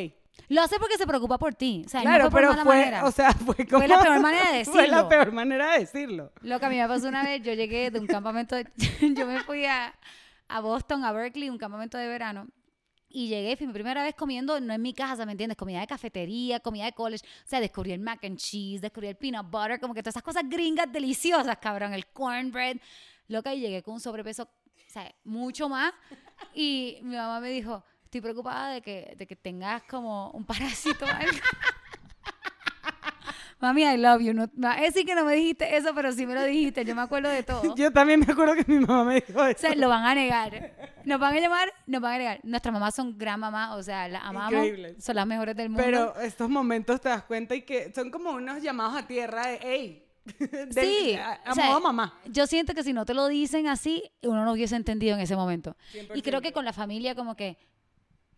Lo 0.50 0.62
hace 0.62 0.78
porque 0.78 0.98
se 0.98 1.08
preocupa 1.08 1.40
por 1.40 1.56
ti. 1.56 1.82
O 1.86 1.90
sea, 1.90 2.02
Claro, 2.02 2.26
no 2.26 2.32
fue 2.32 2.42
por 2.42 2.50
pero 2.50 2.52
mala 2.52 2.64
fue, 2.64 2.76
manera. 2.76 3.06
o 3.06 3.12
sea, 3.12 3.32
fue 3.34 3.56
como... 3.68 3.88
la 3.88 4.00
peor 4.00 4.20
manera 4.22 4.52
de 4.52 4.66
Fue 4.66 4.76
la 4.88 4.98
decirlo. 4.98 5.10
peor 5.10 5.32
manera 5.32 5.72
de 5.74 5.80
decirlo. 5.80 6.32
Lo 6.42 6.60
que 6.60 6.66
a 6.66 6.70
mí 6.70 6.78
me 6.78 6.88
pasó 6.88 7.08
una 7.08 7.24
vez, 7.24 7.42
yo 7.42 7.54
llegué 7.54 7.90
de 7.90 8.00
un 8.00 8.06
campamento, 8.06 8.56
de- 8.56 8.68
yo 9.16 9.26
me 9.26 9.40
fui 9.42 9.66
a, 9.66 9.92
a 10.50 10.60
Boston, 10.60 11.04
a 11.04 11.12
Berkeley, 11.12 11.50
un 11.50 11.58
campamento 11.58 11.98
de 11.98 12.08
verano, 12.08 12.48
y 13.14 13.28
llegué, 13.28 13.56
fui 13.56 13.68
mi 13.68 13.74
primera 13.74 14.04
vez 14.04 14.16
comiendo, 14.16 14.60
no 14.60 14.74
en 14.74 14.82
mi 14.82 14.92
casa, 14.94 15.26
¿me 15.26 15.34
entiendes? 15.34 15.56
Comida 15.56 15.80
de 15.80 15.88
cafetería, 15.88 16.60
comida 16.60 16.86
de 16.86 16.94
college, 16.94 17.24
o 17.26 17.48
sea, 17.48 17.60
descubrí 17.62 17.92
el 17.92 18.00
mac 18.00 18.26
and 18.26 18.38
cheese, 18.38 18.82
descubrí 18.82 19.08
el 19.08 19.16
peanut 19.16 19.50
butter, 19.50 19.80
como 19.80 19.94
que 19.94 20.02
todas 20.02 20.14
esas 20.14 20.24
cosas 20.24 20.44
gringas 20.50 20.92
deliciosas, 20.92 21.56
cabrón, 21.58 21.94
el 21.94 22.08
cornbread, 22.08 22.78
loca, 23.28 23.54
y 23.54 23.62
llegué 23.62 23.84
con 23.84 23.94
un 23.94 24.00
sobrepeso, 24.00 24.44
o 24.44 24.90
sea, 24.90 25.14
mucho 25.24 25.70
más, 25.70 25.94
y 26.56 26.98
mi 27.04 27.16
mamá 27.16 27.40
me 27.40 27.52
dijo, 27.52 27.84
estoy 28.04 28.22
preocupada 28.22 28.74
de 28.74 28.82
que, 28.82 29.14
de 29.16 29.28
que 29.28 29.36
tengas 29.36 29.84
como 29.84 30.32
un 30.32 30.44
parásito 30.44 31.06
o. 31.06 31.08
Mami, 33.64 33.84
I 33.84 33.96
love 33.98 34.22
you. 34.22 34.34
No, 34.34 34.50
a 34.70 34.76
decir 34.82 35.06
que 35.06 35.16
no 35.16 35.24
me 35.24 35.36
dijiste 35.36 35.78
eso, 35.78 35.96
pero 35.96 36.12
sí 36.12 36.26
me 36.28 36.34
lo 36.34 36.44
dijiste. 36.44 36.84
Yo 36.84 36.94
me 36.96 37.02
acuerdo 37.02 37.30
de 37.30 37.44
todo. 37.44 37.62
Yo 37.78 37.92
también 37.94 38.20
me 38.20 38.26
acuerdo 38.30 38.56
que 38.56 38.66
mi 38.68 38.86
mamá 38.86 39.06
me 39.06 39.16
dijo 39.22 39.40
O 39.40 39.46
eso. 39.46 39.62
sea, 39.62 39.74
lo 39.76 39.88
van 39.88 40.04
a 40.04 40.14
negar. 40.14 40.74
Nos 41.06 41.18
van 41.18 41.34
a 41.36 41.40
llamar, 41.40 41.72
nos 41.88 42.02
van 42.02 42.14
a 42.16 42.18
negar. 42.18 42.40
Nuestras 42.44 42.74
mamás 42.74 42.94
son 42.94 43.18
gran 43.18 43.40
mamás, 43.40 43.72
o 43.78 43.82
sea, 43.82 44.10
las 44.10 44.22
amamos. 44.26 44.52
Increíbles. 44.66 45.02
Son 45.02 45.16
las 45.16 45.26
mejores 45.26 45.56
del 45.56 45.70
mundo. 45.70 45.82
Pero 45.82 46.20
estos 46.20 46.50
momentos 46.50 47.00
te 47.00 47.08
das 47.08 47.24
cuenta 47.24 47.56
y 47.56 47.62
que 47.62 47.94
son 47.96 48.12
como 48.12 48.32
unos 48.32 48.62
llamados 48.62 48.98
a 48.98 49.08
tierra 49.08 49.48
de, 49.48 49.60
hey, 49.64 50.06
del- 50.40 50.74
sí, 50.74 51.14
a, 51.16 51.34
a 51.46 51.52
o 51.54 51.56
sea, 51.56 51.66
modo 51.68 51.80
mamá. 51.80 52.20
Yo 52.26 52.46
siento 52.48 52.74
que 52.74 52.84
si 52.84 52.92
no 52.92 53.06
te 53.06 53.14
lo 53.14 53.28
dicen 53.28 53.68
así, 53.68 54.04
uno 54.24 54.44
no 54.44 54.52
hubiese 54.52 54.76
entendido 54.76 55.16
en 55.16 55.22
ese 55.22 55.38
momento. 55.38 55.78
Y 56.14 56.22
creo 56.22 56.40
100%. 56.40 56.44
que 56.44 56.52
con 56.52 56.66
la 56.66 56.74
familia, 56.74 57.16
como 57.16 57.36
que 57.38 57.58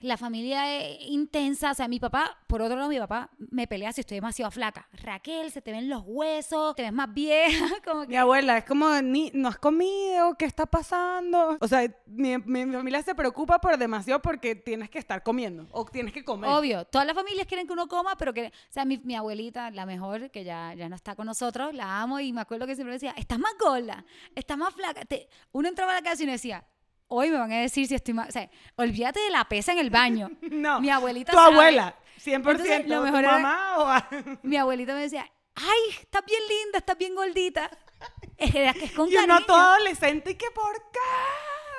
la 0.06 0.18
familia 0.18 0.74
es 0.78 0.98
intensa. 1.08 1.72
O 1.72 1.74
sea, 1.74 1.88
mi 1.88 2.00
papá, 2.00 2.38
por 2.48 2.62
otro 2.62 2.76
lado, 2.78 2.90
mi 2.90 3.00
papá 3.00 3.30
me 3.38 3.68
pelea 3.68 3.92
si 3.92 4.02
estoy 4.02 4.16
demasiado 4.18 4.52
flaca. 4.52 4.88
Raquel, 4.94 5.52
se 5.52 5.62
te 5.62 5.72
ven 5.72 5.90
los 5.90 6.04
huesos, 6.06 6.76
te 6.76 6.84
ves 6.84 6.94
más 6.94 7.14
vieja. 7.14 7.66
Como 7.86 8.06
Mi 8.06 8.16
abuela 8.16 8.58
es 8.58 8.66
como, 8.66 8.90
ni, 9.02 9.32
no 9.34 9.50
has 9.50 9.58
comido, 9.58 10.36
¿qué 10.38 10.46
está 10.46 10.66
pasando? 10.66 11.58
O 11.60 11.68
sea, 11.68 11.82
mi, 12.06 12.38
mi 12.38 12.66
familia 12.72 13.02
se 13.02 13.16
preocupa 13.16 13.60
por 13.60 13.78
demasiado 13.78 14.22
porque 14.22 14.56
tienes 14.56 14.90
que 14.90 15.00
estar 15.00 15.24
comiendo 15.24 15.68
o 15.72 15.86
tienes 15.86 16.14
que 16.14 16.24
comer. 16.24 16.50
Obvio, 16.50 16.86
todas 16.86 17.06
las 17.08 17.16
familias 17.16 17.48
quieren 17.48 17.68
que 17.68 17.74
uno 17.74 17.88
coma, 17.88 18.16
pero 18.18 18.34
que, 18.34 18.48
o 18.48 18.52
sea, 18.72 18.86
mi, 18.86 18.98
mi 19.00 19.16
abuelita, 19.16 19.72
la 19.72 19.86
mejor, 19.86 20.32
que 20.32 20.44
ya, 20.44 20.74
ya 20.76 20.88
no 20.90 20.96
está 20.96 21.16
con 21.16 21.26
nosotros, 21.26 21.74
la 21.74 22.02
amo 22.02 22.20
y 22.20 22.32
me 22.34 22.42
acuerdo 22.42 22.68
que 22.68 22.76
siempre 22.76 22.94
decía, 22.94 23.14
estás 23.18 23.40
más 23.40 23.54
gorda, 23.60 24.06
estás 24.36 24.58
más 24.58 24.74
flaca. 24.74 25.04
Te- 25.06 25.28
uno 25.52 25.68
entraba 25.68 25.92
a 25.92 25.96
la 25.96 26.02
casa 26.02 26.22
y 26.22 26.26
uno 26.26 26.34
decía, 26.34 26.66
hoy 27.08 27.30
me 27.32 27.38
van 27.38 27.52
a 27.52 27.62
decir 27.62 27.88
si 27.88 27.96
estoy 27.96 28.14
más, 28.14 28.30
o 28.30 28.32
sea, 28.32 28.50
olvídate 28.76 29.20
de 29.20 29.30
la 29.30 29.46
pesa 29.46 29.72
en 29.72 29.80
el 29.80 29.90
baño. 29.90 30.30
No, 30.52 30.80
Mi 30.82 30.90
abuelita 30.90 31.32
tu 31.32 31.38
sabe. 31.38 31.54
abuela, 31.54 31.96
100%. 32.24 32.36
Entonces, 32.36 32.88
lo 32.88 32.98
¿Tu 33.00 33.04
mejor 33.04 33.20
era- 33.20 33.32
mamá 33.40 33.78
o 33.78 33.88
a- 33.88 34.10
Mi 34.44 34.58
abuelita 34.58 34.94
me 34.94 35.02
decía, 35.02 35.30
ay, 35.56 35.80
estás 36.02 36.24
bien 36.26 36.42
linda, 36.48 36.80
estás 36.80 36.98
bien 36.98 37.16
gordita. 37.16 37.70
Que 38.38 38.68
es 38.70 38.92
con 38.92 39.10
Y 39.10 39.16
uno 39.16 39.28
cariño. 39.28 39.46
todo 39.48 39.58
adolescente, 39.58 40.32
¿y 40.32 40.36
qué 40.36 40.48
por 40.54 40.74
qué? 40.92 41.00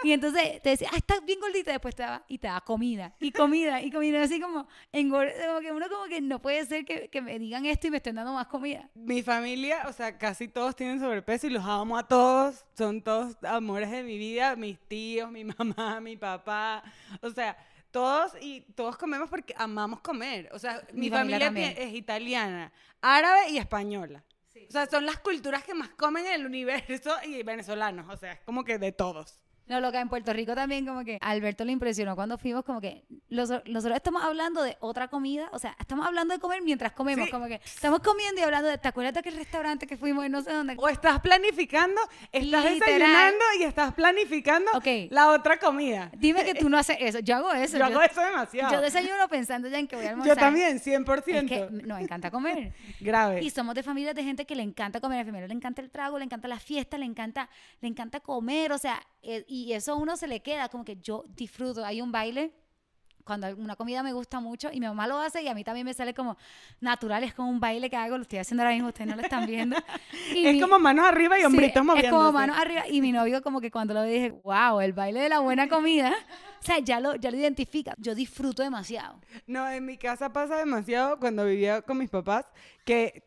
Y 0.03 0.13
entonces 0.13 0.63
te 0.63 0.71
decía, 0.71 0.89
ah, 0.93 0.97
estás 0.97 1.25
bien 1.25 1.41
gordita, 1.41 1.73
después 1.73 1.95
te 1.95 2.03
daba, 2.03 2.25
y 2.29 2.39
te 2.39 2.47
daba 2.47 2.61
comida, 2.61 3.15
y 3.21 3.33
comida, 3.33 3.83
y 3.83 3.91
comida, 3.91 4.23
así 4.23 4.41
como, 4.41 4.67
como 4.93 5.61
que 5.61 5.73
uno 5.73 5.89
como 5.89 6.05
que 6.07 6.21
no 6.21 6.41
puede 6.41 6.65
ser 6.67 6.85
que, 6.85 7.09
que 7.09 7.21
me 7.21 7.39
digan 7.39 7.67
esto 7.67 7.87
y 7.87 7.91
me 7.91 7.99
estén 7.99 8.17
dando 8.17 8.33
más 8.33 8.47
comida. 8.47 8.89
Mi 8.95 9.23
familia, 9.23 9.85
o 9.89 9.93
sea, 9.93 10.19
casi 10.19 10.49
todos 10.49 10.77
tienen 10.77 11.01
sobrepeso 11.01 11.47
y 11.47 11.51
los 11.51 11.65
amo 11.65 11.97
a 11.97 12.07
todos. 12.07 12.65
Son 12.77 13.03
todos 13.03 13.37
amores 13.43 13.91
de 13.91 14.03
mi 14.03 14.19
vida, 14.19 14.57
mis 14.57 14.79
tíos, 14.79 15.31
mi 15.31 15.45
mamá, 15.59 16.01
mi 16.01 16.17
papá. 16.17 16.83
O 17.21 17.31
sea, 17.31 17.57
todos 17.91 18.33
y 18.41 18.61
todos 18.75 18.97
comemos 18.97 19.29
porque 19.31 19.55
amamos 19.57 20.01
comer. 20.01 20.51
O 20.53 20.59
sea, 20.59 20.83
mi, 20.93 21.03
Mi 21.03 21.11
familia 21.11 21.47
familia, 21.47 21.71
es 21.71 21.95
italiana, 21.95 22.73
árabe 23.01 23.51
y 23.51 23.59
española. 23.59 24.23
O 24.69 24.73
sea, 24.73 24.87
son 24.87 25.07
las 25.07 25.19
culturas 25.19 25.63
que 25.65 25.75
más 25.75 25.91
comen 25.91 26.27
en 26.27 26.33
el 26.33 26.47
universo 26.47 27.15
y 27.25 27.43
venezolanos. 27.43 28.07
O 28.09 28.17
sea, 28.17 28.33
es 28.33 28.41
como 28.41 28.65
que 28.65 28.79
de 28.79 28.93
todos. 28.93 29.39
No, 29.69 29.81
lo 29.81 29.91
que 29.91 29.99
en 29.99 30.09
Puerto 30.09 30.33
Rico 30.33 30.55
también 30.55 30.87
como 30.87 31.05
que 31.05 31.19
Alberto 31.21 31.65
le 31.65 31.73
impresionó 31.73 32.15
cuando 32.15 32.39
fuimos 32.39 32.65
como 32.65 32.81
que 32.81 33.05
los- 33.29 33.51
nosotros 33.67 33.97
estamos 33.97 34.23
hablando 34.23 34.63
de 34.63 34.77
otra 34.81 35.09
comida, 35.09 35.49
o 35.53 35.59
sea, 35.59 35.75
estamos 35.81 36.07
hablando 36.07 36.35
de 36.35 36.41
comer 36.41 36.63
mientras 36.63 36.93
comemos, 36.93 37.27
Sí. 37.27 37.33
como 37.33 37.47
que 37.47 37.61
estamos 37.65 37.99
comiendo 38.01 38.41
y 38.41 38.45
hablando 38.45 38.69
de, 38.69 38.79
¿te 38.79 38.87
acuerdas 38.89 39.15
de 39.15 39.21
aquel 39.21 39.37
restaurante 39.37 39.87
que 39.87 39.97
fuimos 39.97 40.25
y 40.25 40.29
no 40.29 40.41
sé 40.43 40.53
dónde? 40.53 40.75
O 40.79 40.89
estás 40.89 41.21
planificando, 41.21 42.01
estás 42.31 42.43
Literal. 42.43 42.79
desayunando 42.79 43.45
y 43.59 43.63
estás 43.65 43.93
planificando 43.95 44.71
Ok. 44.75 44.87
la 45.11 45.31
otra 45.31 45.59
comida. 45.59 46.11
Dime 46.17 46.45
que 46.45 46.55
tú 46.55 46.69
no 46.69 46.79
haces 46.79 46.97
eso, 47.01 47.19
yo 47.19 47.37
hago 47.37 47.53
eso. 47.53 47.77
Yo 47.79 47.85
hago 47.87 48.01
eso 48.03 48.21
demasiado. 48.21 48.73
yo 48.73 48.81
desayuno 48.81 49.29
pensando 49.29 49.69
ya 49.69 49.79
en 49.79 49.89
que 49.89 49.97
voy 49.97 50.07
a 50.07 50.11
almorzar. 50.11 50.37
Yo 50.37 50.41
también, 50.41 50.79
100%. 50.79 51.45
Es 51.45 51.51
que 51.51 51.69
nos 51.87 52.01
encanta 52.01 52.31
comer. 52.31 52.73
Grave. 53.01 53.43
Y 53.43 53.51
somos 53.51 53.75
de 53.75 53.83
familias 53.83 54.15
de 54.15 54.23
gente 54.23 54.45
que 54.47 54.55
le 54.55 54.63
encanta 54.63 55.01
comer. 55.01 55.21
A 55.21 55.25
mi 55.25 55.31
familia 55.31 55.49
le 55.49 55.55
encanta 55.55 55.83
el 55.83 55.91
trago, 55.91 56.19
le 56.19 56.25
encanta 56.25 56.47
la 56.47 56.61
fiesta, 56.61 56.97
le 56.99 57.05
encanta, 57.05 57.49
le 57.81 57.89
encanta 57.89 58.21
comer. 58.21 58.71
O 58.73 58.79
sea, 58.79 59.03
eh, 59.23 59.45
y 59.65 59.73
eso 59.73 59.93
a 59.93 59.97
uno 59.97 60.17
se 60.17 60.27
le 60.27 60.41
queda 60.41 60.69
como 60.69 60.85
que 60.85 60.97
yo 60.97 61.25
disfruto. 61.29 61.85
Hay 61.85 62.01
un 62.01 62.13
baile 62.13 62.53
cuando 63.25 63.49
una 63.57 63.75
comida 63.75 64.05
me 64.05 64.13
gusta 64.13 64.39
mucho 64.39 64.69
y 64.73 64.79
mi 64.79 64.87
mamá 64.87 65.09
lo 65.09 65.19
hace 65.19 65.43
y 65.43 65.49
a 65.49 65.55
mí 65.55 65.65
también 65.65 65.85
me 65.85 65.93
sale 65.95 66.15
como 66.15 66.37
natural. 66.81 67.25
Es 67.25 67.35
como 67.35 67.51
un 67.51 67.59
baile 67.59 67.91
que 67.91 67.97
hago, 67.97 68.17
lo 68.17 68.23
estoy 68.23 68.39
haciendo 68.39 68.63
ahora 68.63 68.73
mismo, 68.75 68.89
ustedes 68.89 69.11
no 69.11 69.17
lo 69.17 69.23
están 69.23 69.47
viendo. 69.47 69.77
Y 70.33 70.47
es 70.47 70.55
mi- 70.55 70.61
como 70.61 70.79
manos 70.79 71.07
arriba 71.07 71.37
y 71.37 71.41
Sí, 71.41 71.47
hombritos 71.47 71.85
moviéndose. 71.85 72.07
Es 72.07 72.13
como 72.13 72.33
manos 72.33 72.57
arriba. 72.57 72.87
Y 72.89 73.01
mi 73.01 73.11
novio 73.11 73.43
como 73.43 73.61
que 73.61 73.71
cuando 73.73 73.95
lo 73.95 74.03
dije, 74.05 74.31
wow, 74.45 74.81
el 74.81 74.93
baile 74.93 75.21
de 75.21 75.29
la 75.29 75.41
buena 75.41 75.69
comida. 75.69 76.15
O 76.61 76.65
sea, 76.65 76.79
ya 76.79 77.01
lo, 77.01 77.17
ya 77.17 77.31
lo 77.33 77.37
identifica. 77.37 77.95
Yo 77.99 78.15
disfruto 78.15 78.63
demasiado. 78.63 79.21
No, 79.47 79.69
en 79.69 79.85
mi 79.85 79.97
casa 79.99 80.33
pasa 80.33 80.57
demasiado 80.57 81.19
cuando 81.19 81.45
vivía 81.47 81.83
con 81.83 81.99
mis 81.99 82.11
papás 82.11 82.45
que 82.85 83.25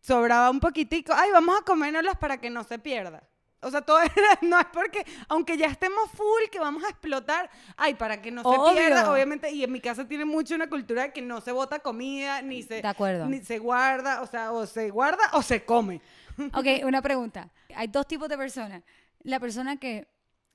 sobraba 0.00 0.48
un 0.50 0.60
poquitico. 0.60 1.12
Ay, 1.14 1.30
vamos 1.30 1.58
a 1.60 1.64
comérnoslas 1.64 2.16
para 2.16 2.38
que 2.40 2.48
no 2.50 2.64
se 2.64 2.78
pierda. 2.78 3.22
O 3.62 3.70
sea, 3.70 3.80
todo 3.82 3.98
era, 4.16 4.38
no 4.42 4.58
es 4.58 4.66
porque, 4.72 5.04
aunque 5.28 5.56
ya 5.56 5.66
estemos 5.66 6.10
full, 6.10 6.42
que 6.50 6.58
vamos 6.58 6.82
a 6.84 6.88
explotar, 6.88 7.48
ay, 7.76 7.94
para 7.94 8.20
que 8.20 8.30
no 8.30 8.42
se 8.42 8.74
pierda, 8.74 9.10
obviamente, 9.12 9.50
y 9.50 9.62
en 9.64 9.70
mi 9.72 9.80
casa 9.80 10.06
tiene 10.06 10.24
mucho 10.24 10.54
una 10.54 10.68
cultura 10.68 11.02
de 11.02 11.12
que 11.12 11.22
no 11.22 11.40
se 11.40 11.52
bota 11.52 11.78
comida, 11.78 12.42
ni 12.42 12.62
se, 12.62 12.82
De 12.82 12.88
acuerdo. 12.88 13.26
ni 13.26 13.40
se 13.40 13.58
guarda, 13.58 14.20
o 14.22 14.26
sea, 14.26 14.52
o 14.52 14.66
se 14.66 14.90
guarda 14.90 15.22
o 15.32 15.42
se 15.42 15.64
come. 15.64 16.00
Ok, 16.54 16.66
una 16.84 17.02
pregunta. 17.02 17.50
Hay 17.76 17.88
dos 17.88 18.06
tipos 18.08 18.26
de 18.28 18.38
personas. 18.38 18.82
La 19.22 19.38
persona 19.38 19.76
que 19.76 20.08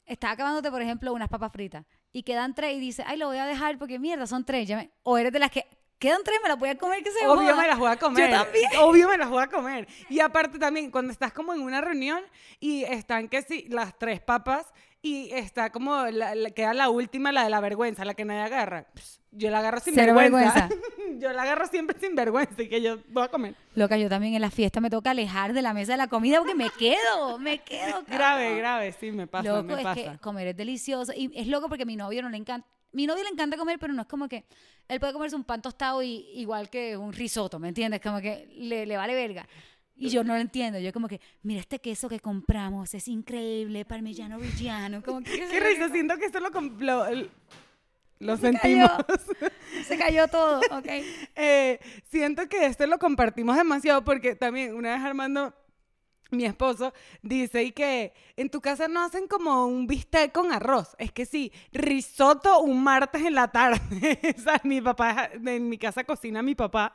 está 0.06 0.32
acabándote, 0.32 0.72
por 0.72 0.82
ejemplo, 0.82 1.14
unas 1.14 1.30
papas 1.30 1.52
fritas 1.52 1.86
y 2.12 2.24
quedan 2.24 2.56
tres 2.56 2.76
y 2.76 2.80
dice, 2.80 3.04
ay, 3.06 3.18
lo 3.18 3.28
voy 3.28 3.38
a 3.38 3.46
dejar 3.46 3.78
porque 3.78 4.00
mierda, 4.00 4.26
son 4.26 4.44
tres. 4.44 4.68
ya 4.68 4.76
me- 4.78 4.90
O 5.04 5.18
eres 5.20 5.32
de 5.32 5.38
las 5.40 5.52
que 5.52 5.68
quedan 6.00 6.22
tres, 6.24 6.38
me 6.44 6.50
las 6.50 6.60
voy 6.60 6.70
a 6.70 6.78
comer 6.78 7.04
que 7.04 7.12
se 7.12 7.26
Obvio 7.28 7.52
joda". 7.54 7.62
me 7.62 7.68
las 7.68 7.78
voy 7.80 7.92
a 7.92 7.98
comer. 7.98 8.30
Yo 8.30 8.38
también. 8.38 8.66
Obvio 8.80 9.10
me 9.10 9.18
las 9.18 9.30
voy 9.30 9.44
a 9.44 9.48
comer. 9.48 9.88
Y 10.10 10.20
aparte 10.20 10.60
también, 10.60 10.92
cuando 10.92 11.12
estás 11.12 11.32
como 11.34 11.54
en 11.54 11.62
una 11.62 11.82
reunión 11.82 12.22
y 12.60 12.84
están 12.84 13.28
que 13.30 13.42
sí, 13.42 13.66
las 13.70 13.98
tres 13.98 14.20
papas 14.22 14.66
y 15.02 15.30
está 15.32 15.72
como, 15.72 16.06
la, 16.08 16.36
la- 16.36 16.50
queda 16.52 16.74
la 16.74 16.90
última, 16.90 17.32
la 17.32 17.44
de 17.44 17.50
la 17.50 17.60
vergüenza, 17.62 18.04
la 18.04 18.14
que 18.14 18.26
nadie 18.26 18.42
agarra. 18.42 18.86
Pss, 18.96 19.22
yo 19.32 19.50
la 19.52 19.60
agarro 19.60 19.80
sin 19.80 19.94
Cero 19.94 20.16
vergüenza. 20.16 20.68
yo 21.20 21.32
la 21.34 21.44
agarro 21.44 21.68
siempre 21.68 21.98
sin 22.00 22.16
vergüenza 22.16 22.62
y 22.62 22.68
que 22.68 22.82
yo 22.82 22.98
voy 23.10 23.24
a 23.24 23.28
comer. 23.28 23.56
Loca, 23.76 23.96
yo 23.98 24.10
también 24.10 24.34
en 24.34 24.42
la 24.42 24.50
fiesta 24.50 24.82
me 24.82 24.90
toca 24.90 25.12
alejar 25.12 25.54
de 25.54 25.62
la 25.62 25.74
mesa 25.74 25.92
de 25.94 25.98
la 26.00 26.08
comida 26.08 26.40
porque 26.40 26.56
me 26.56 26.70
quedo, 26.72 27.38
me 27.38 27.60
quedo. 27.60 28.04
Grave, 28.08 28.44
cabrón. 28.44 28.58
grave, 28.58 28.92
sí, 29.00 29.12
me 29.12 29.28
pasa, 29.28 29.48
Loco, 29.50 29.64
me 29.64 29.74
es 29.76 29.84
pasa. 29.84 30.12
que 30.14 30.18
comer 30.20 30.48
es 30.48 30.58
delicioso. 30.58 31.14
Y 31.16 31.32
es 31.36 31.48
loco 31.48 31.70
porque 31.70 31.84
a 31.84 31.86
mi 31.86 31.96
novio 31.96 32.22
no 32.24 32.30
le 32.30 32.38
encanta. 32.38 32.68
Mi 32.98 33.06
novio 33.06 33.24
le 33.24 33.30
encanta 33.30 33.58
comer, 33.58 33.78
pero 33.78 33.94
no 33.94 34.02
es 34.02 34.08
como 34.08 34.28
que 34.28 34.44
él 34.88 35.00
puede 35.00 35.14
comerse 35.14 35.36
un 35.36 35.44
pan 35.44 35.62
tostado 35.62 36.02
y, 36.02 36.26
igual 36.34 36.68
que 36.68 36.98
un 36.98 37.14
risotto, 37.14 37.60
¿me 37.60 37.68
entiendes? 37.68 38.02
Como 38.02 38.20
que 38.20 38.50
le, 38.56 38.88
le 38.88 38.98
vale 38.98 39.14
verga. 39.14 39.48
Y 39.96 40.10
yo 40.10 40.24
no 40.24 40.34
lo 40.34 40.40
entiendo. 40.40 40.80
Yo 40.80 40.92
como 40.92 41.08
que, 41.08 41.22
mira 41.44 41.60
este 41.60 41.78
queso 41.78 42.10
que 42.10 42.20
compramos, 42.20 42.96
es 42.96 43.08
increíble, 43.08 43.86
parmigiano 43.86 44.40
reggiano. 44.40 45.04
Como 45.04 45.22
que 45.22 45.30
Qué 45.48 45.60
risa, 45.60 45.90
siento 45.90 46.18
que 46.18 46.26
esto 46.26 46.40
lo, 46.40 46.50
lo, 48.18 48.38
sentimos. 48.38 48.90
cayó. 48.90 49.06
Se 49.88 49.96
cayó 49.96 50.28
todo, 50.28 50.60
ok. 50.72 50.88
Eh, 51.36 51.80
siento 52.10 52.50
que 52.50 52.66
esto 52.66 52.88
lo 52.88 52.98
compartimos 52.98 53.56
demasiado 53.58 54.04
porque 54.04 54.34
también 54.36 54.74
una 54.74 54.96
vez 54.96 55.04
Armando, 55.04 55.54
mi 56.32 56.46
esposo, 56.46 56.94
dice 57.22 57.64
y 57.64 57.72
que 57.72 58.14
en 58.36 58.50
tu 58.50 58.62
casa 58.62 58.88
no 58.88 59.04
hacen 59.04 59.28
como 59.28 59.66
un 59.68 59.88
bistec 59.88 60.32
con 60.32 60.52
arroz. 60.52 60.96
Es 61.00 61.12
que 61.12 61.26
sí, 61.26 61.52
risotto 61.72 62.60
un 62.62 62.84
martes 62.84 63.22
en 63.24 63.36
la 63.36 63.50
tarde. 63.50 63.80
o 64.38 64.42
sea, 64.42 64.62
mi 64.64 64.82
papá, 64.82 65.30
en 65.34 65.70
mi 65.70 65.78
casa 65.78 66.04
cocina 66.04 66.42
mi 66.42 66.56
papá. 66.56 66.94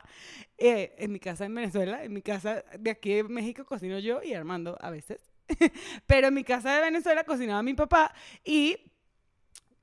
eh, 0.57 0.95
en 0.97 1.11
mi 1.11 1.19
casa 1.19 1.45
en 1.45 1.55
Venezuela, 1.55 2.03
en 2.03 2.13
mi 2.13 2.21
casa 2.21 2.63
de 2.77 2.91
aquí 2.91 3.13
de 3.15 3.23
México 3.23 3.65
cocino 3.65 3.99
yo 3.99 4.21
y 4.23 4.33
Armando 4.33 4.77
a 4.79 4.89
veces. 4.89 5.33
Pero 6.07 6.27
en 6.27 6.33
mi 6.33 6.43
casa 6.43 6.75
de 6.75 6.81
Venezuela 6.81 7.23
cocinaba 7.23 7.63
mi 7.63 7.73
papá 7.73 8.13
y 8.43 8.77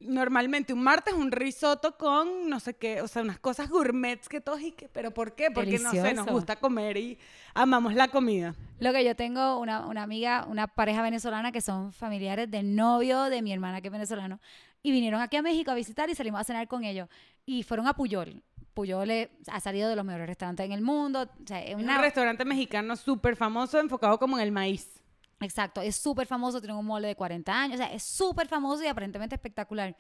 normalmente 0.01 0.73
un 0.73 0.83
martes 0.83 1.15
un 1.15 1.31
risotto 1.31 1.97
con 1.97 2.49
no 2.49 2.59
sé 2.61 2.75
qué, 2.75 3.03
o 3.03 3.09
sea, 3.09 3.23
unas 3.23 3.39
cosas 3.39 3.69
gourmets 3.69 4.29
que 4.29 4.41
todos 4.41 4.61
y 4.61 4.73
que, 4.73 4.89
pero 4.89 5.13
¿por 5.13 5.35
qué? 5.35 5.51
Porque 5.51 5.79
no 5.79 5.91
sé, 5.91 6.15
nos 6.15 6.27
gusta 6.27 6.57
comer 6.57 6.97
y 6.97 7.19
amamos 7.55 7.95
la 7.95 8.09
comida. 8.09 8.55
Lo 8.79 8.93
que 8.93 9.05
yo 9.05 9.15
tengo 9.15 9.59
una, 9.59 9.87
una 9.87 10.03
amiga, 10.03 10.47
una 10.49 10.67
pareja 10.67 11.03
venezolana 11.03 11.53
que 11.53 11.61
son 11.61 11.93
familiares 11.93 12.51
del 12.51 12.75
novio 12.75 13.25
de 13.25 13.43
mi 13.43 13.53
hermana 13.53 13.81
que 13.81 13.89
es 13.89 13.93
venezolano 13.93 14.41
y 14.83 14.93
vinieron 14.93 15.21
aquí 15.21 15.37
a 15.37 15.43
México 15.43 15.71
a 15.71 15.75
visitar 15.75 16.09
y 16.09 16.15
salimos 16.15 16.41
a 16.41 16.45
cenar 16.45 16.67
con 16.67 16.85
ellos 16.85 17.09
y 17.45 17.63
fueron 17.63 17.87
a 17.87 17.95
Puyol. 17.95 18.43
Puyol 18.75 19.11
ha 19.51 19.61
salido 19.61 19.89
de 19.89 19.97
los 19.97 20.05
mejores 20.05 20.27
restaurantes 20.27 20.65
en 20.65 20.73
el 20.73 20.81
mundo. 20.81 21.23
O 21.23 21.47
sea, 21.47 21.63
es 21.63 21.75
Un 21.75 21.87
restaurante 22.01 22.45
mexicano 22.45 22.97
súper 22.97 23.37
famoso 23.37 23.79
enfocado 23.79 24.19
como 24.19 24.39
en 24.39 24.45
el 24.45 24.53
maíz. 24.53 25.00
Exacto, 25.41 25.81
es 25.81 25.97
súper 25.97 26.27
famoso, 26.27 26.61
tiene 26.61 26.75
un 26.75 26.85
mole 26.85 27.09
de 27.09 27.17
40 27.17 27.53
años, 27.53 27.75
o 27.75 27.79
sea, 27.79 27.93
es 27.93 28.03
súper 28.03 28.47
famoso 28.47 28.85
y 28.85 28.87
aparentemente 28.87 29.35
espectacular. 29.35 29.97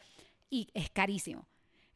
Y 0.51 0.69
es 0.75 0.91
carísimo. 0.91 1.47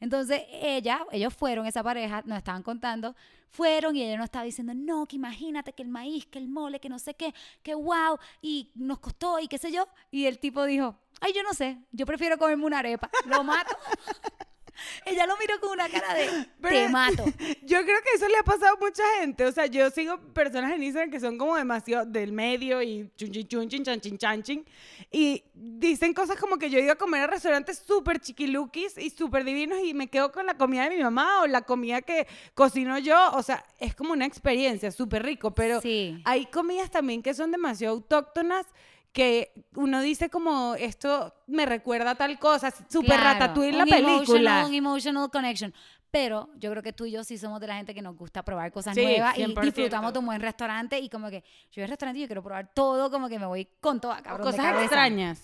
Entonces, 0.01 0.43
ella, 0.51 1.07
ellos 1.13 1.33
fueron, 1.35 1.67
esa 1.67 1.83
pareja, 1.83 2.23
nos 2.27 2.39
estaban 2.39 2.63
contando, 2.63 3.15
fueron 3.49 3.97
y 3.97 4.03
ella 4.03 4.17
nos 4.17 4.25
estaba 4.25 4.45
diciendo, 4.45 4.75
no, 4.75 5.07
que 5.07 5.17
imagínate 5.17 5.73
que 5.73 5.83
el 5.83 5.89
maíz, 5.89 6.27
que 6.27 6.39
el 6.39 6.49
mole, 6.49 6.81
que 6.81 6.89
no 6.89 6.99
sé 6.99 7.15
qué, 7.15 7.35
que 7.63 7.75
wow, 7.75 8.19
y 8.43 8.71
nos 8.75 8.99
costó 8.99 9.39
y 9.39 9.49
qué 9.49 9.59
sé 9.59 9.71
yo. 9.71 9.87
Y 10.11 10.27
el 10.27 10.39
tipo 10.39 10.65
dijo, 10.65 10.99
ay, 11.21 11.33
yo 11.35 11.43
no 11.43 11.55
sé, 11.55 11.79
yo 11.93 12.07
prefiero 12.07 12.39
comerme 12.39 12.65
una 12.65 12.81
arepa, 12.81 13.11
lo 13.27 13.45
mato. 13.45 13.77
ella 15.07 15.27
lo 15.27 15.37
miró 15.39 15.59
con 15.61 15.71
una 15.73 15.89
cara 15.89 16.15
de, 16.15 16.47
Pero- 16.61 16.75
te 16.77 16.89
mato. 16.89 17.25
Yo 17.63 17.83
creo 17.85 18.01
que 18.03 18.11
eso 18.17 18.29
le 18.29 18.37
ha 18.39 18.43
pasado 18.43 18.75
a 18.75 18.79
mucha 18.81 19.03
gente. 19.21 19.45
O 19.47 19.53
sea, 19.53 19.67
yo 19.67 19.89
sigo 19.91 20.19
personas 20.33 20.73
en 20.73 20.83
Instagram 20.83 21.11
que 21.11 21.21
son 21.21 21.39
como 21.39 21.57
demasiado 21.57 22.05
del 22.07 22.33
medio 22.33 22.83
y 22.83 23.11
chun 23.17 23.31
chin 23.33 23.47
chun 23.49 23.69
chin 23.69 23.85
chan 23.85 24.01
chin 24.01 24.19
chan 24.19 24.43
chin. 24.43 24.65
Y 25.11 25.43
dicen 25.55 26.13
cosas 26.13 26.37
como 26.39 26.57
que 26.59 26.69
yo 26.71 26.79
he 26.79 26.83
ido 26.83 26.93
a 26.93 26.97
comer 26.97 27.23
a 27.23 27.27
restaurantes 27.29 27.83
súper 27.87 28.21
chiquiluquis 28.21 28.99
y 28.99 29.11
súper 29.11 29.45
divinos 29.45 29.79
y 29.83 29.95
me 29.95 30.09
quedo 30.09 30.31
con 30.33 30.47
la 30.47 30.57
comida 30.57 30.89
de 30.89 30.97
mi 30.97 31.03
mamá 31.03 31.41
o 31.43 31.47
la 31.47 31.63
comida 31.63 32.03
que 32.03 32.27
cocino 32.55 32.99
yo. 32.99 33.31
O 33.33 33.43
sea, 33.43 33.65
es 33.79 33.95
como 33.95 34.13
una 34.13 34.27
experiencia 34.27 34.91
súper 34.91 35.23
rico. 35.25 35.55
Pero 35.55 35.81
Sí. 35.81 36.21
hay 36.25 36.47
comidas 36.47 36.91
también 36.91 37.23
que 37.23 37.33
son 37.35 37.51
demasiado 37.51 37.95
autóctonas 37.95 38.67
que 39.15 39.55
uno 39.77 40.03
dice 40.03 40.29
como 40.29 40.75
esto 40.75 41.33
me 41.47 41.65
recuerda 41.65 42.11
a 42.11 42.15
tal 42.17 42.39
cosa, 42.39 42.71
súper 42.71 43.17
Claro, 43.17 43.23
ratatouille 43.23 43.73
la 43.79 43.87
película. 43.87 44.67
Un 44.67 44.75
emotional 44.75 45.31
connection. 45.31 45.73
Pero 46.11 46.51
yo 46.59 46.71
creo 46.71 46.83
que 46.83 46.93
tú 46.93 47.07
y 47.07 47.13
yo 47.13 47.25
sí 47.25 47.39
somos 47.39 47.61
de 47.61 47.67
la 47.69 47.77
gente 47.77 47.95
que 47.95 48.03
nos 48.03 48.17
gusta 48.17 48.45
probar 48.45 48.71
cosas 48.73 48.95
Sí, 48.95 49.03
nuevas 49.03 49.39
y 49.39 49.43
100%. 49.45 49.61
disfrutamos 49.63 50.13
de 50.13 50.19
un 50.19 50.27
buen 50.27 50.41
restaurante 50.41 50.99
y 50.99 51.09
como 51.09 51.31
que 51.31 51.41
yo 51.71 51.77
voy 51.77 51.85
al 51.85 51.89
restaurante 51.91 52.19
y 52.19 52.23
yo 52.23 52.29
quiero 52.29 52.43
probar 52.43 52.71
todo, 52.75 53.11
como 53.11 53.29
que 53.29 53.39
me 53.39 53.47
voy 53.47 53.69
con 53.81 54.01
toda 54.01 54.21
cabrón 54.23 54.47
Cosas 54.51 54.81
extrañas. 54.83 55.43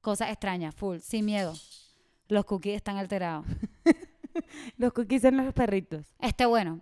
Cosas 0.00 0.30
extrañas, 0.30 0.74
full, 0.74 0.98
sin 0.98 1.24
miedo. 1.24 1.54
Los 2.28 2.44
cookies 2.44 2.76
están 2.76 2.96
alterados. 2.98 3.46
Los 4.76 4.92
cookies 4.92 5.22
son 5.22 5.36
los 5.36 5.52
perritos. 5.54 6.06
Este 6.18 6.44
bueno. 6.46 6.80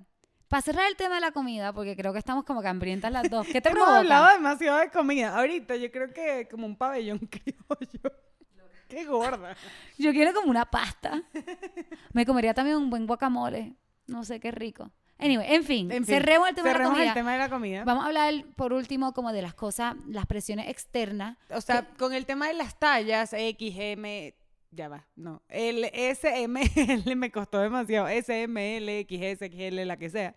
Para 0.51 0.63
cerrar 0.63 0.89
el 0.89 0.97
tema 0.97 1.15
de 1.15 1.21
la 1.21 1.31
comida, 1.31 1.73
porque 1.73 1.95
creo 1.95 2.13
que 2.13 2.19
estamos 2.19 2.43
como 2.43 2.61
que 2.61 2.67
hambrientas 2.67 3.13
las 3.13 3.31
dos. 3.31 3.47
¿Qué 3.47 3.61
te 3.61 3.69
Hemos 3.71 3.89
hablado 3.89 4.33
demasiado 4.35 4.79
de 4.79 4.91
comida. 4.91 5.39
Ahorita 5.39 5.77
yo 5.77 5.93
creo 5.93 6.13
que 6.13 6.49
como 6.51 6.67
un 6.67 6.75
pabellón 6.75 7.19
criollo. 7.31 8.17
Qué 8.89 9.05
gorda. 9.05 9.55
Yo 9.99 10.11
quiero 10.11 10.35
como 10.35 10.51
una 10.51 10.65
pasta. 10.65 11.23
Me 12.13 12.27
comería 12.27 12.53
también 12.53 12.79
un 12.79 12.91
buen 12.91 13.07
guacamole. 13.07 13.77
No 14.09 14.25
sé, 14.25 14.41
qué 14.41 14.51
rico. 14.51 14.91
Anyway, 15.21 15.55
en 15.55 15.63
fin, 15.63 15.93
En 15.93 16.05
fin, 16.05 16.17
cerremos 16.17 16.49
el 16.49 16.57
tema 16.57 16.71
de 16.71 16.73
la 16.73 16.79
cerremos 16.81 17.01
el 17.01 17.15
tema 17.15 17.33
de 17.35 17.39
la 17.39 17.49
comida. 17.49 17.85
Vamos 17.85 18.03
a 18.03 18.07
hablar 18.09 18.35
por 18.57 18.73
último 18.73 19.13
como 19.13 19.33
de 19.33 19.43
las 19.43 19.55
cosas, 19.55 19.95
las 20.09 20.27
presiones 20.27 20.69
externas. 20.69 21.37
O 21.51 21.61
sea, 21.61 21.87
con 21.97 22.13
el 22.13 22.27
tema 22.27 22.49
de 22.49 22.55
las 22.55 22.77
tallas, 22.77 23.33
X, 23.33 23.75
M, 23.79 24.35
ya 24.71 24.89
va, 24.89 25.07
no. 25.17 25.43
El 25.49 25.85
S, 25.93 26.29
M, 26.43 26.61
L 26.77 27.17
me 27.17 27.31
costó 27.31 27.59
demasiado. 27.59 28.09
S, 28.09 28.43
M, 28.43 28.77
L, 28.77 28.99
X, 29.01 29.21
S, 29.23 29.45
X, 29.45 29.61
L, 29.61 29.85
la 29.85 29.97
que 29.97 30.11
sea. 30.11 30.35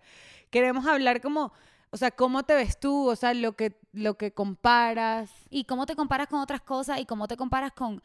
Queremos 0.49 0.85
hablar 0.85 1.21
como, 1.21 1.53
o 1.91 1.97
sea, 1.97 2.11
cómo 2.11 2.43
te 2.43 2.55
ves 2.55 2.79
tú, 2.79 3.09
o 3.09 3.15
sea, 3.15 3.33
lo 3.33 3.55
que, 3.55 3.79
lo 3.91 4.17
que 4.17 4.33
comparas. 4.33 5.31
Y 5.49 5.65
cómo 5.65 5.85
te 5.85 5.95
comparas 5.95 6.27
con 6.27 6.39
otras 6.39 6.61
cosas 6.61 6.99
y 6.99 7.05
cómo 7.05 7.27
te 7.27 7.37
comparas 7.37 7.71
con 7.73 8.01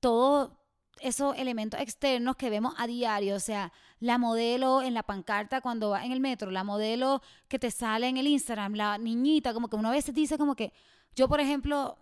todos 0.00 0.52
esos 1.00 1.36
elementos 1.36 1.80
externos 1.80 2.36
que 2.36 2.50
vemos 2.50 2.74
a 2.78 2.86
diario. 2.86 3.34
O 3.34 3.40
sea, 3.40 3.72
la 3.98 4.18
modelo 4.18 4.82
en 4.82 4.94
la 4.94 5.02
pancarta 5.02 5.60
cuando 5.60 5.90
va 5.90 6.04
en 6.04 6.12
el 6.12 6.20
metro, 6.20 6.50
la 6.50 6.64
modelo 6.64 7.22
que 7.48 7.58
te 7.58 7.70
sale 7.70 8.08
en 8.08 8.18
el 8.18 8.28
Instagram, 8.28 8.74
la 8.74 8.98
niñita, 8.98 9.52
como 9.52 9.68
que 9.68 9.76
uno 9.76 9.88
a 9.88 9.92
veces 9.92 10.14
dice 10.14 10.38
como 10.38 10.54
que, 10.54 10.72
yo 11.14 11.28
por 11.28 11.40
ejemplo, 11.40 11.98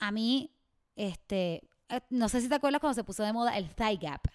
a 0.00 0.10
mí, 0.10 0.52
este, 0.96 1.69
no 2.10 2.28
sé 2.28 2.40
si 2.40 2.48
te 2.48 2.54
acuerdas 2.54 2.80
cuando 2.80 2.94
se 2.94 3.04
puso 3.04 3.22
de 3.22 3.32
moda 3.32 3.56
el 3.56 3.74
thigh 3.74 3.98
gap. 3.98 4.26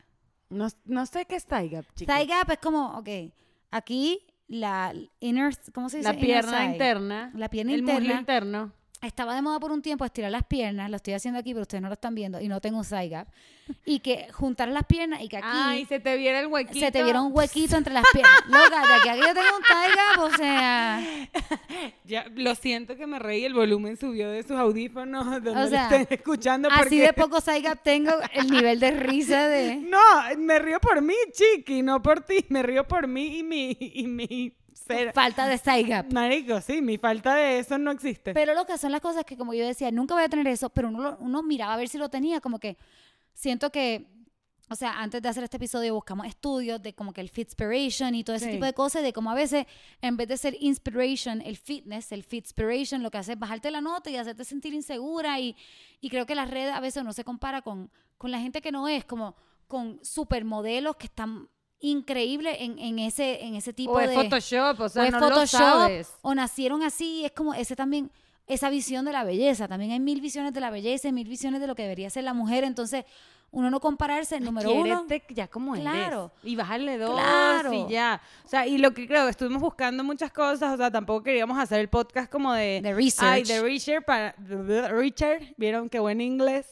No, 0.49 0.68
no 0.86 1.06
sé 1.06 1.26
qué 1.26 1.36
es 1.36 1.45
tie 1.45 1.70
gap, 1.70 1.86
chica. 1.95 2.14
Thigh 2.14 2.28
gap 2.28 2.51
es 2.51 2.60
como, 2.60 2.97
ok, 2.97 3.10
aquí 3.72 4.26
la 4.47 4.93
inner, 5.20 5.53
¿cómo 5.74 5.89
se 5.89 5.97
dice? 5.97 6.14
La 6.14 6.20
pierna 6.20 6.51
thigh. 6.51 6.72
interna. 6.74 7.32
La 7.36 7.49
pierna 7.49 7.74
el 7.74 7.82
muslo 7.82 7.99
interna. 7.99 8.20
interno. 8.20 8.74
Estaba 9.06 9.36
de 9.36 9.41
moda 9.41 9.60
por 9.60 9.72
un 9.72 9.82
tiempo 9.82 10.03
estirar 10.03 10.32
las 10.32 10.43
piernas, 10.43 10.89
lo 10.89 10.95
estoy 10.97 11.14
haciendo 11.14 11.39
aquí, 11.39 11.53
pero 11.53 11.62
ustedes 11.62 11.82
no 11.82 11.88
lo 11.89 11.93
están 11.93 12.16
viendo 12.16 12.41
y 12.41 12.47
no 12.47 12.60
tengo 12.60 12.80
un 12.80 12.86
thigh 12.86 13.10
gap. 13.10 13.28
Y 13.86 13.99
que 13.99 14.32
juntar 14.32 14.68
las 14.70 14.86
piernas 14.86 15.22
y 15.22 15.28
que 15.28 15.38
aquí 15.38 15.47
Ay, 15.49 15.86
se 15.86 15.99
te 15.99 16.18
viera 16.18 16.39
el 16.39 16.47
huequito. 16.47 16.80
se 16.80 16.91
te 16.91 17.03
viera 17.03 17.22
un 17.22 17.32
huequito 17.36 17.78
entre 17.78 17.93
las 17.93 18.03
piernas. 18.12 18.43
Loca, 18.47 18.88
de 18.88 18.93
aquí 18.93 19.10
a 19.10 19.12
aquí 19.14 19.22
yo 19.22 19.34
tengo 19.34 19.58
un 19.58 19.64
thigh 19.64 19.91
gap, 19.95 20.24
o 20.24 20.38
sea, 20.38 21.30
Ya, 22.06 22.26
lo 22.36 22.56
siento 22.56 22.95
que 22.95 23.08
me 23.08 23.20
reí, 23.20 23.45
el 23.45 23.53
volumen 23.53 23.97
subió 23.97 24.30
de 24.30 24.43
sus 24.43 24.58
audífonos 24.58 25.26
donde 25.26 25.49
O 25.51 25.68
sea, 25.68 25.89
lo 25.89 25.95
estén 25.97 26.18
escuchando 26.18 26.70
así 26.72 26.99
de 26.99 27.14
poco 27.14 27.41
thigh 27.41 27.62
gap 27.62 27.82
tengo 27.84 28.12
el 28.34 28.49
nivel 28.49 28.80
de 28.80 28.91
risa 28.91 29.47
de... 29.47 29.76
No, 29.86 29.99
me 30.38 30.60
río 30.60 30.80
por 30.80 31.01
mí, 31.01 31.16
chiqui, 31.32 31.82
no 31.82 32.01
por 32.01 32.22
ti. 32.22 32.45
Me 32.49 32.64
río 32.64 32.88
por 32.88 33.08
mí 33.08 33.39
y 33.39 33.43
mi, 33.43 33.78
y 33.80 34.08
mi 34.08 34.53
Falta 35.13 35.47
de 35.47 35.57
thigh 35.57 35.83
gap. 35.83 36.11
Marico, 36.13 36.61
sí, 36.61 36.81
mi 36.81 36.97
falta 36.97 37.36
de 37.36 37.59
eso 37.59 37.77
no 37.77 37.91
existe. 37.91 38.33
Pero 38.33 38.53
lo 38.53 38.65
que 38.65 38.77
son 38.77 38.91
las 38.91 39.01
cosas 39.01 39.23
que, 39.25 39.36
como 39.38 39.53
yo 39.53 39.65
decía, 39.65 39.91
nunca 39.91 40.13
voy 40.15 40.23
a 40.23 40.29
tener 40.29 40.47
eso, 40.47 40.69
pero 40.69 40.89
uno, 40.89 40.99
lo- 41.01 41.17
uno 41.19 41.41
miraba 41.43 41.73
a 41.73 41.77
ver 41.77 41.89
si 41.89 41.97
lo 41.97 42.09
tenía, 42.09 42.39
como 42.41 42.59
que 42.59 42.77
siento 43.33 43.71
que 43.71 44.13
o 44.67 44.73
sea, 44.75 44.99
antes 44.99 45.21
de 45.21 45.29
hacer 45.29 45.43
este 45.43 45.57
episodio 45.57 45.93
buscamos 45.93 46.25
estudios 46.25 46.81
de 46.81 46.95
como 46.95 47.13
que 47.13 47.21
el 47.21 47.29
fitspiration 47.29 48.15
y 48.15 48.23
todo 48.23 48.36
ese 48.36 48.45
Sí. 48.47 48.51
tipo 48.53 48.65
de 48.65 48.73
cosas, 48.73 49.03
de 49.03 49.13
cómo 49.13 49.29
a 49.29 49.36
veces 49.36 49.67
en 50.01 50.17
vez 50.17 50.27
de 50.27 50.38
ser 50.38 50.57
inspiration, 50.59 51.39
el 51.41 51.55
fitness, 51.55 52.11
el 52.11 52.23
fitspiration, 52.23 53.03
lo 53.03 53.11
que 53.11 53.19
hace 53.19 53.33
es 53.33 53.39
bajarte 53.39 53.69
la 53.69 53.79
nota 53.81 54.09
y 54.09 54.15
hacerte 54.17 54.43
sentir 54.43 54.73
insegura 54.73 55.39
y, 55.39 55.55
y 56.01 56.09
creo 56.09 56.25
que 56.25 56.33
las 56.33 56.49
redes 56.49 56.73
a 56.73 56.79
veces 56.79 57.03
no 57.03 57.13
se 57.13 57.23
compara 57.23 57.61
con, 57.61 57.91
con 58.17 58.31
la 58.31 58.39
gente 58.39 58.59
que 58.59 58.71
no 58.71 58.88
es, 58.88 59.05
como 59.05 59.36
con 59.67 59.99
supermodelos 60.03 60.95
que 60.95 61.05
están 61.05 61.47
increíbles 61.91 62.57
en, 62.59 62.77
en 62.79 62.99
ese, 62.99 63.43
en 63.43 63.55
ese 63.55 63.73
tipo 63.73 63.93
O 63.93 63.99
de... 63.99 64.13
Photoshop, 64.13 64.79
o 64.79 64.89
sea, 64.89 65.03
o 65.03 65.11
no 65.11 65.19
lo 65.19 65.29
Photoshop, 65.29 65.59
sabes. 65.59 66.13
o 66.21 66.36
nacieron 66.36 66.83
así, 66.83 67.25
es 67.25 67.31
como 67.31 67.53
ese 67.53 67.75
también, 67.75 68.11
esa 68.47 68.69
visión 68.69 69.05
de 69.05 69.11
la 69.11 69.23
belleza, 69.23 69.67
también 69.67 69.91
hay 69.91 69.99
mil 69.99 70.21
visiones 70.21 70.53
de 70.53 70.59
la 70.61 70.69
belleza, 70.69 71.07
y 71.07 71.11
mil 71.11 71.27
visiones 71.27 71.61
de 71.61 71.67
lo 71.67 71.75
que 71.75 71.83
debería 71.83 72.09
ser 72.09 72.23
la 72.23 72.33
mujer, 72.33 72.63
entonces 72.63 73.05
uno 73.51 73.69
no 73.69 73.79
compararse, 73.79 74.38
número 74.41 74.69
uno, 74.73 75.05
ya 75.29 75.47
como 75.47 75.75
Claro. 75.75 76.31
eres. 76.43 76.51
Y 76.51 76.55
bajarle 76.57 76.97
dos 76.97 77.13
Claro. 77.13 77.73
y 77.73 77.88
ya. 77.93 78.21
O 78.43 78.49
sea, 78.49 78.67
y 78.67 78.77
lo 78.77 78.93
que 78.93 79.07
creo, 79.07 79.29
estuvimos 79.29 79.61
buscando 79.61 80.03
muchas 80.03 80.29
cosas, 80.31 80.73
o 80.73 80.77
sea, 80.77 80.91
tampoco 80.91 81.23
queríamos 81.23 81.57
hacer 81.57 81.79
el 81.79 81.88
podcast 81.88 82.29
como 82.29 82.51
de... 82.51 82.81
de 82.83 82.93
research. 82.93 83.31
Ay, 83.31 83.43
de 83.43 83.61
Richard 83.61 84.03
para... 84.03 84.36
Richard, 84.89 85.53
vieron 85.55 85.88
qué 85.89 85.99
buen 85.99 86.19
inglés. 86.19 86.67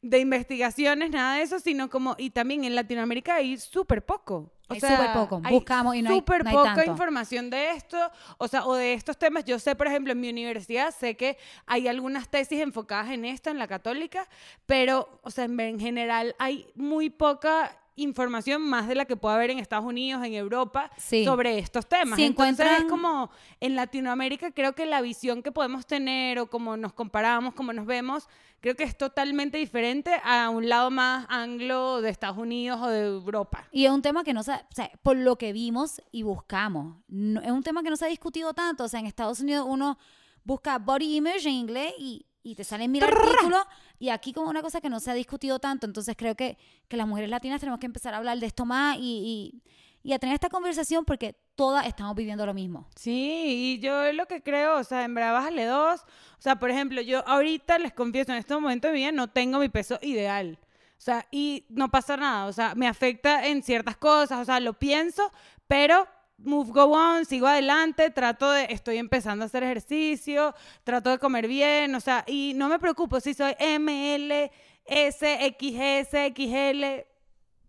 De 0.00 0.20
investigaciones, 0.20 1.10
nada 1.10 1.36
de 1.36 1.42
eso, 1.42 1.58
sino 1.58 1.90
como... 1.90 2.14
Y 2.18 2.30
también 2.30 2.64
en 2.64 2.74
Latinoamérica 2.76 3.34
hay 3.34 3.56
súper 3.56 4.04
poco. 4.04 4.52
O 4.68 4.74
Hay 4.74 4.80
sea, 4.80 4.96
súper 4.96 5.12
poco. 5.12 5.40
Buscamos 5.50 5.96
y 5.96 6.02
no 6.02 6.10
hay- 6.10 6.16
súper 6.16 6.44
no 6.44 6.50
poca 6.52 6.74
tanto. 6.76 6.90
información 6.90 7.50
de 7.50 7.70
esto, 7.70 7.96
o 8.36 8.46
sea, 8.46 8.64
o 8.66 8.74
de 8.74 8.92
estos 8.92 9.16
temas. 9.18 9.44
Yo 9.44 9.58
sé, 9.58 9.74
por 9.74 9.86
ejemplo, 9.88 10.12
en 10.12 10.20
mi 10.20 10.28
universidad 10.30 10.94
sé 10.94 11.16
que 11.16 11.36
hay 11.66 11.88
algunas 11.88 12.28
tesis 12.28 12.60
enfocadas 12.60 13.10
en 13.10 13.24
esto, 13.24 13.50
en 13.50 13.58
la 13.58 13.66
católica, 13.66 14.28
pero, 14.66 15.20
o 15.22 15.30
sea, 15.30 15.44
en, 15.46 15.58
en 15.58 15.80
general 15.80 16.36
hay 16.38 16.66
muy 16.76 17.10
poca 17.10 17.76
información 17.98 18.62
más 18.62 18.88
de 18.88 18.94
la 18.94 19.04
que 19.04 19.16
puede 19.16 19.34
haber 19.36 19.50
en 19.50 19.58
Estados 19.58 19.84
Unidos, 19.84 20.24
en 20.24 20.34
Europa, 20.34 20.90
Sí. 20.96 21.24
sobre 21.24 21.58
estos 21.58 21.86
temas. 21.86 22.16
Si 22.16 22.24
Entonces 22.24 22.58
encuentran- 22.66 22.82
es 22.84 22.90
como 22.90 23.30
en 23.60 23.76
Latinoamérica 23.76 24.50
creo 24.52 24.74
que 24.74 24.86
la 24.86 25.00
visión 25.00 25.42
que 25.42 25.52
podemos 25.52 25.86
tener 25.86 26.38
o 26.38 26.48
como 26.48 26.76
nos 26.76 26.92
comparamos, 26.92 27.54
como 27.54 27.72
nos 27.72 27.86
vemos, 27.86 28.28
creo 28.60 28.74
que 28.74 28.84
es 28.84 28.96
totalmente 28.96 29.58
diferente 29.58 30.10
a 30.24 30.48
un 30.50 30.68
lado 30.68 30.90
más 30.90 31.26
anglo 31.28 32.00
de 32.00 32.10
Estados 32.10 32.38
Unidos 32.38 32.80
o 32.82 32.88
de 32.88 33.02
Europa. 33.06 33.68
Y 33.72 33.84
es 33.84 33.90
un 33.90 34.02
tema 34.02 34.24
que 34.24 34.32
no 34.32 34.42
se, 34.42 34.52
o 34.52 34.58
sea, 34.74 34.90
por 35.02 35.16
lo 35.16 35.36
que 35.36 35.52
vimos 35.52 36.02
y 36.10 36.22
buscamos, 36.22 36.96
no- 37.08 37.40
es 37.40 37.50
un 37.50 37.62
tema 37.62 37.82
que 37.82 37.90
no 37.90 37.96
se 37.96 38.04
ha 38.04 38.08
discutido 38.08 38.54
tanto. 38.54 38.84
O 38.84 38.88
sea, 38.88 39.00
en 39.00 39.06
Estados 39.06 39.40
Unidos 39.40 39.66
uno 39.68 39.98
busca 40.44 40.78
body 40.78 41.16
image 41.16 41.46
en 41.48 41.54
inglés 41.54 41.92
y, 41.98 42.24
y 42.48 42.54
te 42.54 42.64
salen 42.64 42.90
mil 42.90 43.02
artículos. 43.04 43.62
Y 43.98 44.08
aquí 44.08 44.32
como 44.32 44.48
una 44.48 44.62
cosa 44.62 44.80
que 44.80 44.88
no 44.88 45.00
se 45.00 45.10
ha 45.10 45.14
discutido 45.14 45.58
tanto. 45.58 45.86
Entonces 45.86 46.16
creo 46.16 46.34
que, 46.34 46.56
que 46.88 46.96
las 46.96 47.06
mujeres 47.06 47.30
latinas 47.30 47.60
tenemos 47.60 47.78
que 47.78 47.86
empezar 47.86 48.14
a 48.14 48.18
hablar 48.18 48.38
de 48.38 48.46
esto 48.46 48.64
más 48.64 48.96
y, 48.96 49.60
y, 49.62 49.62
y 50.02 50.12
a 50.12 50.18
tener 50.18 50.34
esta 50.34 50.48
conversación 50.48 51.04
porque 51.04 51.34
todas 51.54 51.86
estamos 51.86 52.14
viviendo 52.14 52.46
lo 52.46 52.54
mismo. 52.54 52.88
Sí, 52.96 53.76
y 53.76 53.80
yo 53.80 54.12
lo 54.12 54.26
que 54.26 54.42
creo, 54.42 54.78
o 54.78 54.84
sea, 54.84 55.04
en 55.04 55.14
bájale 55.14 55.66
dos. 55.66 56.02
O 56.38 56.40
sea, 56.40 56.58
por 56.58 56.70
ejemplo, 56.70 57.00
yo 57.02 57.26
ahorita 57.28 57.78
les 57.78 57.92
confieso, 57.92 58.32
en 58.32 58.38
este 58.38 58.54
momento 58.54 58.86
de 58.86 58.94
mi 58.94 59.00
vida 59.00 59.12
no 59.12 59.28
tengo 59.28 59.58
mi 59.58 59.68
peso 59.68 59.98
ideal. 60.00 60.58
O 60.96 61.00
sea, 61.00 61.26
y 61.30 61.64
no 61.68 61.90
pasa 61.90 62.16
nada. 62.16 62.46
O 62.46 62.52
sea, 62.52 62.74
me 62.74 62.88
afecta 62.88 63.46
en 63.46 63.62
ciertas 63.62 63.96
cosas, 63.96 64.40
o 64.40 64.44
sea, 64.44 64.60
lo 64.60 64.72
pienso, 64.72 65.30
pero 65.66 66.08
move, 66.38 66.70
go 66.72 66.92
on, 66.92 67.24
sigo 67.24 67.46
adelante, 67.46 68.10
trato 68.10 68.50
de, 68.50 68.64
estoy 68.70 68.96
empezando 68.96 69.44
a 69.44 69.46
hacer 69.46 69.62
ejercicio, 69.64 70.54
trato 70.84 71.10
de 71.10 71.18
comer 71.18 71.46
bien, 71.48 71.94
o 71.94 72.00
sea, 72.00 72.24
y 72.26 72.52
no 72.54 72.68
me 72.68 72.78
preocupo 72.78 73.20
si 73.20 73.34
soy 73.34 73.54
M, 73.58 74.14
L, 74.14 74.50
S, 74.86 75.56
XS, 75.58 76.32
XL, 76.34 76.84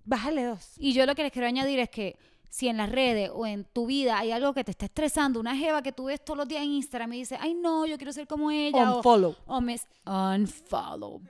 bájale 0.06 0.44
dos. 0.46 0.74
Y 0.78 0.94
yo 0.94 1.06
lo 1.06 1.16
que 1.16 1.24
les 1.24 1.32
quiero 1.32 1.48
añadir 1.48 1.80
es 1.80 1.90
que 1.90 2.18
si 2.52 2.68
en 2.68 2.78
las 2.78 2.90
redes 2.92 3.30
o 3.34 3.46
en 3.46 3.64
tu 3.66 3.86
vida 3.86 4.18
hay 4.18 4.32
algo 4.32 4.54
que 4.54 4.64
te 4.64 4.72
está 4.72 4.86
estresando, 4.86 5.40
una 5.40 5.56
jeva 5.56 5.82
que 5.84 5.92
tú 5.92 6.06
ves 6.06 6.24
todos 6.24 6.38
los 6.38 6.48
días 6.48 6.64
en 6.64 6.72
Instagram 6.72 7.14
y 7.14 7.20
dice, 7.20 7.38
ay 7.40 7.54
no, 7.54 7.86
yo 7.86 7.98
quiero 7.98 8.12
ser 8.14 8.26
como 8.28 8.50
ella. 8.50 8.92
o- 8.92 8.98
Unfollow. 8.98 9.36
o 9.46 9.62
me 9.62 9.78
unfollow. 10.06 11.22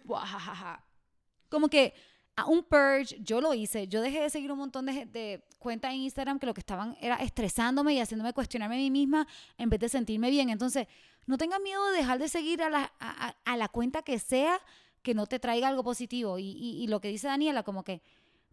Como 1.49 1.67
que 1.67 1.93
a 2.35 2.45
un 2.45 2.63
purge, 2.63 3.17
yo 3.21 3.41
lo 3.41 3.53
hice. 3.53 3.87
Yo 3.87 4.01
dejé 4.01 4.21
de 4.21 4.29
seguir 4.29 4.51
un 4.51 4.59
montón 4.59 4.85
de, 4.85 5.43
cuentas 5.59 5.91
en 5.93 6.01
Instagram 6.01 6.39
que 6.39 6.45
lo 6.45 6.53
que 6.53 6.61
estaban 6.61 6.95
era 7.01 7.15
estresándome 7.17 7.93
y 7.93 7.99
haciéndome 7.99 8.31
cuestionarme 8.33 8.75
a 8.75 8.79
mí 8.79 8.89
misma 8.91 9.27
en 9.57 9.69
vez 9.69 9.79
de 9.81 9.89
sentirme 9.89 10.29
bien. 10.29 10.49
Entonces, 10.49 10.87
no 11.25 11.37
tengas 11.37 11.59
miedo 11.61 11.85
de 11.91 11.97
dejar 11.97 12.17
de 12.17 12.29
seguir 12.29 12.61
a 12.63 12.69
la, 12.69 12.93
a, 12.99 13.35
a- 13.45 13.57
la 13.57 13.67
cuenta 13.67 14.01
que 14.01 14.19
sea 14.19 14.59
que 15.01 15.13
no 15.13 15.27
te 15.27 15.39
traiga 15.39 15.67
algo 15.67 15.83
positivo. 15.83 16.39
Y, 16.39 16.45
y- 16.51 16.83
y 16.83 16.87
lo 16.87 17.01
que 17.01 17.09
dice 17.09 17.27
Daniela, 17.27 17.63
como 17.63 17.83
que 17.83 18.01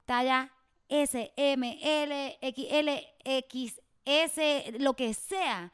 talla 0.04 0.52
S, 0.88 1.32
M, 1.36 1.78
L, 1.82 2.38
XL, 2.42 2.88
X, 3.24 3.80
S, 4.04 4.74
lo 4.78 4.94
que 4.94 5.14
sea. 5.14 5.72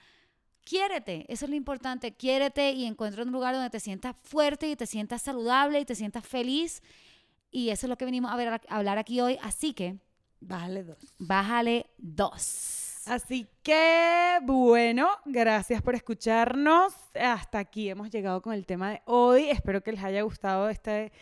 Quiérete, 0.65 1.27
eso 1.29 1.47
es 1.47 1.51
lo 1.51 1.57
importante. 1.57 2.15
Quiérete 2.15 2.71
y 2.73 2.85
encuentra 2.85 3.25
un 3.25 3.33
lugar 3.33 3.55
donde 3.55 3.71
te 3.71 3.81
sientas 3.81 4.15
fuerte 4.23 4.69
y 4.71 4.77
te 4.77 4.87
sientas 4.87 5.23
saludable 5.23 5.81
y 5.81 5.85
te 5.85 5.95
sientas 5.95 6.25
feliz. 6.27 6.83
Y 7.53 7.69
eso 7.71 7.87
es 7.87 7.91
lo 7.91 7.97
que 7.97 8.05
venimos 8.05 8.33
a, 8.33 8.37
ver, 8.37 8.49
a 8.49 8.61
hablar 8.69 8.99
aquí 8.99 9.21
hoy. 9.21 9.39
Así 9.43 9.75
que 9.75 9.99
Bájale 10.41 10.83
dos. 10.83 10.99
bájale 11.19 11.87
dos. 11.99 12.89
Así 13.07 13.47
que, 13.63 14.39
bueno, 14.43 15.09
gracias 15.25 15.83
por 15.83 15.95
escucharnos. 15.95 16.95
Hasta 17.15 17.59
aquí 17.59 17.91
hemos 17.91 18.11
llegado 18.11 18.41
con 18.43 18.53
el 18.55 18.65
tema 18.65 18.91
de 18.91 19.03
hoy. 19.07 19.51
Espero 19.51 19.83
que 19.83 19.93
les 19.93 20.03
haya 20.03 20.23
gustado 20.23 20.69
este 20.69 21.13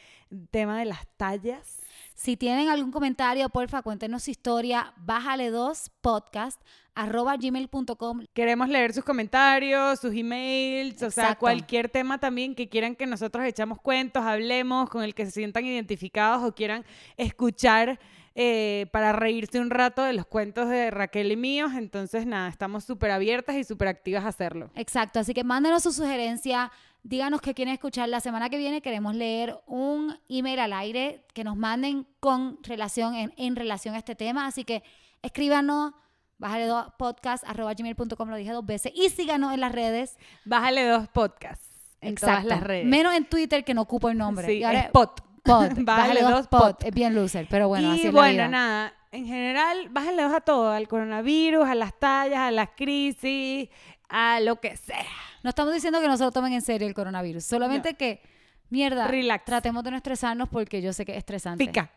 tema 0.51 0.78
de 0.78 0.87
las 0.87 1.07
tallas. 1.16 1.78
Si 2.14 2.37
tienen 2.37 2.68
algún 2.68 2.93
comentario, 2.93 3.49
porfa, 3.49 3.83
cuéntenos 3.83 4.24
su 4.24 4.31
historia. 4.31 4.93
Bájale 4.99 5.51
dos 5.51 5.91
podcast 6.01 6.61
arroba 6.95 7.37
gmail.com. 7.37 8.26
Queremos 8.35 8.68
leer 8.68 8.93
sus 8.93 9.05
comentarios, 9.05 10.01
sus 10.01 10.14
emails, 10.14 11.03
o 11.03 11.11
sea, 11.11 11.35
cualquier 11.37 11.89
tema 11.89 12.18
también 12.18 12.55
que 12.55 12.68
quieran 12.68 12.95
que 12.95 13.07
nosotros 13.07 13.45
echamos 13.45 13.81
cuentos, 13.81 14.22
hablemos, 14.22 14.91
con 14.91 15.03
el 15.03 15.14
que 15.14 15.24
se 15.24 15.33
sientan 15.33 15.64
identificados 15.64 16.45
o 16.45 16.55
quieran 16.55 16.85
escuchar 17.16 17.99
eh, 18.35 18.87
para 18.93 19.12
reírse 19.12 19.61
un 19.61 19.70
rato 19.70 20.03
de 20.03 20.12
los 20.12 20.26
cuentos 20.26 20.68
de 20.68 20.91
Raquel 20.91 21.33
y 21.33 21.37
míos. 21.37 21.72
Entonces, 21.74 22.26
nada, 22.26 22.49
estamos 22.49 22.85
súper 22.85 23.11
abiertas 23.11 23.57
y 23.57 23.64
súper 23.64 23.89
activas 23.89 24.24
a 24.24 24.28
hacerlo. 24.28 24.70
Exacto, 24.74 25.20
así 25.20 25.35
que 25.35 25.43
mándenos 25.43 25.83
su 25.83 25.93
sugerencia, 25.93 26.70
díganos 27.03 27.40
qué 27.40 27.55
quieren 27.55 27.74
escuchar. 27.74 28.09
La 28.09 28.20
semana 28.20 28.51
que 28.51 28.59
viene 28.59 28.82
queremos 28.82 29.14
leer 29.14 29.57
un 29.66 30.18
email 30.28 30.59
al 30.61 30.72
aire 30.72 31.24
que 31.34 31.44
nos 31.44 31.57
manden 31.57 32.07
con 32.20 32.59
relación, 32.62 33.14
en, 33.14 33.32
en 33.36 33.57
relación 33.57 33.94
a 33.94 33.98
este 33.98 34.14
tema. 34.14 34.46
Así 34.46 34.64
que 34.64 34.82
escríbanos, 35.22 35.92
bájale 36.38 36.66
dos 36.66 36.86
podcast, 36.98 37.44
arroba 37.46 37.74
gmail.com, 37.74 38.28
lo 38.28 38.36
dije 38.36 38.53
dos 38.53 38.64
veces, 38.66 38.92
y 38.94 39.09
síganos 39.11 39.53
en 39.55 39.61
las 39.61 39.72
redes. 39.72 40.16
Bájale 40.44 40.84
dos 40.86 41.09
podcasts 41.09 41.66
en 42.01 42.14
todas 42.14 42.36
Exacto. 42.36 42.48
las 42.55 42.62
redes. 42.62 42.86
Menos 42.86 43.14
en 43.14 43.24
Twitter 43.26 43.64
que 43.64 43.74
no 43.74 43.82
ocupo 43.82 44.09
el 44.09 44.16
nombre. 44.18 44.46
Sí, 44.46 44.53
Y 44.59 44.64
ahora- 44.64 44.80
es 44.80 44.90
pod. 44.90 45.09
pod. 45.42 45.68
Bájale 45.78 45.84
bájale 45.84 46.22
dos 46.22 46.48
pod. 46.48 46.76
Es 46.82 46.94
bien 46.94 47.14
loser, 47.14 47.46
pero 47.51 47.68
bueno, 47.68 47.88
y 47.88 47.92
así 47.98 48.07
es 48.09 48.14
la 48.14 48.20
bueno, 48.20 48.32
vida. 48.34 48.48
nada, 48.48 48.94
en 49.12 49.26
general, 49.26 49.88
bájenle 49.90 50.22
dos 50.22 50.32
a 50.32 50.40
todo, 50.40 50.70
al 50.70 50.86
coronavirus, 50.88 51.66
a 51.66 51.74
las 51.74 51.98
tallas, 51.98 52.38
a 52.38 52.51
las 52.51 52.70
crisis, 52.76 53.68
a 54.11 54.40
lo 54.40 54.56
que 54.61 54.76
sea. 54.76 55.04
No 55.42 55.50
estamos 55.50 55.72
diciendo 55.72 56.00
que 56.00 56.08
no 56.08 56.16
se 56.16 56.24
lo 56.24 56.32
tomen 56.32 56.52
en 56.52 56.62
serio 56.62 56.86
el 56.86 56.94
coronavirus, 56.94 57.44
solamente 57.44 57.94
que, 57.94 58.20
mierda, 58.68 59.06
Relax. 59.06 59.44
tratemos 59.44 59.82
de 59.84 59.90
no 59.92 59.96
estresarnos 59.96 60.48
porque 60.48 60.82
yo 60.82 60.92
sé 60.92 61.04
que 61.04 61.12
es 61.12 61.18
estresante. 61.18 61.64
Pica. 61.64 61.90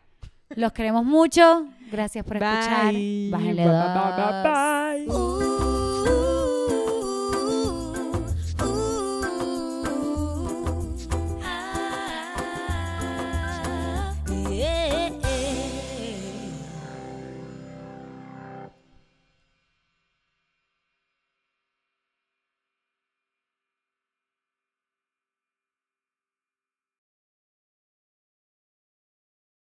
Los 0.50 0.72
queremos 0.72 1.04
mucho. 1.04 1.66
Gracias 1.90 2.24
por 2.24 2.36
escuchar. 2.36 2.92
Bájenle 2.92 3.30
Bye, 3.30 3.72
bye, 3.72 5.04
bye, 5.04 5.06
bye, 5.06 5.06
bye. 5.06 5.53